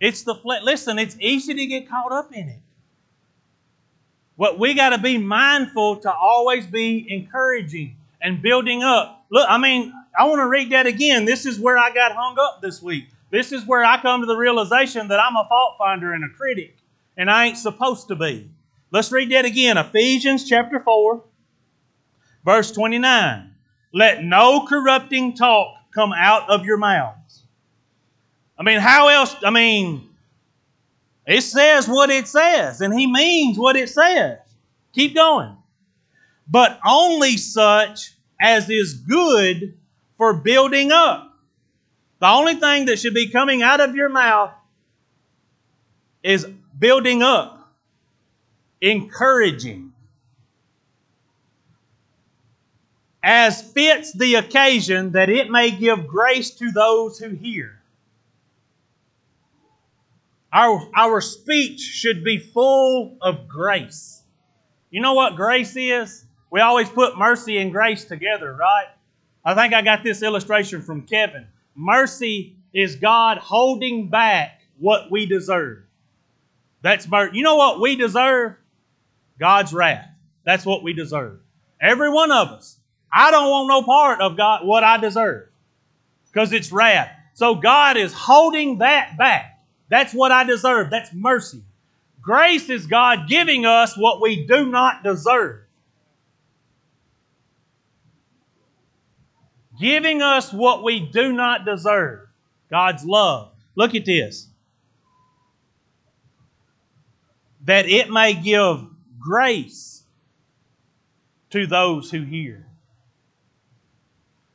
It's 0.00 0.24
the 0.24 0.34
flesh. 0.34 0.62
Listen, 0.64 0.98
it's 0.98 1.16
easy 1.20 1.54
to 1.54 1.66
get 1.66 1.88
caught 1.88 2.10
up 2.10 2.32
in 2.32 2.48
it. 2.48 2.60
What 4.38 4.56
we 4.56 4.72
got 4.72 4.90
to 4.90 4.98
be 4.98 5.18
mindful 5.18 5.96
to 5.96 6.12
always 6.12 6.64
be 6.64 7.04
encouraging 7.10 7.96
and 8.22 8.40
building 8.40 8.84
up. 8.84 9.24
Look, 9.30 9.44
I 9.50 9.58
mean, 9.58 9.92
I 10.16 10.28
want 10.28 10.38
to 10.38 10.46
read 10.46 10.70
that 10.70 10.86
again. 10.86 11.24
This 11.24 11.44
is 11.44 11.58
where 11.58 11.76
I 11.76 11.92
got 11.92 12.12
hung 12.12 12.36
up 12.38 12.62
this 12.62 12.80
week. 12.80 13.08
This 13.32 13.50
is 13.50 13.66
where 13.66 13.84
I 13.84 14.00
come 14.00 14.20
to 14.20 14.28
the 14.28 14.36
realization 14.36 15.08
that 15.08 15.18
I'm 15.18 15.34
a 15.34 15.44
fault 15.48 15.74
finder 15.76 16.12
and 16.12 16.24
a 16.24 16.28
critic, 16.28 16.76
and 17.16 17.28
I 17.28 17.46
ain't 17.46 17.58
supposed 17.58 18.06
to 18.08 18.14
be. 18.14 18.48
Let's 18.92 19.10
read 19.10 19.32
that 19.32 19.44
again. 19.44 19.76
Ephesians 19.76 20.48
chapter 20.48 20.78
4, 20.78 21.20
verse 22.44 22.70
29. 22.70 23.52
Let 23.92 24.22
no 24.22 24.66
corrupting 24.66 25.34
talk 25.34 25.74
come 25.92 26.12
out 26.12 26.48
of 26.48 26.64
your 26.64 26.76
mouths. 26.76 27.42
I 28.56 28.62
mean, 28.62 28.78
how 28.78 29.08
else? 29.08 29.34
I 29.42 29.50
mean, 29.50 30.07
it 31.28 31.42
says 31.42 31.86
what 31.86 32.10
it 32.10 32.26
says, 32.26 32.80
and 32.80 32.92
he 32.98 33.06
means 33.06 33.56
what 33.56 33.76
it 33.76 33.88
says. 33.88 34.38
Keep 34.92 35.14
going 35.14 35.58
but 36.50 36.80
only 36.86 37.36
such 37.36 38.12
as 38.40 38.68
is 38.70 38.94
good 38.94 39.76
for 40.16 40.34
building 40.34 40.90
up. 40.90 41.36
The 42.20 42.28
only 42.28 42.54
thing 42.54 42.86
that 42.86 42.98
should 42.98 43.14
be 43.14 43.28
coming 43.28 43.62
out 43.62 43.80
of 43.80 43.94
your 43.94 44.08
mouth 44.08 44.52
is 46.22 46.46
building 46.78 47.22
up, 47.22 47.72
encouraging, 48.80 49.92
as 53.22 53.62
fits 53.62 54.12
the 54.12 54.36
occasion 54.36 55.12
that 55.12 55.28
it 55.28 55.50
may 55.50 55.70
give 55.70 56.06
grace 56.08 56.50
to 56.52 56.72
those 56.72 57.18
who 57.18 57.30
hear. 57.30 57.77
Our, 60.52 60.88
our 60.96 61.20
speech 61.20 61.80
should 61.80 62.24
be 62.24 62.38
full 62.38 63.16
of 63.20 63.48
grace. 63.48 64.22
You 64.90 65.02
know 65.02 65.14
what 65.14 65.36
grace 65.36 65.76
is? 65.76 66.24
We 66.50 66.60
always 66.60 66.88
put 66.88 67.18
mercy 67.18 67.58
and 67.58 67.70
grace 67.70 68.04
together, 68.04 68.54
right? 68.54 68.86
I 69.44 69.54
think 69.54 69.74
I 69.74 69.82
got 69.82 70.02
this 70.02 70.22
illustration 70.22 70.80
from 70.80 71.02
Kevin. 71.02 71.46
Mercy 71.74 72.56
is 72.72 72.96
God 72.96 73.38
holding 73.38 74.08
back 74.08 74.62
what 74.78 75.10
we 75.10 75.26
deserve. 75.26 75.82
That's 76.82 77.08
mercy. 77.08 77.36
You 77.36 77.42
know 77.42 77.56
what 77.56 77.80
we 77.80 77.96
deserve? 77.96 78.56
God's 79.38 79.72
wrath. 79.72 80.08
That's 80.44 80.64
what 80.64 80.82
we 80.82 80.92
deserve. 80.92 81.40
Every 81.80 82.10
one 82.10 82.32
of 82.32 82.48
us. 82.48 82.78
I 83.12 83.30
don't 83.30 83.50
want 83.50 83.68
no 83.68 83.82
part 83.82 84.20
of 84.20 84.36
God 84.36 84.66
what 84.66 84.84
I 84.84 84.96
deserve 84.98 85.48
because 86.32 86.52
it's 86.52 86.72
wrath. 86.72 87.10
So 87.34 87.54
God 87.54 87.96
is 87.96 88.12
holding 88.12 88.78
that 88.78 89.16
back. 89.16 89.57
That's 89.88 90.12
what 90.12 90.32
I 90.32 90.44
deserve. 90.44 90.90
That's 90.90 91.12
mercy. 91.12 91.62
Grace 92.20 92.68
is 92.68 92.86
God 92.86 93.28
giving 93.28 93.64
us 93.64 93.96
what 93.96 94.20
we 94.20 94.46
do 94.46 94.66
not 94.66 95.02
deserve. 95.02 95.60
giving 99.78 100.22
us 100.22 100.52
what 100.52 100.82
we 100.82 101.00
do 101.00 101.32
not 101.32 101.64
deserve 101.64 102.28
God's 102.70 103.04
love. 103.04 103.52
Look 103.74 103.94
at 103.94 104.04
this. 104.04 104.48
That 107.64 107.88
it 107.88 108.10
may 108.10 108.34
give 108.34 108.86
grace 109.18 110.02
to 111.50 111.66
those 111.66 112.10
who 112.10 112.22
hear. 112.22 112.66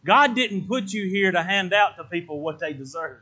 God 0.05 0.35
didn't 0.35 0.67
put 0.67 0.91
you 0.91 1.07
here 1.07 1.31
to 1.31 1.41
hand 1.41 1.73
out 1.73 1.95
to 1.97 2.03
people 2.03 2.41
what 2.41 2.59
they 2.59 2.73
deserve. 2.73 3.21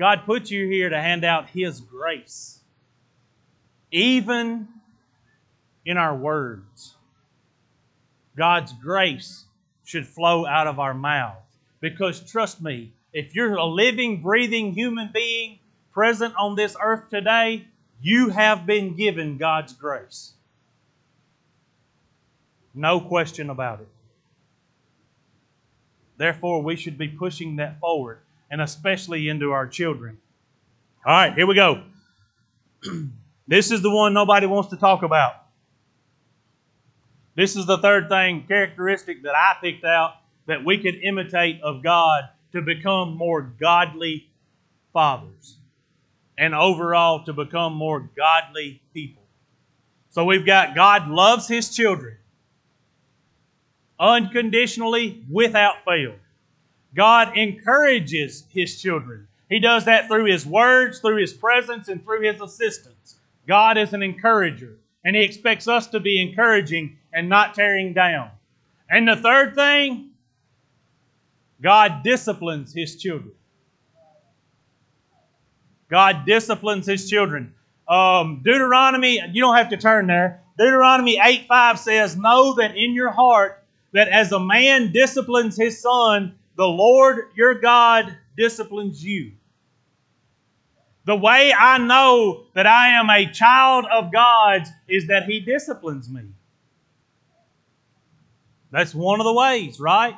God 0.00 0.22
put 0.24 0.50
you 0.50 0.66
here 0.66 0.88
to 0.88 0.98
hand 0.98 1.26
out 1.26 1.50
His 1.50 1.78
grace, 1.78 2.58
even 3.92 4.66
in 5.84 5.98
our 5.98 6.16
words. 6.16 6.94
God's 8.34 8.72
grace 8.72 9.44
should 9.84 10.06
flow 10.06 10.46
out 10.46 10.66
of 10.66 10.78
our 10.78 10.94
mouths. 10.94 11.36
Because 11.80 12.20
trust 12.20 12.62
me, 12.62 12.92
if 13.12 13.34
you're 13.34 13.56
a 13.56 13.66
living, 13.66 14.22
breathing 14.22 14.72
human 14.72 15.10
being 15.12 15.58
present 15.92 16.34
on 16.38 16.56
this 16.56 16.74
earth 16.82 17.10
today, 17.10 17.66
you 18.00 18.30
have 18.30 18.64
been 18.64 18.96
given 18.96 19.36
God's 19.36 19.74
grace. 19.74 20.32
No 22.72 23.00
question 23.02 23.50
about 23.50 23.80
it. 23.80 23.88
Therefore, 26.16 26.62
we 26.62 26.76
should 26.76 26.96
be 26.96 27.08
pushing 27.08 27.56
that 27.56 27.78
forward, 27.80 28.20
and 28.50 28.60
especially 28.60 29.28
into 29.28 29.52
our 29.52 29.66
children. 29.66 30.18
All 31.06 31.12
right, 31.12 31.34
here 31.34 31.46
we 31.46 31.54
go. 31.54 31.82
this 33.48 33.70
is 33.70 33.82
the 33.82 33.90
one 33.90 34.12
nobody 34.12 34.46
wants 34.46 34.70
to 34.70 34.76
talk 34.76 35.02
about. 35.02 35.34
This 37.36 37.56
is 37.56 37.64
the 37.66 37.78
third 37.78 38.08
thing, 38.08 38.44
characteristic 38.46 39.22
that 39.22 39.34
I 39.34 39.54
picked 39.60 39.84
out 39.84 40.14
that 40.46 40.64
we 40.64 40.78
could 40.78 40.96
imitate 40.96 41.62
of 41.62 41.82
God 41.82 42.24
to 42.52 42.60
become 42.60 43.16
more 43.16 43.40
godly 43.40 44.28
fathers 44.92 45.56
and 46.36 46.54
overall 46.54 47.24
to 47.24 47.32
become 47.32 47.74
more 47.74 48.10
godly 48.16 48.82
people. 48.92 49.22
So 50.10 50.24
we've 50.24 50.44
got 50.44 50.74
God 50.74 51.08
loves 51.08 51.46
His 51.46 51.74
children 51.74 52.16
unconditionally 53.98 55.22
without 55.30 55.84
fail. 55.84 56.14
God 56.94 57.36
encourages 57.36 58.44
His 58.50 58.80
children. 58.80 59.26
He 59.48 59.60
does 59.60 59.84
that 59.84 60.08
through 60.08 60.26
His 60.26 60.46
words, 60.46 61.00
through 61.00 61.16
His 61.16 61.32
presence, 61.32 61.88
and 61.88 62.02
through 62.04 62.22
His 62.22 62.40
assistance. 62.40 63.16
God 63.46 63.78
is 63.78 63.92
an 63.92 64.02
encourager, 64.02 64.76
and 65.04 65.16
He 65.16 65.22
expects 65.22 65.68
us 65.68 65.86
to 65.88 66.00
be 66.00 66.20
encouraging 66.20 66.98
and 67.12 67.28
not 67.28 67.54
tearing 67.54 67.92
down. 67.92 68.30
And 68.88 69.06
the 69.06 69.16
third 69.16 69.54
thing, 69.54 70.10
God 71.60 72.02
disciplines 72.02 72.72
His 72.72 72.96
children. 72.96 73.32
God 75.88 76.24
disciplines 76.26 76.86
His 76.86 77.08
children. 77.10 77.54
Um, 77.88 78.42
Deuteronomy, 78.44 79.20
you 79.32 79.42
don't 79.42 79.56
have 79.56 79.70
to 79.70 79.76
turn 79.76 80.06
there. 80.06 80.42
Deuteronomy 80.56 81.18
8 81.22 81.46
5 81.48 81.78
says, 81.78 82.16
Know 82.16 82.54
that 82.54 82.76
in 82.76 82.92
your 82.94 83.10
heart 83.10 83.64
that 83.92 84.08
as 84.08 84.30
a 84.30 84.38
man 84.38 84.92
disciplines 84.92 85.56
his 85.56 85.80
son, 85.80 86.34
the 86.60 86.68
Lord 86.68 87.30
your 87.34 87.54
God 87.54 88.18
disciplines 88.36 89.02
you. 89.02 89.32
The 91.06 91.16
way 91.16 91.54
I 91.58 91.78
know 91.78 92.44
that 92.52 92.66
I 92.66 93.00
am 93.00 93.08
a 93.08 93.32
child 93.32 93.86
of 93.90 94.12
God's 94.12 94.68
is 94.86 95.06
that 95.06 95.24
He 95.24 95.40
disciplines 95.40 96.10
me. 96.10 96.20
That's 98.70 98.94
one 98.94 99.20
of 99.20 99.24
the 99.24 99.32
ways, 99.32 99.80
right? 99.80 100.14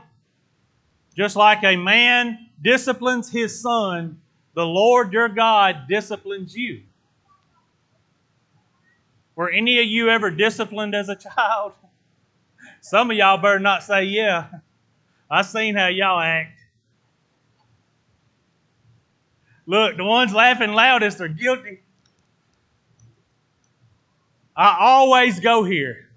Just 1.17 1.37
like 1.37 1.63
a 1.63 1.77
man 1.77 2.49
disciplines 2.61 3.31
his 3.31 3.61
son, 3.61 4.21
the 4.55 4.67
Lord 4.67 5.13
your 5.13 5.29
God 5.29 5.85
disciplines 5.89 6.57
you. 6.57 6.83
Were 9.37 9.49
any 9.49 9.79
of 9.79 9.87
you 9.87 10.09
ever 10.09 10.29
disciplined 10.29 10.97
as 10.97 11.09
a 11.09 11.15
child? 11.37 11.75
Some 12.81 13.13
of 13.13 13.17
y'all 13.17 13.39
better 13.39 13.61
not 13.61 13.85
say, 13.85 14.07
yeah. 14.07 14.49
I 15.33 15.41
seen 15.41 15.75
how 15.75 15.87
y'all 15.87 16.21
act. 16.21 16.61
Look, 19.65 19.97
the 19.97 20.05
ones 20.05 20.35
laughing 20.35 20.73
loudest 20.73 21.23
are 21.23 21.29
guilty. 21.29 21.81
I 24.55 24.77
always 24.79 25.41
go 25.41 25.65
here. 25.65 26.11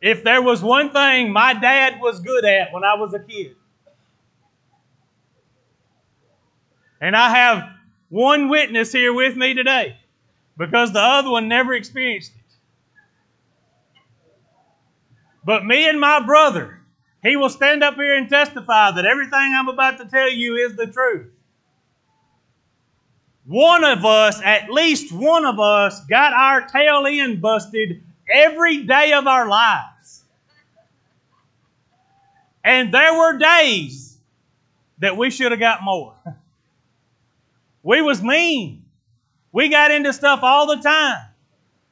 If 0.00 0.24
there 0.24 0.40
was 0.40 0.62
one 0.62 0.92
thing 0.92 1.30
my 1.30 1.52
dad 1.52 2.00
was 2.00 2.20
good 2.20 2.46
at 2.46 2.72
when 2.72 2.84
I 2.84 2.94
was 2.94 3.12
a 3.12 3.18
kid, 3.18 3.54
and 7.02 7.14
I 7.14 7.28
have 7.36 7.68
one 8.08 8.48
witness 8.48 8.92
here 8.92 9.12
with 9.12 9.36
me 9.36 9.52
today 9.52 9.98
because 10.56 10.94
the 10.94 11.00
other 11.02 11.28
one 11.28 11.48
never 11.48 11.74
experienced 11.74 12.32
it. 12.34 12.45
But 15.46 15.64
me 15.64 15.88
and 15.88 16.00
my 16.00 16.26
brother, 16.26 16.80
he 17.22 17.36
will 17.36 17.48
stand 17.48 17.84
up 17.84 17.94
here 17.94 18.16
and 18.16 18.28
testify 18.28 18.90
that 18.90 19.06
everything 19.06 19.54
I'm 19.54 19.68
about 19.68 19.96
to 19.98 20.04
tell 20.04 20.28
you 20.28 20.56
is 20.56 20.74
the 20.74 20.88
truth. 20.88 21.30
One 23.44 23.84
of 23.84 24.04
us, 24.04 24.42
at 24.44 24.70
least 24.70 25.12
one 25.12 25.46
of 25.46 25.60
us, 25.60 26.04
got 26.06 26.32
our 26.32 26.66
tail 26.66 27.06
end 27.06 27.40
busted 27.40 28.02
every 28.28 28.82
day 28.82 29.12
of 29.12 29.28
our 29.28 29.46
lives. 29.46 30.24
And 32.64 32.92
there 32.92 33.16
were 33.16 33.38
days 33.38 34.18
that 34.98 35.16
we 35.16 35.30
should 35.30 35.52
have 35.52 35.60
got 35.60 35.82
more. 35.82 36.14
We 37.84 38.02
was 38.02 38.20
mean. 38.20 38.84
We 39.52 39.68
got 39.68 39.92
into 39.92 40.12
stuff 40.12 40.40
all 40.42 40.66
the 40.66 40.82
time. 40.82 41.22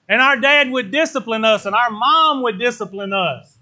And 0.09 0.20
our 0.20 0.38
dad 0.38 0.70
would 0.70 0.90
discipline 0.90 1.44
us, 1.44 1.64
and 1.66 1.74
our 1.74 1.90
mom 1.90 2.42
would 2.42 2.59
discipline 2.59 3.12
us. 3.12 3.59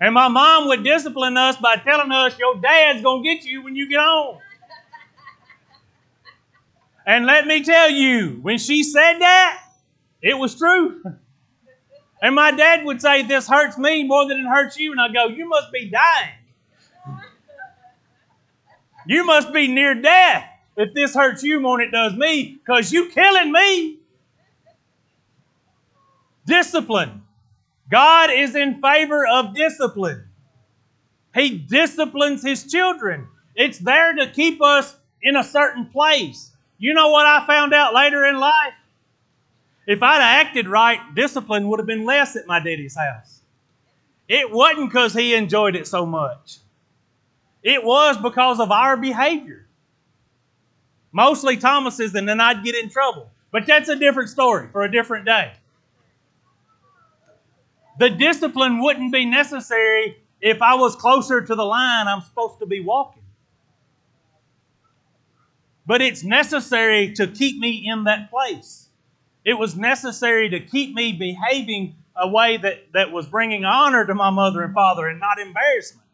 And 0.00 0.12
my 0.12 0.28
mom 0.28 0.66
would 0.68 0.82
discipline 0.82 1.36
us 1.36 1.56
by 1.56 1.76
telling 1.76 2.10
us, 2.10 2.38
Your 2.38 2.56
dad's 2.56 3.02
going 3.02 3.22
to 3.22 3.34
get 3.34 3.44
you 3.44 3.62
when 3.62 3.76
you 3.76 3.88
get 3.88 4.00
home. 4.00 4.38
And 7.06 7.26
let 7.26 7.46
me 7.46 7.62
tell 7.62 7.90
you, 7.90 8.38
when 8.42 8.58
she 8.58 8.82
said 8.82 9.18
that, 9.18 9.62
it 10.22 10.36
was 10.36 10.54
true. 10.54 11.02
And 12.22 12.34
my 12.34 12.50
dad 12.50 12.84
would 12.86 13.00
say, 13.00 13.22
This 13.22 13.46
hurts 13.46 13.78
me 13.78 14.04
more 14.04 14.26
than 14.26 14.40
it 14.40 14.46
hurts 14.46 14.78
you. 14.78 14.92
And 14.92 15.00
I 15.00 15.08
go, 15.08 15.28
You 15.28 15.48
must 15.48 15.70
be 15.70 15.90
dying. 15.90 16.32
You 19.06 19.24
must 19.24 19.52
be 19.52 19.68
near 19.68 19.94
death 19.94 20.44
if 20.76 20.94
this 20.94 21.14
hurts 21.14 21.42
you 21.42 21.60
more 21.60 21.78
than 21.78 21.88
it 21.88 21.90
does 21.90 22.14
me 22.14 22.58
because 22.58 22.90
you 22.90 23.10
killing 23.10 23.52
me. 23.52 23.98
Discipline. 26.46 27.22
God 27.90 28.30
is 28.30 28.54
in 28.54 28.80
favor 28.80 29.26
of 29.26 29.54
discipline. 29.54 30.24
He 31.34 31.58
disciplines 31.58 32.42
His 32.42 32.70
children. 32.70 33.28
It's 33.54 33.78
there 33.78 34.14
to 34.14 34.30
keep 34.30 34.62
us 34.62 34.96
in 35.22 35.36
a 35.36 35.44
certain 35.44 35.86
place. 35.86 36.52
You 36.78 36.94
know 36.94 37.10
what 37.10 37.26
I 37.26 37.46
found 37.46 37.72
out 37.72 37.94
later 37.94 38.24
in 38.24 38.38
life? 38.38 38.74
If 39.86 40.02
I'd 40.02 40.22
acted 40.22 40.68
right, 40.68 41.14
discipline 41.14 41.68
would 41.68 41.78
have 41.78 41.86
been 41.86 42.04
less 42.04 42.36
at 42.36 42.46
my 42.46 42.58
daddy's 42.58 42.96
house. 42.96 43.40
It 44.28 44.50
wasn't 44.50 44.90
because 44.90 45.12
he 45.12 45.34
enjoyed 45.34 45.76
it 45.76 45.86
so 45.86 46.06
much. 46.06 46.58
It 47.62 47.84
was 47.84 48.16
because 48.16 48.60
of 48.60 48.70
our 48.70 48.96
behavior. 48.96 49.66
Mostly 51.12 51.56
Thomas's, 51.56 52.14
and 52.14 52.28
then 52.28 52.40
I'd 52.40 52.64
get 52.64 52.74
in 52.74 52.90
trouble. 52.90 53.30
But 53.50 53.66
that's 53.66 53.88
a 53.88 53.96
different 53.96 54.30
story 54.30 54.68
for 54.72 54.82
a 54.82 54.90
different 54.90 55.26
day. 55.26 55.52
The 57.98 58.10
discipline 58.10 58.80
wouldn't 58.80 59.12
be 59.12 59.24
necessary 59.24 60.16
if 60.40 60.60
I 60.60 60.74
was 60.74 60.96
closer 60.96 61.40
to 61.40 61.54
the 61.54 61.64
line 61.64 62.08
I'm 62.08 62.22
supposed 62.22 62.58
to 62.58 62.66
be 62.66 62.80
walking. 62.80 63.22
But 65.86 66.02
it's 66.02 66.24
necessary 66.24 67.12
to 67.14 67.26
keep 67.26 67.58
me 67.58 67.86
in 67.86 68.04
that 68.04 68.30
place. 68.30 68.88
It 69.44 69.54
was 69.54 69.76
necessary 69.76 70.48
to 70.50 70.60
keep 70.60 70.94
me 70.94 71.12
behaving 71.12 71.96
a 72.16 72.28
way 72.28 72.56
that, 72.56 72.92
that 72.92 73.12
was 73.12 73.26
bringing 73.26 73.64
honor 73.64 74.06
to 74.06 74.14
my 74.14 74.30
mother 74.30 74.62
and 74.62 74.72
father 74.72 75.08
and 75.08 75.20
not 75.20 75.38
embarrassment. 75.38 76.06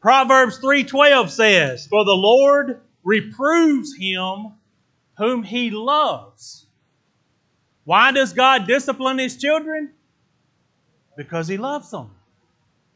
Proverbs 0.00 0.58
3:12 0.58 1.30
says, 1.30 1.86
"For 1.86 2.04
the 2.04 2.14
Lord 2.14 2.82
reproves 3.04 3.96
him 3.96 4.54
whom 5.16 5.42
he 5.44 5.70
loves." 5.70 6.63
Why 7.84 8.12
does 8.12 8.32
God 8.32 8.66
discipline 8.66 9.18
his 9.18 9.36
children? 9.36 9.90
Because 11.16 11.48
he 11.48 11.56
loves 11.56 11.90
them. 11.90 12.10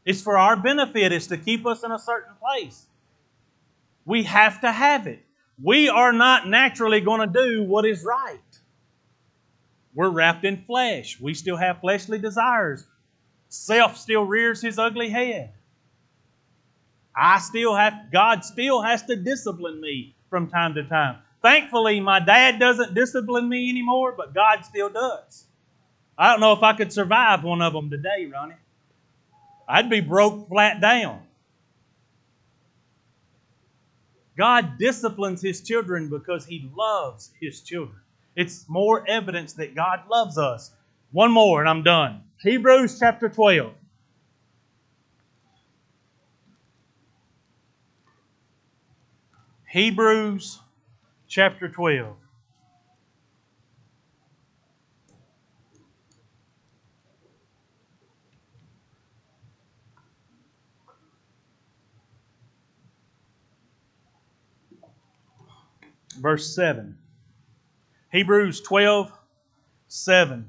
It's 0.04 0.22
for 0.22 0.38
our 0.38 0.56
benefit, 0.56 1.12
it's 1.12 1.26
to 1.28 1.36
keep 1.36 1.66
us 1.66 1.84
in 1.84 1.92
a 1.92 1.98
certain 1.98 2.34
place. 2.40 2.86
We 4.06 4.22
have 4.22 4.62
to 4.62 4.72
have 4.72 5.06
it. 5.06 5.22
We 5.62 5.88
are 5.88 6.12
not 6.12 6.48
naturally 6.48 7.00
going 7.00 7.20
to 7.20 7.26
do 7.26 7.64
what 7.64 7.84
is 7.84 8.02
right. 8.02 8.38
We're 9.94 10.08
wrapped 10.08 10.44
in 10.44 10.64
flesh. 10.64 11.20
We 11.20 11.34
still 11.34 11.56
have 11.56 11.80
fleshly 11.80 12.18
desires. 12.18 12.86
Self 13.48 13.96
still 13.96 14.24
rears 14.24 14.62
his 14.62 14.78
ugly 14.78 15.10
head. 15.10 15.52
I 17.14 17.38
still 17.40 17.74
have, 17.74 18.12
God 18.12 18.44
still 18.44 18.80
has 18.80 19.02
to 19.04 19.16
discipline 19.16 19.80
me 19.80 20.14
from 20.30 20.48
time 20.48 20.74
to 20.74 20.84
time. 20.84 21.16
Thankfully, 21.42 22.00
my 22.00 22.20
dad 22.20 22.58
doesn't 22.58 22.94
discipline 22.94 23.48
me 23.48 23.70
anymore, 23.70 24.12
but 24.16 24.34
God 24.34 24.64
still 24.64 24.88
does. 24.88 25.44
I 26.16 26.30
don't 26.30 26.40
know 26.40 26.52
if 26.52 26.62
I 26.62 26.72
could 26.72 26.92
survive 26.92 27.44
one 27.44 27.62
of 27.62 27.72
them 27.72 27.90
today, 27.90 28.26
Ronnie. 28.26 28.54
I'd 29.68 29.88
be 29.88 30.00
broke 30.00 30.48
flat 30.48 30.80
down. 30.80 31.22
God 34.36 34.78
disciplines 34.78 35.42
his 35.42 35.60
children 35.60 36.08
because 36.08 36.46
he 36.46 36.70
loves 36.74 37.30
his 37.40 37.60
children. 37.60 37.98
It's 38.36 38.68
more 38.68 39.04
evidence 39.08 39.52
that 39.54 39.74
God 39.74 40.02
loves 40.08 40.38
us. 40.38 40.72
One 41.10 41.32
more 41.32 41.60
and 41.60 41.68
I'm 41.68 41.82
done. 41.82 42.22
Hebrews 42.40 42.98
chapter 42.98 43.28
12. 43.28 43.72
Hebrews 49.70 50.60
chapter 51.28 51.68
12. 51.68 52.16
verse 66.18 66.54
7. 66.54 66.98
Hebrews 68.10 68.60
12, 68.60 69.12
7. 69.86 70.48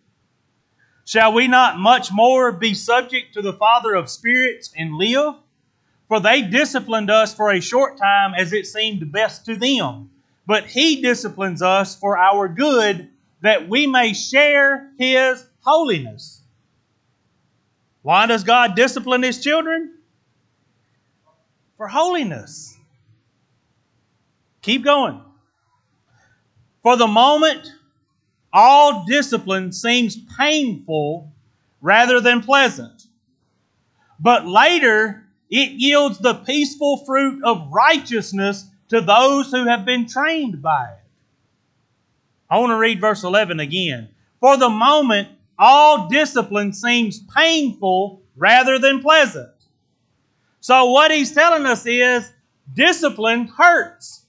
Shall 1.05 1.33
we 1.33 1.47
not 1.47 1.79
much 1.79 2.11
more 2.11 2.51
be 2.51 2.73
subject 2.73 3.33
to 3.33 3.41
the 3.41 3.53
Father 3.53 3.93
of 3.95 4.09
spirits 4.09 4.71
and 4.77 4.95
live? 4.95 5.35
For 6.07 6.19
they 6.19 6.41
disciplined 6.41 7.09
us 7.09 7.33
for 7.33 7.51
a 7.51 7.61
short 7.61 7.97
time 7.97 8.33
as 8.35 8.53
it 8.53 8.67
seemed 8.67 9.11
best 9.11 9.45
to 9.45 9.55
them. 9.55 10.09
But 10.45 10.65
He 10.65 11.01
disciplines 11.01 11.61
us 11.61 11.95
for 11.95 12.17
our 12.17 12.47
good, 12.47 13.09
that 13.41 13.69
we 13.69 13.87
may 13.87 14.13
share 14.13 14.91
His 14.97 15.45
holiness. 15.61 16.41
Why 18.01 18.25
does 18.25 18.43
God 18.43 18.75
discipline 18.75 19.23
His 19.23 19.41
children? 19.43 19.93
For 21.77 21.87
holiness. 21.87 22.77
Keep 24.61 24.83
going. 24.83 25.21
For 26.83 26.97
the 26.97 27.07
moment, 27.07 27.71
all 28.53 29.05
discipline 29.05 29.71
seems 29.71 30.17
painful 30.37 31.31
rather 31.81 32.19
than 32.19 32.41
pleasant. 32.41 33.07
But 34.19 34.47
later, 34.47 35.23
it 35.49 35.71
yields 35.71 36.19
the 36.19 36.35
peaceful 36.35 36.97
fruit 37.05 37.43
of 37.43 37.71
righteousness 37.71 38.67
to 38.89 39.01
those 39.01 39.51
who 39.51 39.65
have 39.67 39.85
been 39.85 40.07
trained 40.07 40.61
by 40.61 40.85
it. 40.85 40.97
I 42.49 42.59
want 42.59 42.71
to 42.71 42.77
read 42.77 42.99
verse 42.99 43.23
11 43.23 43.59
again. 43.59 44.09
For 44.39 44.57
the 44.57 44.69
moment, 44.69 45.29
all 45.57 46.09
discipline 46.09 46.73
seems 46.73 47.19
painful 47.19 48.21
rather 48.35 48.77
than 48.77 49.01
pleasant. 49.01 49.51
So, 50.59 50.91
what 50.91 51.11
he's 51.11 51.33
telling 51.33 51.65
us 51.65 51.85
is 51.85 52.31
discipline 52.73 53.47
hurts. 53.47 54.25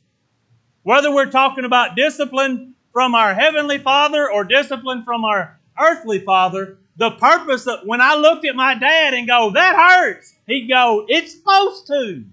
Whether 0.82 1.12
we're 1.12 1.30
talking 1.30 1.64
about 1.64 1.96
discipline 1.96 2.71
from 2.92 3.14
our 3.14 3.34
Heavenly 3.34 3.78
Father 3.78 4.30
or 4.30 4.44
discipline 4.44 5.02
from 5.04 5.24
our 5.24 5.58
earthly 5.80 6.18
Father, 6.18 6.78
the 6.96 7.12
purpose 7.12 7.66
of 7.66 7.80
when 7.84 8.00
I 8.00 8.14
looked 8.14 8.46
at 8.46 8.54
my 8.54 8.74
dad 8.74 9.14
and 9.14 9.26
go, 9.26 9.50
that 9.52 9.74
hurts, 9.74 10.34
he'd 10.46 10.68
go, 10.68 11.06
it's 11.08 11.34
supposed 11.34 11.86
to. 11.88 12.24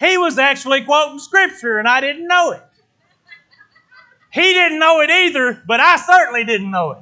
He 0.00 0.18
was 0.18 0.38
actually 0.38 0.84
quoting 0.84 1.18
Scripture 1.18 1.78
and 1.78 1.86
I 1.86 2.00
didn't 2.00 2.26
know 2.26 2.52
it. 2.52 2.62
He 4.32 4.40
didn't 4.40 4.78
know 4.78 5.00
it 5.00 5.10
either, 5.10 5.62
but 5.66 5.78
I 5.78 5.96
certainly 5.96 6.44
didn't 6.44 6.70
know 6.70 6.92
it. 6.92 6.98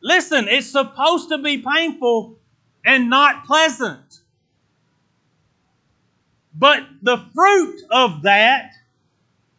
Listen, 0.00 0.46
it's 0.48 0.70
supposed 0.70 1.28
to 1.30 1.38
be 1.38 1.58
painful 1.58 2.38
and 2.84 3.10
not 3.10 3.44
pleasant. 3.44 4.20
But 6.54 6.86
the 7.02 7.18
fruit 7.34 7.82
of 7.90 8.22
that 8.22 8.72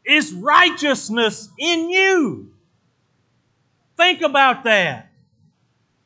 is 0.10 0.34
righteousness 0.34 1.50
in 1.58 1.90
you. 1.90 2.52
Think 3.98 4.22
about 4.22 4.64
that. 4.64 5.10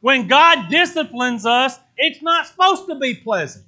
When 0.02 0.28
God 0.28 0.70
disciplines 0.70 1.46
us, 1.46 1.80
it's 1.96 2.22
not 2.22 2.48
supposed 2.48 2.88
to 2.88 2.96
be 2.96 3.14
pleasant. 3.14 3.66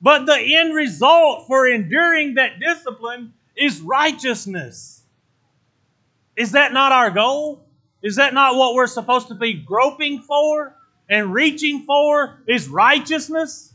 But 0.00 0.26
the 0.26 0.56
end 0.56 0.74
result 0.74 1.46
for 1.46 1.68
enduring 1.68 2.34
that 2.34 2.58
discipline 2.58 3.34
is 3.56 3.80
righteousness. 3.80 5.04
Is 6.36 6.52
that 6.52 6.72
not 6.72 6.90
our 6.90 7.10
goal? 7.10 7.64
Is 8.02 8.16
that 8.16 8.34
not 8.34 8.56
what 8.56 8.74
we're 8.74 8.88
supposed 8.88 9.28
to 9.28 9.34
be 9.34 9.52
groping 9.52 10.20
for 10.22 10.74
and 11.08 11.32
reaching 11.32 11.84
for? 11.84 12.42
Is 12.48 12.68
righteousness? 12.68 13.74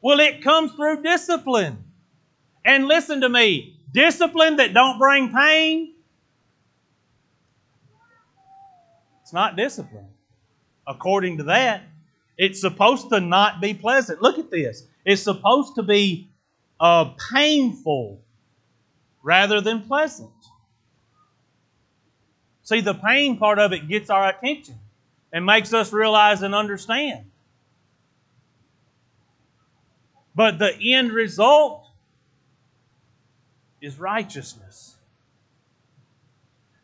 Well, 0.00 0.18
it 0.18 0.42
comes 0.42 0.72
through 0.72 1.02
discipline. 1.02 1.84
And 2.64 2.88
listen 2.88 3.20
to 3.20 3.28
me, 3.28 3.73
discipline 3.94 4.56
that 4.56 4.74
don't 4.74 4.98
bring 4.98 5.32
pain, 5.32 5.94
it's 9.22 9.32
not 9.32 9.56
discipline. 9.56 10.08
According 10.86 11.38
to 11.38 11.44
that, 11.44 11.82
it's 12.36 12.60
supposed 12.60 13.08
to 13.08 13.20
not 13.20 13.62
be 13.62 13.72
pleasant. 13.72 14.20
Look 14.20 14.38
at 14.38 14.50
this. 14.50 14.84
It's 15.06 15.22
supposed 15.22 15.76
to 15.76 15.82
be 15.82 16.28
uh, 16.78 17.14
painful 17.32 18.20
rather 19.22 19.60
than 19.62 19.80
pleasant. 19.82 20.30
See, 22.62 22.80
the 22.80 22.94
pain 22.94 23.38
part 23.38 23.58
of 23.58 23.72
it 23.72 23.88
gets 23.88 24.10
our 24.10 24.28
attention 24.28 24.74
and 25.32 25.46
makes 25.46 25.72
us 25.72 25.92
realize 25.92 26.42
and 26.42 26.54
understand. 26.54 27.26
But 30.34 30.58
the 30.58 30.74
end 30.94 31.12
result 31.12 31.83
is 33.84 33.98
righteousness. 33.98 34.96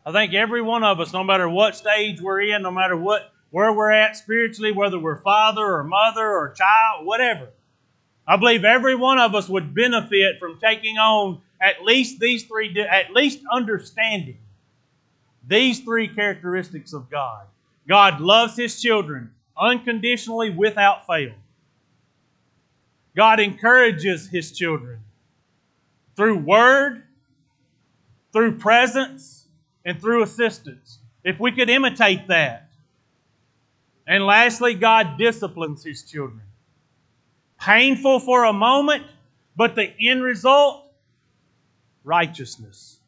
I 0.05 0.12
think 0.12 0.34
every 0.34 0.61
one 0.61 0.84
of 0.84 1.01
us, 1.01 1.12
no 1.12 1.24
matter 1.24 1.48
what 1.48 1.74
stage 1.74 2.20
we're 2.20 2.42
in, 2.42 2.62
no 2.62 2.70
matter 2.70 2.96
what 2.96 3.32
where 3.51 3.72
we're 3.72 3.90
at 3.90 4.16
spiritually, 4.16 4.70
whether 4.70 4.98
we're 4.98 5.20
father 5.22 5.64
or 5.64 5.82
mother 5.82 6.24
or 6.24 6.53
child, 6.53 7.05
whatever, 7.05 7.48
I 8.26 8.36
believe 8.36 8.64
every 8.64 8.94
one 8.94 9.18
of 9.18 9.34
us 9.34 9.48
would 9.48 9.74
benefit 9.74 10.38
from 10.38 10.59
taking 10.61 10.98
on 10.98 11.40
at 11.61 11.82
least 11.82 12.20
these 12.20 12.44
three, 12.44 12.78
at 12.88 13.12
least 13.12 13.40
understanding 13.51 14.38
these 15.46 15.80
three 15.80 16.07
characteristics 16.07 16.92
of 16.92 17.11
God. 17.11 17.46
God 17.88 18.20
loves 18.20 18.57
His 18.57 18.80
children 18.80 19.32
unconditionally 19.59 20.51
without 20.51 21.07
fail. 21.07 21.32
God 23.16 23.40
encourages 23.40 24.28
His 24.28 24.53
children 24.53 25.01
through 26.20 26.36
word, 26.36 27.02
through 28.30 28.58
presence, 28.58 29.48
and 29.86 29.98
through 29.98 30.22
assistance. 30.22 30.98
If 31.24 31.40
we 31.40 31.50
could 31.50 31.70
imitate 31.70 32.28
that. 32.28 32.68
And 34.06 34.26
lastly, 34.26 34.74
God 34.74 35.16
disciplines 35.16 35.82
His 35.82 36.02
children. 36.02 36.42
Painful 37.58 38.20
for 38.20 38.44
a 38.44 38.52
moment, 38.52 39.04
but 39.56 39.74
the 39.74 39.94
end 39.98 40.22
result 40.22 40.84
righteousness. 42.04 42.98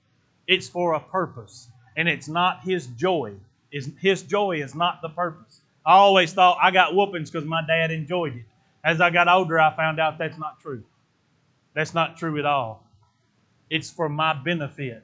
It's 0.47 0.71
for 0.71 0.95
a 0.95 1.01
purpose, 1.01 1.69
and 1.99 2.09
it's 2.09 2.29
not 2.29 2.63
His 2.65 2.87
joy. 2.87 3.35
His 3.71 4.23
joy 4.23 4.63
is 4.63 4.75
not 4.75 5.03
the 5.03 5.11
purpose. 5.11 5.61
I 5.85 5.93
always 5.93 6.33
thought 6.33 6.57
I 6.63 6.71
got 6.71 6.95
whoopings 6.95 7.31
because 7.31 7.47
my 7.47 7.61
dad 7.67 7.91
enjoyed 7.91 8.37
it. 8.37 8.45
As 8.83 9.03
I 9.03 9.11
got 9.11 9.29
older, 9.29 9.61
I 9.61 9.77
found 9.77 10.01
out 10.01 10.17
that's 10.17 10.39
not 10.39 10.61
true. 10.61 10.83
That's 11.75 11.93
not 11.93 12.17
true 12.17 12.39
at 12.39 12.47
all. 12.47 12.87
It's 13.73 13.91
for 13.91 14.07
my 14.07 14.35
benefit 14.35 15.03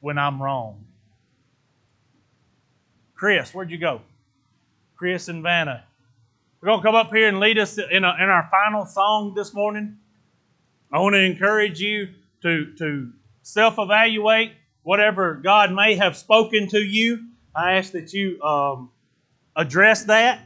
when 0.00 0.18
I'm 0.18 0.42
wrong. 0.42 0.84
Chris, 3.14 3.54
where'd 3.54 3.70
you 3.70 3.78
go? 3.78 4.00
Chris 4.96 5.28
and 5.28 5.40
Vanna. 5.40 5.84
We're 6.60 6.66
going 6.66 6.80
to 6.80 6.84
come 6.84 6.96
up 6.96 7.14
here 7.14 7.28
and 7.28 7.38
lead 7.38 7.58
us 7.58 7.78
in, 7.78 8.02
a, 8.02 8.16
in 8.20 8.28
our 8.28 8.48
final 8.50 8.86
song 8.86 9.34
this 9.34 9.54
morning. 9.54 9.98
I 10.92 10.98
want 10.98 11.14
to 11.14 11.20
encourage 11.20 11.78
you 11.78 12.08
to, 12.42 12.74
to 12.78 13.12
self 13.42 13.76
evaluate 13.78 14.50
whatever 14.82 15.34
God 15.34 15.72
may 15.72 15.94
have 15.94 16.16
spoken 16.16 16.66
to 16.70 16.80
you. 16.80 17.24
I 17.54 17.74
ask 17.74 17.92
that 17.92 18.12
you 18.12 18.42
um, 18.42 18.90
address 19.54 20.06
that 20.06 20.44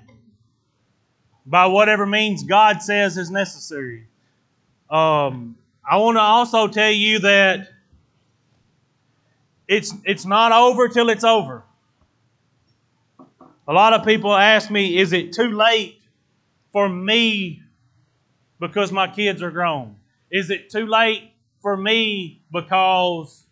by 1.46 1.64
whatever 1.64 2.04
means 2.04 2.44
God 2.44 2.82
says 2.82 3.16
is 3.16 3.30
necessary. 3.30 4.08
Um, 4.90 5.56
I 5.88 5.98
want 5.98 6.16
to 6.16 6.20
also 6.20 6.66
tell 6.68 6.90
you 6.90 7.20
that 7.20 7.68
it's, 9.68 9.94
it's 10.04 10.26
not 10.26 10.52
over 10.52 10.88
till 10.88 11.08
it's 11.10 11.24
over. 11.24 11.62
A 13.68 13.72
lot 13.72 13.92
of 13.92 14.04
people 14.04 14.34
ask 14.34 14.70
me, 14.70 14.98
is 14.98 15.12
it 15.12 15.32
too 15.32 15.52
late 15.52 16.00
for 16.72 16.88
me 16.88 17.62
because 18.60 18.92
my 18.92 19.08
kids 19.08 19.42
are 19.42 19.50
grown? 19.50 19.96
Is 20.30 20.50
it 20.50 20.70
too 20.70 20.86
late 20.86 21.32
for 21.60 21.76
me 21.76 22.40
because 22.52 23.44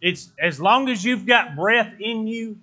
it's 0.00 0.30
as 0.40 0.60
long 0.60 0.88
as 0.88 1.04
you've 1.04 1.26
got 1.26 1.56
breath 1.56 1.92
in 1.98 2.26
you, 2.26 2.58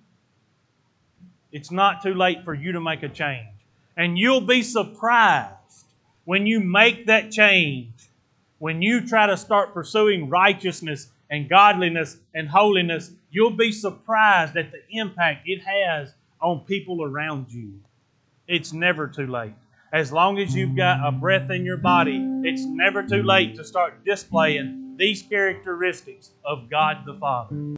it's 1.51 1.72
not 1.72 2.01
too 2.01 2.13
late 2.13 2.43
for 2.43 2.53
you 2.53 2.72
to 2.74 2.82
make 2.82 3.03
a 3.03 3.09
change. 3.09 3.47
And 3.97 4.18
you'll 4.18 4.41
be 4.41 4.61
surprised 4.61 5.86
when 6.26 6.47
you 6.47 6.59
make 6.59 7.07
that 7.07 7.32
change, 7.32 7.95
when 8.66 8.82
you 8.82 8.99
try 8.99 9.28
to 9.28 9.38
start 9.38 9.76
pursuing 9.76 10.28
righteousness 10.28 11.09
and 11.30 11.47
godliness 11.47 12.18
and 12.34 12.49
holiness, 12.49 13.11
you'll 13.30 13.51
be 13.51 13.72
surprised 13.72 14.57
at 14.57 14.72
the 14.72 14.80
impact 14.89 15.47
it 15.47 15.61
has 15.61 16.16
on 16.41 16.61
people 16.61 17.03
around 17.03 17.45
you. 17.51 17.80
It's 18.47 18.74
never 18.74 19.07
too 19.07 19.28
late. 19.28 19.53
As 19.93 20.11
long 20.11 20.39
as 20.39 20.55
you've 20.55 20.76
got 20.76 21.07
a 21.07 21.11
breath 21.11 21.51
in 21.51 21.63
your 21.63 21.78
body, 21.78 22.20
it's 22.43 22.66
never 22.66 23.03
too 23.03 23.22
late 23.22 23.55
to 23.57 23.63
start 23.63 24.03
displaying 24.03 24.95
these 24.97 25.22
characteristics 25.22 26.32
of 26.43 26.68
God 26.68 27.05
the 27.05 27.13
Father. 27.13 27.55